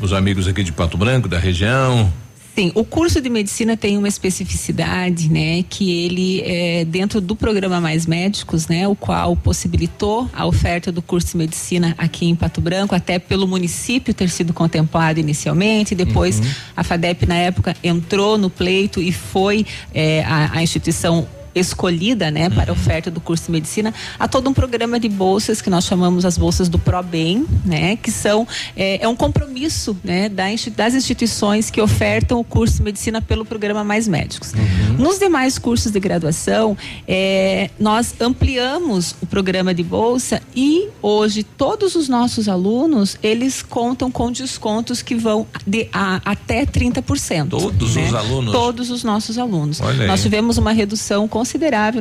[0.00, 2.10] os amigos aqui de Pato Branco, da região.
[2.58, 7.80] Sim, o curso de medicina tem uma especificidade, né, que ele é dentro do programa
[7.80, 12.60] Mais Médicos, né, o qual possibilitou a oferta do curso de medicina aqui em Pato
[12.60, 16.42] Branco, até pelo município ter sido contemplado inicialmente, depois
[16.76, 19.64] a FADEP na época entrou no pleito e foi
[19.94, 21.28] é, a, a instituição
[21.58, 25.60] escolhida, né, para a oferta do curso de medicina, há todo um programa de bolsas
[25.60, 30.28] que nós chamamos as bolsas do ProBem, né, que são é, é um compromisso, né,
[30.28, 30.44] da,
[30.76, 34.52] das instituições que ofertam o curso de medicina pelo programa Mais Médicos.
[34.98, 36.76] Nos demais cursos de graduação,
[37.06, 44.10] é, nós ampliamos o programa de bolsa e hoje todos os nossos alunos eles contam
[44.10, 47.48] com descontos que vão de a, até 30%.
[47.50, 48.08] Todos né?
[48.08, 48.52] os alunos?
[48.52, 49.80] Todos os nossos alunos.
[49.80, 50.22] Olha Nós aí.
[50.24, 51.47] tivemos uma redução considerável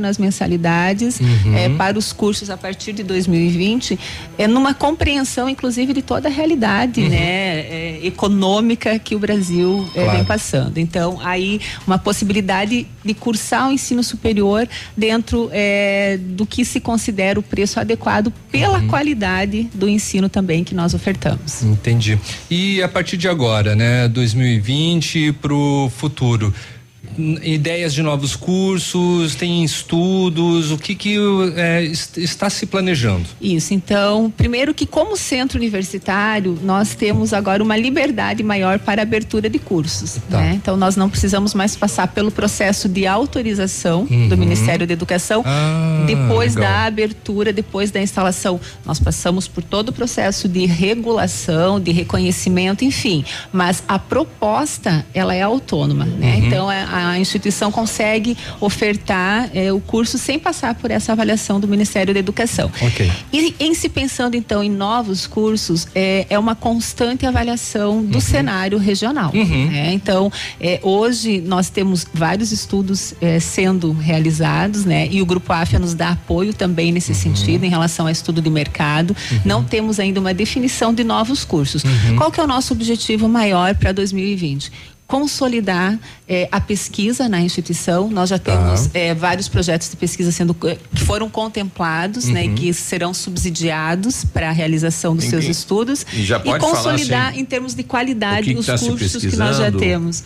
[0.01, 1.55] nas mensalidades Uhum.
[1.55, 3.97] eh, para os cursos a partir de 2020,
[4.37, 7.09] é numa compreensão, inclusive, de toda a realidade Uhum.
[7.09, 10.17] né, eh, econômica que o Brasil eh, Claro.
[10.17, 10.77] vem passando.
[10.77, 15.49] Então, aí uma possibilidade de cursar o ensino superior dentro
[16.35, 18.87] do que se considera o preço adequado pela Uhum.
[18.87, 21.63] qualidade do ensino também que nós ofertamos.
[21.63, 22.17] Entendi.
[22.49, 26.53] E a partir de agora, né, 2020 para o futuro,
[27.43, 31.17] ideias de novos cursos, tem estudos, o que que
[31.55, 33.25] é, est- está se planejando?
[33.41, 39.49] Isso, então, primeiro que como centro universitário, nós temos agora uma liberdade maior para abertura
[39.49, 40.37] de cursos, Tá.
[40.39, 40.53] né?
[40.55, 44.27] Então nós não precisamos mais passar pelo processo de autorização Uhum.
[44.29, 46.71] do Ministério da Educação, Ah, depois legal.
[46.71, 48.59] da abertura, depois da instalação.
[48.85, 55.33] Nós passamos por todo o processo de regulação, de reconhecimento, enfim, mas a proposta, ela
[55.33, 56.35] é autônoma, né?
[56.37, 56.45] Uhum.
[56.47, 61.67] Então a, a instituição consegue ofertar eh, o curso sem passar por essa avaliação do
[61.67, 62.71] Ministério da Educação.
[62.81, 63.11] Ok.
[63.31, 68.77] E em se pensando então em novos cursos, é, é uma constante avaliação do cenário
[68.77, 69.31] regional.
[69.33, 69.93] né?
[69.93, 75.07] Então, é, hoje nós temos vários estudos é, sendo realizados, né?
[75.11, 78.49] E o Grupo AFIA nos dá apoio também nesse sentido, em relação ao estudo de
[78.49, 79.15] mercado.
[79.45, 81.83] Não temos ainda uma definição de novos cursos.
[82.17, 84.71] Qual que é o nosso objetivo maior para 2020?
[85.07, 85.97] Consolidar
[86.27, 88.09] eh, a pesquisa na instituição.
[88.09, 92.49] Nós já temos eh, vários projetos de pesquisa sendo eh, que foram contemplados, né, e
[92.49, 92.55] Uhum.
[92.55, 96.73] que serão subsidiados para a realização dos Em seus que- estudos e já pode falar,
[96.75, 99.71] consolidar assim, em termos de qualidade que que os tá se cursos que nós já
[99.71, 100.23] temos.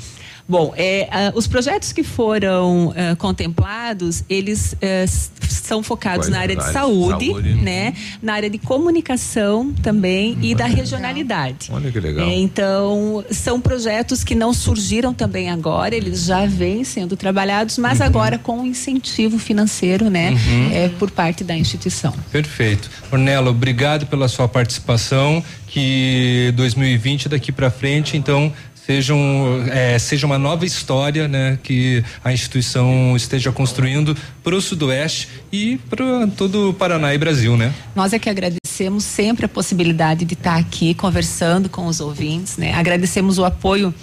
[0.52, 6.40] Bom, é, ah, os projetos que foram ah, contemplados, eles s- são focados Quais na
[6.42, 7.54] área de saúde, Saúde.
[7.54, 11.70] né, na área de comunicação também e da regionalidade.
[11.72, 12.28] Olha que legal.
[12.28, 18.02] É, então, são projetos que não surgiram também agora, eles já vêm sendo trabalhados, mas
[18.02, 20.70] agora com um incentivo financeiro, né, Uhum.
[20.74, 22.14] é, por parte da instituição.
[22.30, 22.90] Perfeito.
[23.10, 25.42] Ornella, obrigado pela sua participação.
[25.68, 28.52] Que 2020 daqui para frente, então,
[28.92, 34.62] seja, um, é, seja uma nova história, né, que a instituição esteja construindo para o
[34.62, 37.74] Sudoeste e para todo o Paraná e Brasil, né?
[37.96, 42.74] Nós é que agradecemos sempre a possibilidade de estar aqui conversando com os ouvintes, né?
[42.74, 43.94] Agradecemos o apoio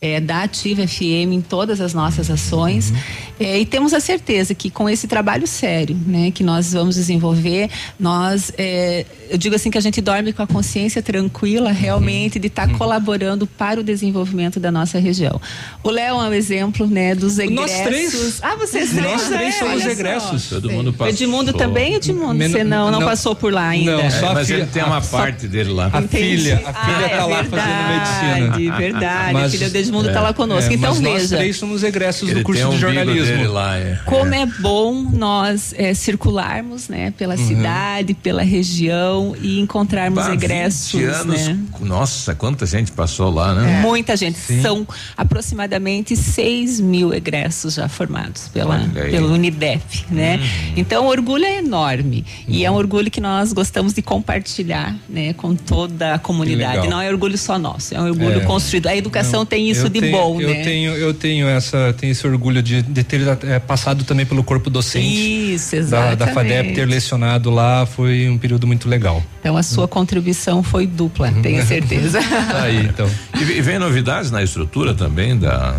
[0.00, 2.92] eh, da Ativa FM em todas as nossas ações
[3.38, 7.68] Eh, e temos a certeza que com esse trabalho sério, né, que nós vamos desenvolver,
[8.00, 12.46] nós, eh, eu digo assim que a gente dorme com a consciência tranquila realmente de
[12.46, 15.38] estar colaborando para o desenvolvimento da nossa região.
[15.82, 17.56] O Léo é um exemplo, né, dos egressos.
[17.76, 18.38] Nós três.
[18.42, 19.90] Ah, vocês Nós três, três é, somos olha só.
[19.90, 20.48] egressos.
[20.48, 21.12] Todo mundo passou.
[21.12, 22.42] Edmundo também, Edmundo?
[22.42, 23.06] Você não, não, não.
[23.06, 23.98] passou por lá ainda.
[24.02, 25.90] Não, só É, a mas filha- ele tem uma a- só- parte dele lá.
[25.92, 26.38] A Entendi.
[26.38, 28.56] filha, a filha Ah, tá é lá fazendo medicina.
[28.56, 29.32] Verdade, verdade.
[29.34, 30.70] Mas- a filha do Edmundo tá lá conosco.
[30.70, 31.36] é, então mas nós veja.
[31.36, 33.24] três somos egressos Ele do curso tem um de jornalismo.
[33.36, 33.98] dele lá, é.
[34.04, 37.46] Como é bom nós eh, circularmos, né, pela Uhum.
[37.46, 41.58] cidade, pela região e encontrarmos Bah, 20 egressos, anos, né?
[41.80, 43.80] Nossa, quanta gente passou lá, né?
[43.80, 44.38] Muita gente.
[44.62, 44.86] São
[45.16, 48.78] aproximadamente 6 mil egressos já formados pela,
[49.10, 50.36] pelo Unidep, né?
[50.36, 50.72] Uhum.
[50.76, 52.24] Então o orgulho é enorme.
[52.48, 56.88] E é um orgulho que nós gostamos de compartilhar, né, com toda a comunidade.
[56.88, 58.44] Não é orgulho só nosso, é um orgulho É.
[58.44, 58.86] construído.
[58.86, 60.62] A educação Não, tem isso eu de tenho- bom, eu né?
[60.62, 64.68] Tenho, eu tenho essa, tenho esse orgulho de, de ter eh, passado também pelo corpo
[64.70, 65.54] docente.
[65.54, 66.16] Isso, Da, exatamente.
[66.18, 69.22] da FADEP, ter lecionado lá foi um período muito legal.
[69.40, 71.42] Então a sua contribuição foi dupla, Uhum.
[71.42, 72.20] tenho certeza.
[72.50, 73.08] Tá aí, então.
[73.38, 75.78] E, e vem novidades na estrutura também da,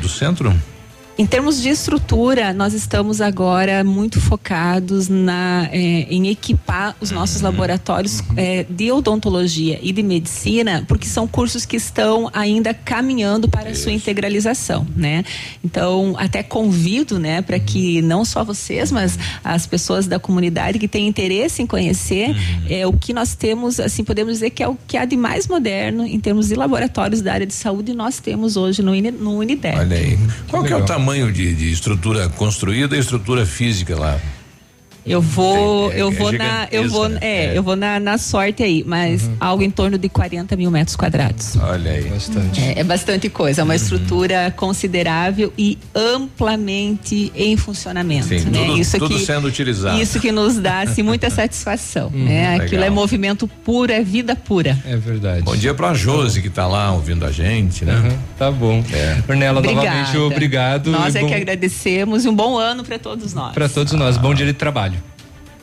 [0.00, 0.54] do centro?
[1.18, 7.40] Em termos de estrutura, nós estamos agora muito focados na, eh, em equipar os nossos
[7.40, 13.70] laboratórios eh, de odontologia e de medicina, porque são cursos que estão ainda caminhando para
[13.70, 15.24] a sua integralização, né?
[15.64, 20.86] Então, até convido, né, para que não só vocês, mas as pessoas da comunidade que
[20.86, 22.36] têm interesse em conhecer
[22.68, 25.48] é o que nós temos, assim, podemos dizer que é o que há de mais
[25.48, 29.78] moderno em termos de laboratórios da área de saúde nós temos hoje no, no Unidep.
[29.78, 30.18] Olha aí.
[30.50, 31.05] Qual que é o legal.
[31.06, 34.20] Tamanho de, de estrutura construída e estrutura física lá?
[35.06, 37.18] Eu vou, É, eu é vou na, eu vou, né?
[37.22, 40.96] é, eu vou na, na sorte aí, mas algo em torno de 40 mil metros
[40.96, 41.56] quadrados.
[41.56, 42.04] Olha aí.
[42.10, 42.60] Bastante.
[42.60, 48.26] É, é bastante coisa, é uma estrutura considerável e amplamente em funcionamento.
[48.28, 48.64] Sim, né?
[48.66, 50.00] tudo- isso tudo que, sendo utilizado.
[50.00, 52.08] Isso que nos dá assim, muita satisfação.
[52.12, 52.56] Uhum, né?
[52.56, 52.86] Aquilo legal.
[52.86, 54.76] é movimento puro, é vida pura.
[54.84, 55.42] É verdade.
[55.42, 57.94] Bom dia pra Josi que tá lá ouvindo a gente, né?
[57.94, 58.82] Uhum, tá bom.
[58.92, 59.22] É.
[59.28, 59.86] Ornella, Obrigada.
[59.88, 60.90] novamente, obrigado.
[60.90, 63.54] Nós é bom que agradecemos e um bom ano para todos nós.
[63.54, 64.16] Para todos nós.
[64.16, 64.95] Bom dia de trabalho.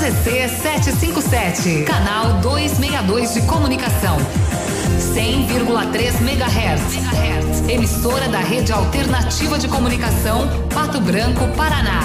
[0.00, 4.16] CZC 757, canal 262 de comunicação.
[5.14, 7.68] 100,3 MHz.
[7.68, 12.00] Emissora da Rede Alternativa de Comunicação, Pato Branco, Paraná.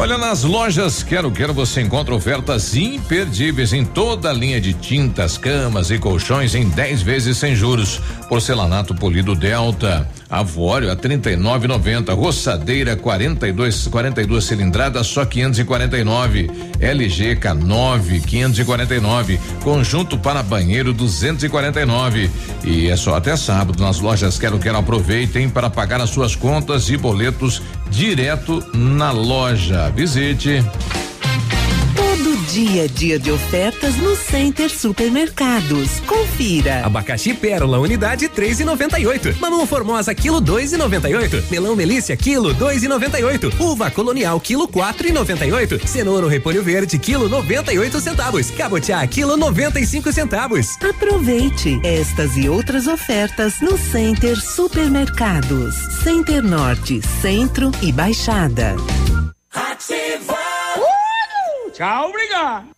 [0.00, 5.36] Olha, nas lojas Quero Quero você encontra ofertas imperdíveis em toda a linha de tintas,
[5.36, 8.00] camas e colchões em 10 vezes sem juros.
[8.28, 16.50] Porcelanato polido Delta, Avório a 39,90, roçadeira 42 42 cilindradas só 549,
[16.80, 22.30] LG K9 549, conjunto para banheiro 249
[22.62, 26.90] e é só até sábado nas lojas Quero Quero aproveitem para pagar as suas contas
[26.90, 29.90] e boletos direto na loja.
[29.90, 30.62] Visite.
[32.52, 36.00] Dia é dia de ofertas no Center Supermercados.
[36.06, 36.84] Confira.
[36.86, 39.38] Abacaxi Pérola, unidade 3,98.
[39.38, 41.50] Mamão Formosa, quilo 2,98.
[41.50, 43.60] Melão Melícia, quilo 2,98.
[43.60, 45.86] Uva Colonial, quilo 4,98.
[45.86, 48.50] Cenoura ou repolho verde, quilo 98 centavos.
[48.50, 50.68] Cabotiá, quilo 95 centavos.
[50.82, 55.74] Aproveite estas e outras ofertas no Center Supermercados.
[56.02, 58.74] Center Norte, Centro e Baixada.
[61.78, 62.77] Tchau, obrigado.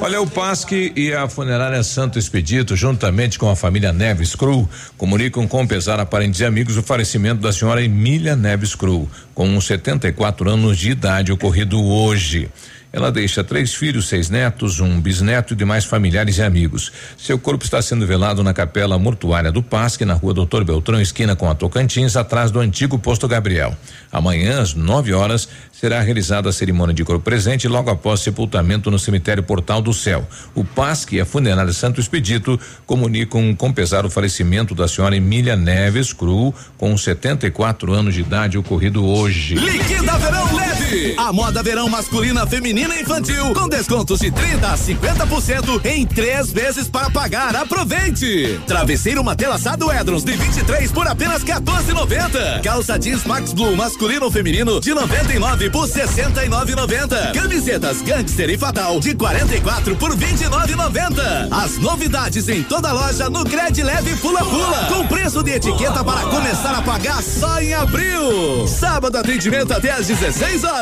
[0.00, 5.46] Olha, o PASC e a funerária Santo Expedito, juntamente com a família Neves Cru, comunicam
[5.46, 10.50] com pesar a parentes e amigos o falecimento da senhora Emília Neves Cru, com 74
[10.50, 12.50] anos de idade, ocorrido hoje.
[12.92, 16.92] Ela deixa três filhos, seis netos, um bisneto e demais familiares e amigos.
[17.16, 21.34] Seu corpo está sendo velado na capela mortuária do Pasque, na rua Doutor Beltrão, esquina
[21.34, 23.74] com a Tocantins, atrás do antigo posto Gabriel.
[24.12, 28.98] Amanhã, às 9 horas, será realizada a cerimônia de corpo presente logo após sepultamento no
[28.98, 30.28] cemitério Portal do Céu.
[30.54, 35.56] O Pasque e a funerária Santo Expedito comunicam com pesar o falecimento da senhora Emília
[35.56, 39.54] Neves Cru, com 74 anos de idade, ocorrido hoje.
[39.54, 40.81] Liquida Verão Leve!
[41.16, 46.52] A moda verão masculina, feminina e infantil, com descontos de 30 a 50% em três
[46.52, 47.56] vezes para pagar.
[47.56, 48.60] Aproveite!
[48.66, 52.60] Travesseiro matelaçado Edrons de 23 por apenas 14,90.
[52.62, 57.32] Calça jeans Max Blue masculino ou feminino de 99 por 69,90.
[57.32, 61.48] Camisetas Gangster e Fatal de 44 por 29,90.
[61.50, 66.20] As novidades em toda loja no Cred Leve Pula Pula, com preço de etiqueta para
[66.22, 68.68] começar a pagar só em abril.
[68.68, 70.81] Sábado atendimento até às 16 horas.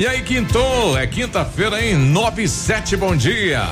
[0.00, 1.94] E aí, quintou, é quinta-feira, hein?
[1.94, 3.68] 9 e 7, bom dia.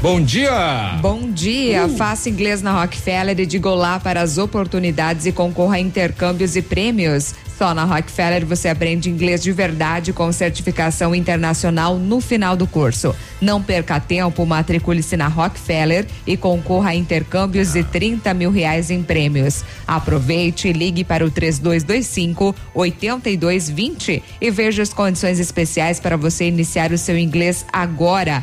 [0.00, 0.98] Bom dia.
[1.00, 1.88] Bom dia.
[1.88, 6.62] Faça inglês na Rockefeller e diga olá para as oportunidades e concorra a intercâmbios e
[6.62, 7.34] prêmios.
[7.56, 13.14] Só na Rockefeller você aprende inglês de verdade com certificação internacional no final do curso.
[13.40, 19.02] Não perca tempo, matricule-se na Rockefeller e concorra a intercâmbios de 30 mil reais em
[19.02, 19.64] prêmios.
[19.86, 26.90] Aproveite e ligue para o 3225 8220 e veja as condições especiais para você iniciar
[26.90, 28.42] o seu inglês agora.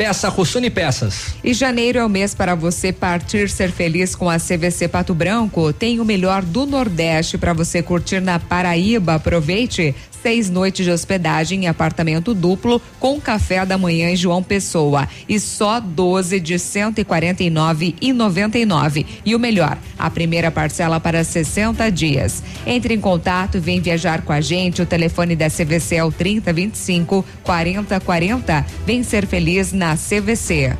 [0.00, 1.34] Peça Rossoni Peças.
[1.44, 5.74] E janeiro é o mês para você partir ser feliz com a CVC Pato Branco.
[5.74, 9.16] Tem o melhor do Nordeste para você curtir na Paraíba.
[9.16, 9.94] Aproveite.
[10.22, 15.40] Seis noites de hospedagem em apartamento duplo com café da manhã em João Pessoa e
[15.40, 19.06] só 12 de 149 e 99.
[19.24, 22.42] E o melhor, a primeira parcela para 60 dias.
[22.66, 24.82] Entre em contato e vem viajar com a gente.
[24.82, 28.66] O telefone da CVC é o 3025 4040.
[28.84, 30.76] Vem ser feliz na CVC.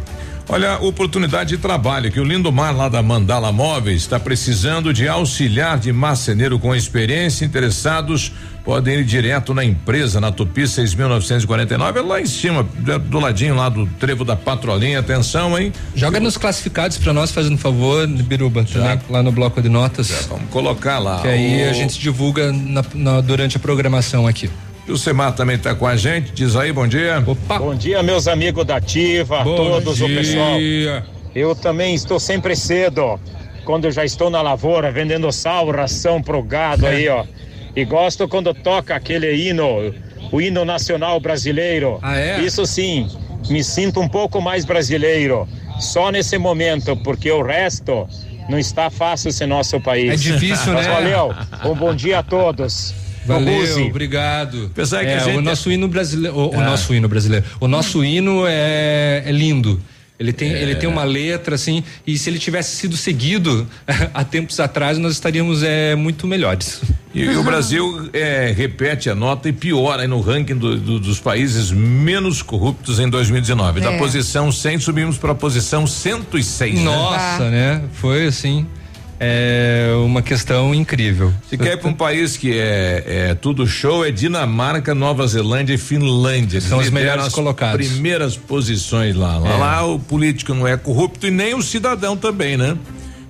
[0.53, 5.79] Olha, oportunidade de trabalho que o Lindomar lá da Mandala Móveis está precisando de auxiliar
[5.79, 7.45] de marceneiro com experiência.
[7.45, 8.33] Interessados
[8.65, 13.69] podem ir direto na empresa, na Tupi 6.949, é lá em cima, do ladinho lá
[13.69, 14.99] do trevo da Patrolinha.
[14.99, 15.73] Atenção, hein?
[15.95, 20.09] Joga nos classificados para nós, fazendo favor, Biruba, também, lá no bloco de notas.
[20.09, 21.23] Já, vamos colocar lá.
[21.23, 24.51] Que aí O- a gente divulga na- na- durante a programação aqui.
[24.91, 26.33] E o Semar também está com a gente.
[26.33, 27.23] Diz aí, bom dia.
[27.25, 27.61] Opa.
[27.61, 30.05] Bom dia, meus amigos da Ativa, Bom todos dia.
[30.05, 30.59] o pessoal.
[31.33, 33.21] Eu também estou sempre cedo,
[33.65, 37.25] quando eu já estou na lavoura, vendendo sal, ração pro gado aí, ó.
[37.77, 39.95] E gosto quando toca aquele hino,
[40.33, 42.01] o hino nacional brasileiro.
[42.03, 42.41] Ah, é?
[42.41, 43.09] Isso sim,
[43.49, 45.47] me sinto um pouco mais brasileiro.
[45.79, 48.09] Só nesse momento, porque o resto
[48.49, 50.15] não está fácil esse nosso país.
[50.15, 50.93] É difícil, Mas né?
[50.93, 51.33] Valeu,
[51.65, 52.93] um bom dia a todos.
[53.27, 54.67] Valeu, obrigado.
[54.73, 56.65] Apesar que É, a gente- o nosso hino brasileiro, o, o Ah.
[56.65, 59.81] nosso hino brasileiro, o nosso hino é, é lindo.
[60.19, 63.67] Ele tem, ele tem uma letra assim, e se ele tivesse sido seguido
[64.13, 66.83] há tempos atrás, nós estaríamos é, muito melhores.
[67.15, 71.01] E, e o Brasil é, repete a nota e piora aí no ranking do- do-
[71.01, 73.81] dos países menos corruptos em 2019.
[73.81, 73.99] Da É.
[73.99, 76.75] posição 100 subimos para a posição 106.
[76.75, 76.85] né?
[76.85, 77.83] Nossa, né?
[77.95, 78.67] Foi assim,
[79.23, 81.31] é uma questão incrível.
[81.51, 85.75] Se quer ir para um país que é, é tudo show, é Dinamarca, Nova Zelândia
[85.75, 86.57] e Finlândia.
[86.57, 87.87] Eles São os melhores as colocados.
[87.87, 89.37] Primeiras posições lá.
[89.39, 89.57] Lá, É.
[89.59, 92.77] lá o político não é corrupto e nem o cidadão também, né?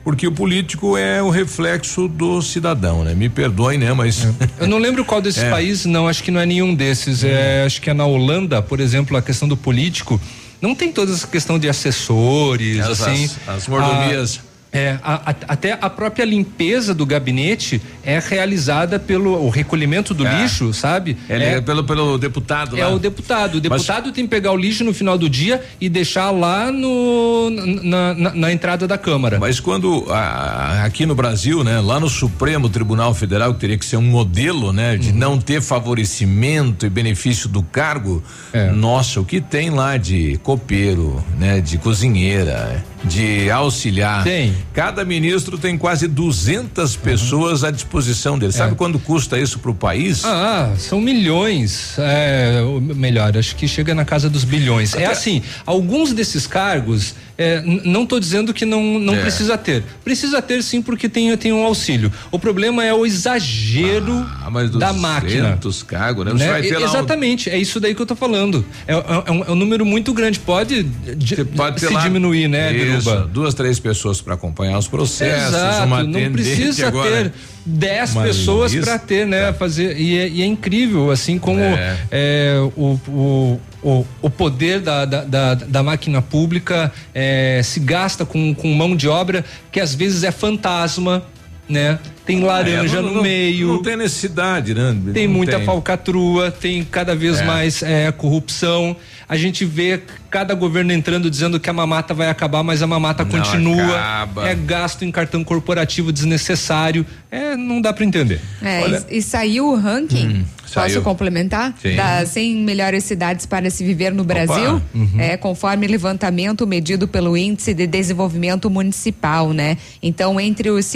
[0.05, 3.13] Porque o político é o reflexo do cidadão, né?
[3.15, 3.93] Me perdoem, né?
[3.93, 4.27] Mas.
[4.59, 5.51] Eu não lembro qual desses É.
[5.51, 7.23] países, não, acho que não é nenhum desses.
[7.25, 10.19] É, acho que é na Holanda, por exemplo, a questão do político.
[10.63, 13.25] Não tem toda essa questão de assessores, As- assim.
[13.25, 14.41] as- as mordomias.
[14.47, 20.15] A- é, a- a- até a própria limpeza do gabinete é realizada pelo o recolhimento
[20.15, 20.43] do É.
[20.43, 21.17] lixo, sabe?
[21.29, 22.95] Ele é pelo, pelo deputado É lá.
[22.95, 23.55] o deputado.
[23.55, 26.71] O Mas- deputado tem que pegar o lixo no final do dia e deixar lá
[26.71, 27.51] no,
[27.83, 29.39] na, na- na entrada da Câmara.
[29.41, 33.85] Mas quando ah, aqui no Brasil, né, lá no Supremo Tribunal Federal, que teria que
[33.85, 34.99] ser um modelo, né, Uhum.
[34.99, 38.23] de não ter favorecimento e benefício do cargo,
[38.53, 38.71] É.
[38.71, 44.23] nossa, o que tem lá de copeiro, né, de cozinheira, de auxiliar.
[44.25, 44.55] Tem.
[44.73, 48.53] Cada ministro tem quase 200 pessoas à disposição dele.
[48.53, 50.25] Sabe quando custa isso para o país?
[50.25, 50.31] Uhum.
[50.31, 51.95] Ah, são milhões.
[51.99, 52.61] É,
[52.95, 54.95] melhor, acho que chega na casa dos bilhões.
[54.95, 59.21] É assim, alguns desses cargos, é, não estou dizendo que não, não É.
[59.21, 59.83] precisa ter.
[60.05, 62.13] Precisa ter sim, porque tem, tem um auxílio.
[62.31, 65.43] O problema é o exagero Ah, mas da máquina.
[65.57, 66.35] 200 cargos, né?
[66.35, 66.51] Né?
[66.51, 68.65] vai ter E- lá um- Exatamente, é isso daí que eu tô falando.
[68.87, 70.39] É, é- é um, é um número muito grande.
[70.39, 73.29] Pode, de- Pode se lá- diminuir, né, Isso, Biruba?
[73.33, 77.31] duas, três pessoas para acompanhar os processos, Exato, uma não precisa agora.
[77.31, 77.33] ter
[77.65, 79.53] 10 Uma pessoas para ter, né?
[79.53, 79.97] Fazer.
[79.99, 81.97] E é, e é incrível, assim, como É.
[82.11, 88.25] é, o, o, o, o poder da, da, da, da máquina pública é, se gasta
[88.27, 91.23] com, com mão de obra que às vezes é fantasma,
[91.69, 91.99] né?
[92.31, 93.69] Tem laranja É, não- no não- meio.
[93.69, 94.97] Não tem necessidade, né?
[95.13, 95.65] Tem Não muita tem.
[95.67, 97.45] falcatrua, tem cada vez É.
[97.45, 98.97] mais é, corrupção.
[99.29, 103.25] A gente vê cada governo entrando dizendo que a mamata vai acabar, mas a mamata
[103.25, 103.95] Não continua.
[103.97, 104.49] acaba.
[104.49, 107.07] É gasto em cartão corporativo desnecessário.
[107.31, 108.41] É, não dá para entender.
[108.61, 110.45] É, Olha- e, e saiu o ranking.
[110.63, 111.03] Posso saiu.
[111.03, 111.75] complementar?
[111.83, 111.97] Sim.
[111.97, 115.11] Das 100 melhores cidades para se viver no Brasil, Uhum.
[115.19, 119.77] é conforme levantamento medido pelo Índice de Desenvolvimento Municipal, né?
[120.01, 120.87] Então, entre os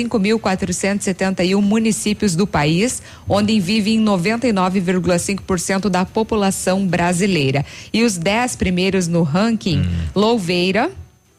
[1.32, 7.64] 5.471 municípios do país, onde vivem 99,5% da população brasileira.
[7.92, 9.90] E os 10 primeiros no ranking, Hum.
[10.14, 10.90] Louveira,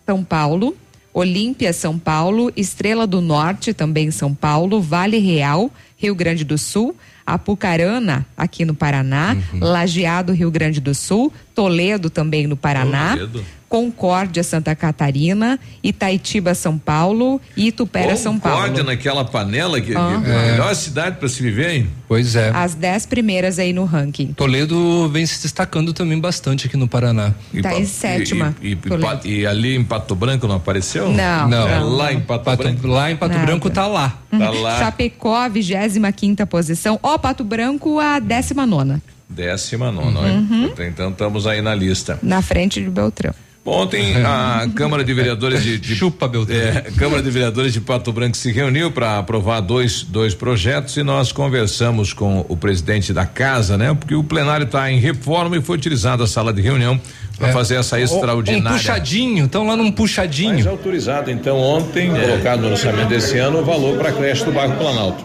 [0.05, 0.75] São Paulo,
[1.13, 6.95] Olímpia, São Paulo, Estrela do Norte, também São Paulo, Vale Real, Rio Grande do Sul,
[7.25, 9.59] Apucarana, aqui no Paraná, Uhum.
[9.61, 13.45] Lajeado, Rio Grande do Sul, Toledo, também no Paraná, Toledo.
[13.67, 18.57] Concórdia, Santa Catarina, Itaitiba, São Paulo e Itupera, São Paulo.
[18.59, 20.19] Concórdia naquela panela que, que é a
[20.51, 21.89] melhor cidade para se viver, hein?
[22.07, 22.51] Pois é.
[22.53, 24.27] As dez primeiras aí no ranking.
[24.33, 27.33] Toledo vem se destacando também bastante aqui no Paraná.
[27.53, 28.77] E Tá pa- em sétima, E, e-
[29.25, 31.11] e e ali em Pato Branco não apareceu?
[31.11, 31.67] Não, Não.
[31.67, 32.87] É lá em Pato, Pato- Branco.
[32.87, 33.45] lá em Pato Nada.
[33.45, 34.17] Branco tá lá.
[34.31, 34.79] Tá lá.
[34.79, 36.99] Chapecó, 25 posição.
[37.01, 40.71] Ó, Pato Branco, a 19 Décima nona, Uhum.
[40.87, 42.19] Então estamos aí na lista.
[42.21, 43.33] na frente de Beltrão.
[43.67, 46.29] Ontem a Câmara de Vereadores de, de Chupa.
[46.49, 51.01] É, Câmara de Vereadores de Pato Branco se reuniu para aprovar dois, dois projetos e
[51.03, 53.95] nós conversamos com o presidente da casa, né?
[53.99, 57.01] Porque o plenário está em reforma e foi utilizada a sala de reunião
[57.39, 57.51] para É.
[57.51, 58.77] fazer essa Um extraordinária.
[58.77, 60.53] puxadinho, estão lá num puxadinho.
[60.53, 64.51] Mas autorizado, então, ontem, colocado no orçamento desse ano, o valor para a creche do
[64.51, 65.23] bairro Planalto.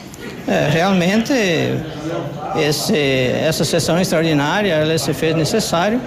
[0.48, 1.32] É, realmente,
[2.56, 6.00] esse, essa sessão extraordinária ela se fez necessário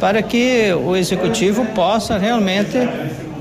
[0.00, 2.78] para que o executivo possa realmente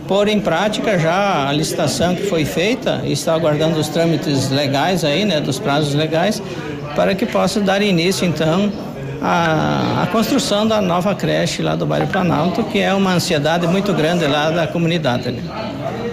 [0.07, 5.05] pôr em prática já a licitação que foi feita e está aguardando os trâmites legais
[5.05, 6.41] aí, né, dos prazos legais,
[6.95, 8.71] para que possa dar início então
[9.21, 13.93] à, à construção da nova creche lá do bairro Planalto, que é uma ansiedade muito
[13.93, 15.31] grande lá da comunidade.
[15.31, 15.41] Né?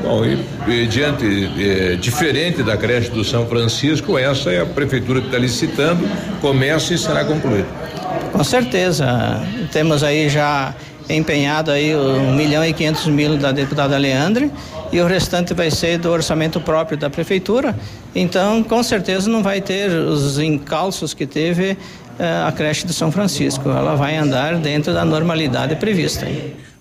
[0.02, 5.20] Bom, e, e diante, eh, diferente da creche do São Francisco, essa é a prefeitura
[5.20, 6.09] que está licitando,
[6.40, 7.86] começa e será concluída.
[8.37, 9.43] Com certeza.
[9.73, 10.75] Temos aí já
[11.09, 14.51] empenhado aí um milhão e quinhentos mil da deputada Leandre
[14.93, 17.75] e o restante vai ser do orçamento próprio da prefeitura.
[18.15, 21.79] Então, com certeza não vai ter os encalços que teve
[22.19, 23.71] eh, a creche de São Francisco.
[23.71, 26.27] Ela vai andar dentro da normalidade prevista.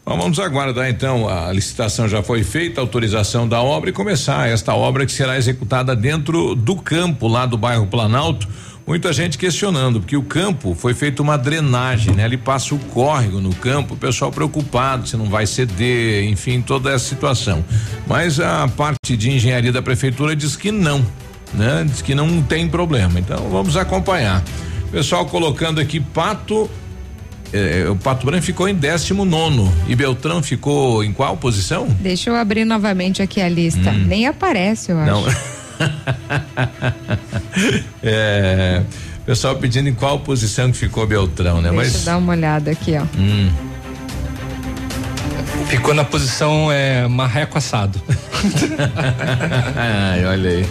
[0.05, 4.49] Bom, vamos aguardar então, a licitação já foi feita, a autorização da obra e começar
[4.49, 8.45] esta obra que será executada dentro do campo lá do bairro Planalto.
[8.87, 12.25] Muita gente questionando, porque o campo foi feita uma drenagem, né?
[12.25, 16.91] Ele passa o córrego no campo, o pessoal preocupado se não vai ceder, enfim, toda
[16.91, 17.65] essa situação.
[18.05, 21.03] Mas a parte de engenharia da prefeitura diz que não,
[21.53, 21.83] né?
[21.83, 23.19] Diz que não tem problema.
[23.19, 24.43] Então vamos acompanhar.
[24.91, 26.69] Pessoal colocando aqui Pato
[27.51, 31.87] é, o Pato Branco ficou em 19 e Beltrão ficou em qual posição?
[32.01, 33.91] Deixa eu abrir novamente aqui a lista.
[33.91, 34.05] Hum.
[34.05, 35.11] Nem aparece, eu acho.
[35.11, 35.23] Não.
[38.03, 38.81] é,
[39.25, 41.69] pessoal pedindo em qual posição que ficou Beltrão, né?
[41.69, 43.03] Deixa Mas eu dar uma olhada aqui, ó.
[43.17, 43.49] hum,
[45.67, 47.99] Ficou na posição é, marreco assado.
[49.75, 50.65] Ai, olha aí.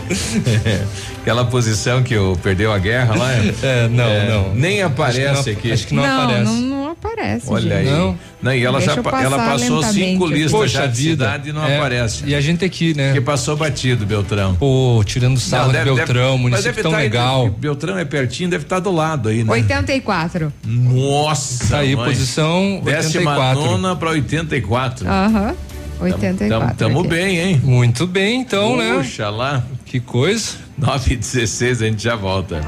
[1.21, 3.33] Aquela posição que o perdeu a guerra lá.
[3.63, 4.55] É, não, não.
[4.55, 5.73] Nem aparece Acho que não- aqui.
[5.73, 6.45] acho que não não, aparece.
[6.45, 7.47] não, não aparece.
[7.49, 7.85] Olha aí.
[7.87, 7.95] gente.
[8.43, 8.55] Não.
[8.55, 11.25] e ela Deixa já ela passou cinco listas Poxa já de vida.
[11.25, 12.25] cidade e não É, aparece.
[12.27, 13.13] E a gente aqui, né?
[13.13, 14.55] Que passou batido, Beltrão.
[14.55, 17.51] Pô, tirando sarro de Beltrão, mas município deve tão tá aí, legal.
[17.51, 19.53] Beltrão é pertinho, deve estar do lado aí, né?
[19.53, 20.53] 84.
[20.67, 21.69] Nossa.
[21.69, 22.07] Tá aí, mãe.
[22.07, 23.65] posição Décima 84.
[23.65, 25.09] nona para 84.
[25.09, 25.55] Aham.
[26.01, 26.77] 84.
[26.77, 27.09] Tamo aqui.
[27.09, 27.61] bem, hein?
[27.63, 28.95] Muito bem, então, né?
[28.95, 29.63] Puxa lá.
[29.87, 30.64] Que coisa.
[30.77, 32.61] 9 e 16 a gente já volta.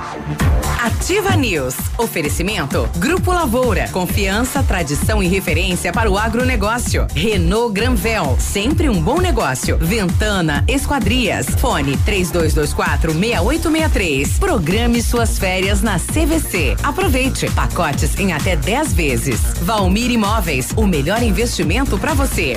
[0.80, 1.74] Ativa News.
[1.98, 2.88] Oferecimento.
[2.96, 3.88] Grupo Lavoura.
[3.88, 7.06] Confiança, tradição e referência para o agronegócio.
[7.14, 8.36] Renault Granvel.
[8.38, 9.76] Sempre um bom negócio.
[9.78, 11.46] Ventana Esquadrias.
[11.58, 14.38] Fone 3224 6863.
[14.38, 16.76] Programe suas férias na CVC.
[16.82, 17.50] Aproveite.
[17.50, 19.40] Pacotes em até 10 vezes.
[19.62, 20.72] Valmir Imóveis.
[20.76, 22.56] O melhor investimento para você.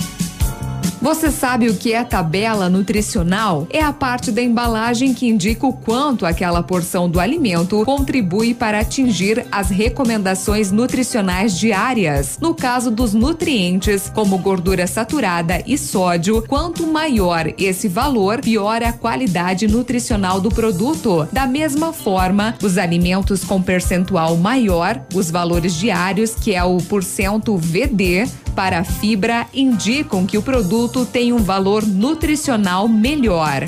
[1.01, 3.65] Você sabe o que é tabela nutricional?
[3.71, 8.81] É a parte da embalagem que indica o quanto aquela porção do alimento contribui para
[8.81, 12.37] atingir as recomendações nutricionais diárias.
[12.39, 18.93] No caso dos nutrientes, como gordura saturada e sódio, quanto maior esse valor, pior a
[18.93, 21.27] qualidade nutricional do produto.
[21.31, 27.57] Da mesma forma, os alimentos com percentual maior, os valores diários, que é o porcento
[27.57, 33.67] VD, para a fibra indicam que o produto tem um valor nutricional melhor.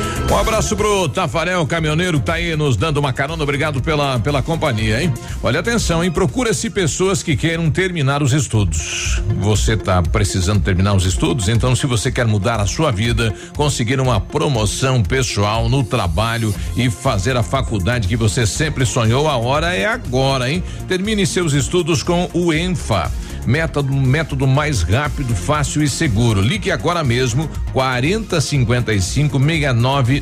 [0.31, 3.43] Um abraço pro Tafarel, caminhoneiro, que tá aí nos dando uma carona.
[3.43, 5.13] Obrigado pela, pela companhia, hein?
[5.43, 6.09] Olha atenção, hein?
[6.09, 9.21] Procura-se pessoas que queiram terminar os estudos.
[9.41, 11.49] Você tá precisando terminar os estudos?
[11.49, 16.89] Então, se você quer mudar a sua vida, conseguir uma promoção pessoal no trabalho e
[16.89, 20.63] fazer a faculdade que você sempre sonhou, a hora é agora, hein?
[20.87, 23.11] Termine seus estudos com o ENFA
[23.45, 26.41] método, método mais rápido, fácil e seguro.
[26.41, 29.39] Ligue agora mesmo 4055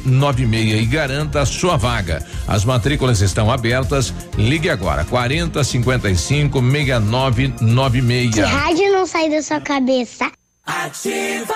[0.06, 2.26] 6996 e garanta a sua vaga.
[2.48, 4.14] As matrículas estão abertas.
[4.38, 8.36] Ligue agora 4055 6996.
[8.36, 10.32] Que rádio não sai da sua cabeça?
[10.66, 11.56] Ativa.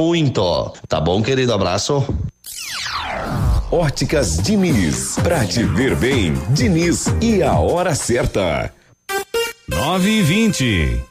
[0.01, 0.73] muito.
[0.87, 1.53] Tá bom, querido?
[1.53, 2.03] Abraço.
[3.71, 5.15] Óticas Diniz.
[5.21, 8.73] Pra te ver bem, Diniz e a hora certa.
[9.69, 11.10] 9 e 20.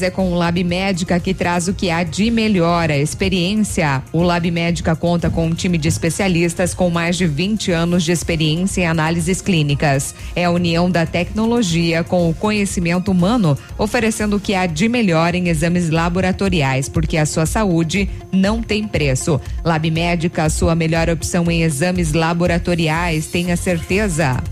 [0.02, 4.02] é com o Lab Médica que traz o que há de melhor, a experiência.
[4.12, 8.10] O Lab Médica conta com um time de especialistas com mais de 20 anos de
[8.10, 10.12] experiência em análises clínicas.
[10.34, 15.36] É a união da tecnologia com o conhecimento humano, oferecendo o que há de melhor
[15.36, 19.40] em exames laboratoriais, porque a sua saúde não tem preço.
[19.64, 24.42] Lab Médica, a sua melhor opção em exames laboratoriais, tenha certeza.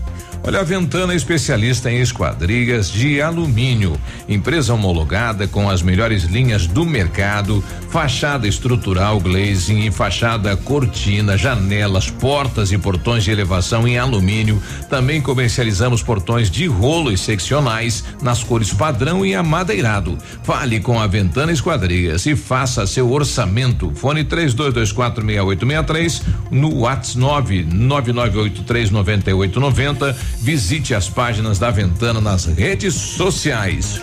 [0.45, 3.97] Olha, a Ventana é especialista em esquadrias de alumínio,
[4.27, 12.73] empresa homologada com as melhores linhas do mercado, fachada estrutural glazing fachada cortina, janelas, portas
[12.73, 14.61] e portões de elevação em alumínio.
[14.89, 20.17] Também comercializamos portões de rolo e seccionais nas cores padrão e amadeirado.
[20.43, 23.93] Fale com a Ventana Esquadrias e faça seu orçamento.
[23.95, 34.01] Fone 32246863 no WhatsApp 999839890 Visite as páginas da Ventana nas redes sociais.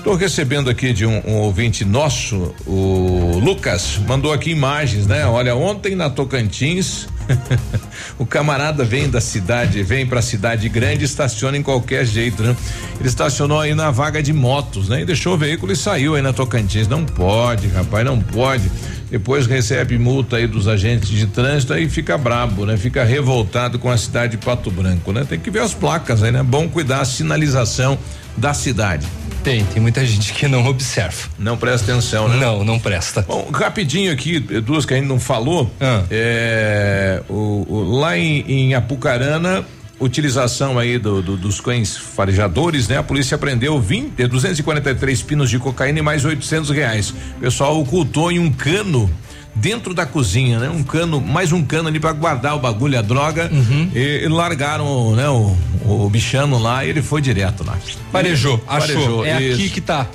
[0.00, 5.26] Estou recebendo aqui de um, um, ouvinte nosso, o Lucas, mandou aqui imagens, né?
[5.26, 7.06] Olha, ontem na Tocantins,
[8.18, 12.56] o camarada vem da cidade, vem para a cidade grande, estaciona em qualquer jeito, né?
[12.98, 15.02] Ele estacionou aí na vaga de motos, né?
[15.02, 16.88] E deixou o veículo e saiu aí na Tocantins.
[16.88, 18.70] Não pode, rapaz, não pode.
[19.10, 22.76] Depois recebe multa aí dos agentes de trânsito aí fica brabo, né?
[22.76, 25.26] Fica revoltado com a cidade de Pato Branco, né?
[25.28, 26.42] Tem que ver as placas aí, né?
[26.42, 27.98] Bom cuidar a sinalização
[28.36, 29.06] da cidade.
[29.42, 31.28] Tem, tem muita gente que não observa.
[31.38, 32.36] Não presta atenção, né?
[32.36, 33.22] Não, não presta.
[33.22, 35.70] Bom, rapidinho aqui, duas que a gente não falou.
[35.80, 36.02] Ah.
[36.10, 39.64] É, o, o, lá em, em Apucarana,
[40.00, 42.96] utilização aí do, do, dos cães farejadores, né?
[42.96, 47.10] A polícia prendeu 20, 243 pinos de cocaína e mais 800 reais.
[47.10, 49.10] O pessoal ocultou em um cano
[49.54, 50.68] dentro da cozinha, né?
[50.68, 53.50] Um cano, mais um cano ali para guardar o bagulho, a droga.
[53.52, 53.90] Uhum.
[53.94, 55.28] E, e, largaram, né?
[55.28, 57.76] O, o bichano lá e ele foi direto lá.
[58.12, 58.94] Parejou, achou.
[58.94, 59.60] Parejou, é isso.
[59.60, 60.06] aqui que tá.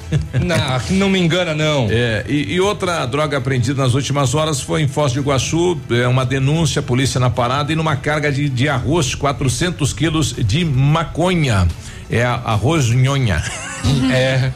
[0.42, 1.88] não, aqui não me engana, não.
[1.90, 6.08] É, e, e, outra droga apreendida nas últimas horas foi em Foz do Iguaçu, é
[6.08, 11.68] uma denúncia, polícia na parada e numa carga de, de arroz, 400 quilos de maconha.
[12.10, 13.44] É arroz nhonha.
[14.12, 14.52] É.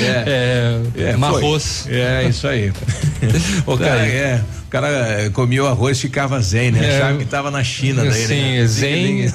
[0.00, 0.80] é.
[0.96, 1.86] É, é marroz.
[1.88, 2.72] É, isso aí.
[3.66, 6.84] o cara, é, o cara comia o arroz e ficava zen, né?
[6.84, 8.66] É, Achava que tava na China daí, sim, né?
[8.66, 9.28] Zen,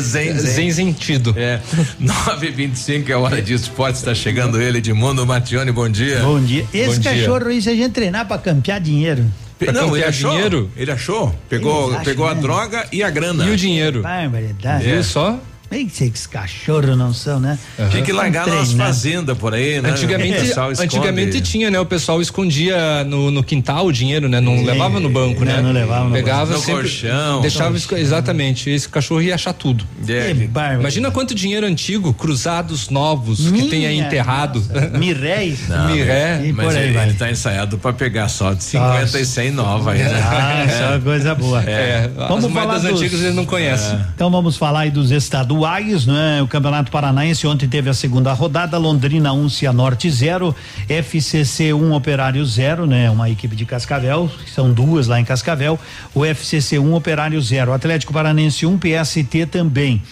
[0.00, 1.34] zen, zen, sentido.
[1.36, 1.60] É.
[2.00, 6.20] 9:25 é a hora de esporte, está chegando ele, Edmundo Matione, bom dia.
[6.20, 6.66] Bom dia.
[6.72, 9.24] Esse bom cachorro aí, se a gente treinar para campear dinheiro.
[9.58, 10.70] Pra não, ele achou dinheiro?
[10.76, 11.34] Ele achou?
[11.48, 12.40] Pegou, acham, pegou a né?
[12.40, 13.46] droga e a grana.
[13.46, 14.02] E o dinheiro?
[14.02, 14.84] Barbaridade.
[14.84, 15.40] Viu só?
[15.70, 17.58] Bem que esses cachorros não são, né?
[17.78, 17.88] Uhum.
[17.88, 19.90] Tinha que largar nas fazendas por aí, né?
[19.90, 21.80] Antigamente, antigamente tinha, né?
[21.80, 24.40] O pessoal escondia no, no quintal o dinheiro, né?
[24.40, 25.60] Não levava no banco, né?
[25.60, 27.40] Não levava no Pegava no sempre, colchão.
[27.40, 28.70] Deixava, exatamente.
[28.70, 29.84] Esse cachorro ia achar tudo.
[30.08, 30.30] É.
[30.78, 34.62] Imagina quanto dinheiro antigo, cruzados novos, Minha que tem aí enterrado.
[34.98, 35.60] Mirréis.
[35.90, 36.52] Miré.
[36.54, 39.20] Mas ele, ele tá ensaiado pra pegar só de 50 nossa.
[39.20, 40.22] e 100 nova aí, né?
[40.26, 40.68] Ah, é.
[40.68, 41.62] só coisa boa.
[41.62, 42.10] É.
[42.28, 43.92] Vamos As falar dos antigas ele não conhece.
[43.92, 44.06] É.
[44.14, 45.55] Então vamos falar aí dos estaduais,
[46.06, 46.42] né?
[46.42, 50.54] O Campeonato Paranaense ontem teve a segunda rodada, Londrina 1, um, Cianorte 0,
[50.88, 53.10] FCC 1, um, Operário 0, né?
[53.10, 55.78] Uma equipe de Cascavel, são duas lá em Cascavel,
[56.14, 60.02] o FCC 1, um, Operário 0, Atlético Paranense 1, um, PST também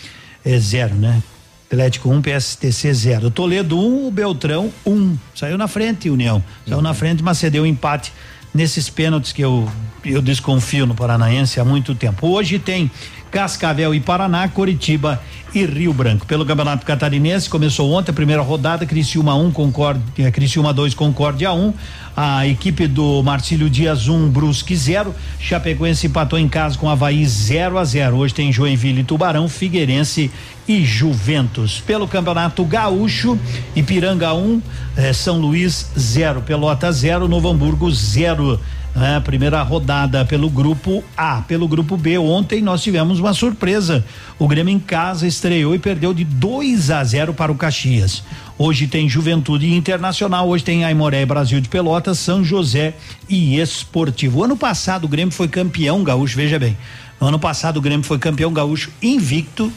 [0.45, 1.23] é zero, né?
[1.67, 3.31] Atlético 1, um, PSTC 0.
[3.31, 4.93] Toledo 1, um, Beltrão 1.
[4.93, 5.19] Um.
[5.35, 6.43] Saiu na frente, União.
[6.65, 6.83] Saiu uhum.
[6.83, 8.13] na frente, mas cedeu empate
[8.55, 9.69] nesses pênaltis que eu
[10.05, 12.29] eu desconfio no Paranaense há muito tempo.
[12.29, 12.91] Hoje tem
[13.35, 15.21] Cascavel e Paraná, Coritiba
[15.53, 16.25] e Rio Branco.
[16.25, 21.53] Pelo Campeonato Catarinense, começou ontem a primeira rodada, Criciúma 1, um, Concórdia, Criciúma 2, Concórdia
[21.53, 21.61] 1.
[21.61, 21.75] Um.
[22.17, 25.13] A equipe do Marcílio Dias 1, um, Brusque 0.
[25.41, 28.17] Chapecoense empatou em casa com Havaí 0 a 0.
[28.17, 30.31] Hoje tem Joinville e Tubarão, Figueirense
[30.69, 31.83] e Juventus.
[31.85, 33.37] Pelo Campeonato Gaúcho,
[33.75, 34.63] Ipiranga 1, um,
[34.97, 38.61] eh, São Luís 0, Pelota 0, Novo Hamburgo 0.
[38.97, 41.43] É, primeira rodada pelo grupo A.
[41.43, 44.05] Pelo grupo B, ontem nós tivemos uma surpresa.
[44.39, 48.23] O Grêmio em casa estreou e perdeu de 2 a 0 para o Caxias.
[48.57, 52.95] Hoje tem Juventude Internacional, hoje tem Aimoré Brasil de Pelotas, São José
[53.29, 54.45] e Esportivo.
[54.45, 56.77] Ano passado o Grêmio foi campeão gaúcho, veja bem.
[57.21, 59.73] No ano passado o Grêmio foi campeão gaúcho invicto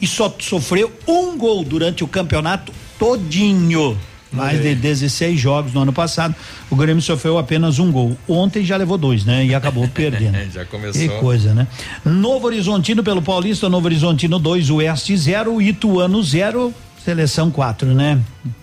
[0.00, 3.98] e só sofreu um gol durante o campeonato todinho
[4.32, 6.34] mais de 16 jogos no ano passado.
[6.70, 8.16] O Grêmio sofreu apenas um gol.
[8.28, 9.44] Ontem já levou dois, né?
[9.44, 10.36] E acabou perdendo.
[10.52, 11.00] já começou.
[11.00, 11.66] Que coisa, né?
[12.04, 16.72] Novo Horizontino pelo Paulista, Novo Horizontino 2, Oeste 0, Ituano 0,
[17.04, 18.18] seleção 4, né?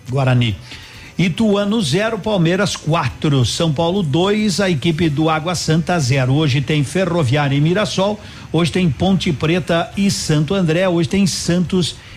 [0.08, 0.56] Guarani.
[1.18, 6.32] Ituano 0, Palmeiras 4, São Paulo 2, a equipe do Água Santa 0.
[6.32, 8.18] Hoje tem Ferroviária e Mirassol,
[8.50, 12.09] hoje tem Ponte Preta e Santo André, hoje tem Santos e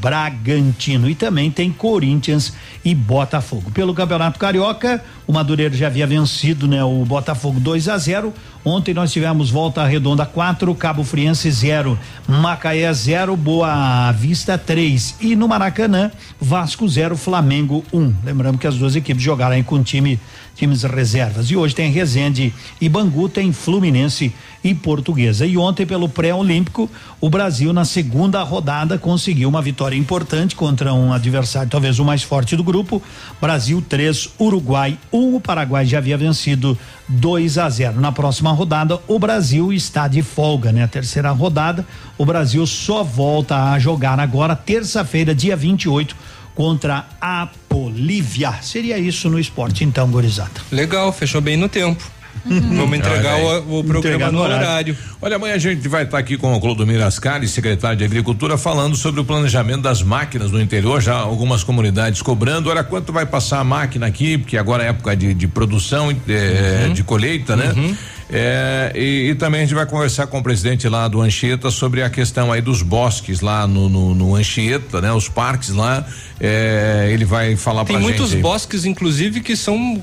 [0.00, 1.08] Bragantino.
[1.08, 2.52] E também tem Corinthians
[2.84, 3.70] e Botafogo.
[3.70, 6.84] Pelo Campeonato Carioca, o Madureira já havia vencido, né?
[6.84, 8.34] O Botafogo 2 a 0.
[8.62, 15.34] Ontem nós tivemos Volta Redonda 4, Cabo Friense 0, Macaé 0, Boa Vista 3 e
[15.34, 17.98] no Maracanã, Vasco 0, Flamengo 1.
[17.98, 18.14] Um.
[18.22, 20.20] Lembrando que as duas equipes jogaram aí com time
[20.54, 21.50] times reservas.
[21.50, 25.46] E hoje tem Resende e Bangu, tem Fluminense e Portuguesa.
[25.46, 31.12] E ontem, pelo pré-olímpico, o Brasil, na segunda rodada, conseguiu uma vitória importante contra um
[31.12, 33.02] adversário, talvez o mais forte do grupo.
[33.40, 35.18] Brasil 3, Uruguai 1.
[35.18, 35.21] Um.
[35.22, 36.76] O Paraguai já havia vencido
[37.08, 38.00] 2 a 0.
[38.00, 40.82] Na próxima rodada, o Brasil está de folga, né?
[40.82, 41.86] A terceira rodada,
[42.18, 46.16] o Brasil só volta a jogar agora, terça-feira, dia 28
[46.54, 48.52] contra a Bolívia.
[48.62, 50.60] Seria isso no esporte, então, Gorizada.
[50.70, 52.02] Legal, fechou bem no tempo.
[52.44, 52.76] Uhum.
[52.76, 54.66] Vamos entregar o, o, programa no horário.
[54.66, 54.98] horário.
[55.20, 58.58] Olha, amanhã a gente vai estar tá aqui com o Clodomiro Ascari, secretário de Agricultura,
[58.58, 62.68] falando sobre o planejamento das máquinas no interior, já algumas comunidades cobrando.
[62.68, 66.86] Olha, quanto vai passar a máquina aqui, porque agora é época de, de produção, é,
[66.86, 66.92] uhum.
[66.92, 67.72] de colheita, né?
[67.76, 67.96] Uhum.
[68.32, 72.02] É, e, e, também a gente vai conversar com o presidente lá do Anchieta sobre
[72.02, 75.12] a questão aí dos bosques lá no, no, no Anchieta, né?
[75.12, 76.06] Os parques lá.
[76.40, 80.00] É, ele vai falar Tem muitos bosques, inclusive, que são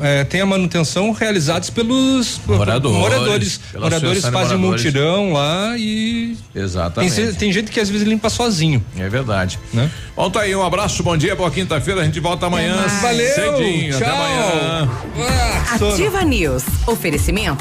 [0.00, 2.98] é, tem a manutenção realizados pelos moradores.
[2.98, 4.60] Moradores, moradores fazem moradores.
[4.60, 6.36] multirão lá e.
[6.54, 7.14] Exatamente.
[7.14, 8.84] Tem, tem, gente que às vezes limpa sozinho.
[8.98, 9.58] É verdade.
[9.72, 9.90] Né?
[10.16, 12.00] Bom, tá aí, um abraço, bom dia, boa quinta-feira.
[12.00, 12.76] A gente volta amanhã.
[13.00, 13.34] Valeu!
[13.34, 14.08] Cedinho, tchau.
[14.08, 14.90] até amanhã.
[15.16, 16.64] Ah, Ativa News.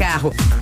[0.00, 0.32] carro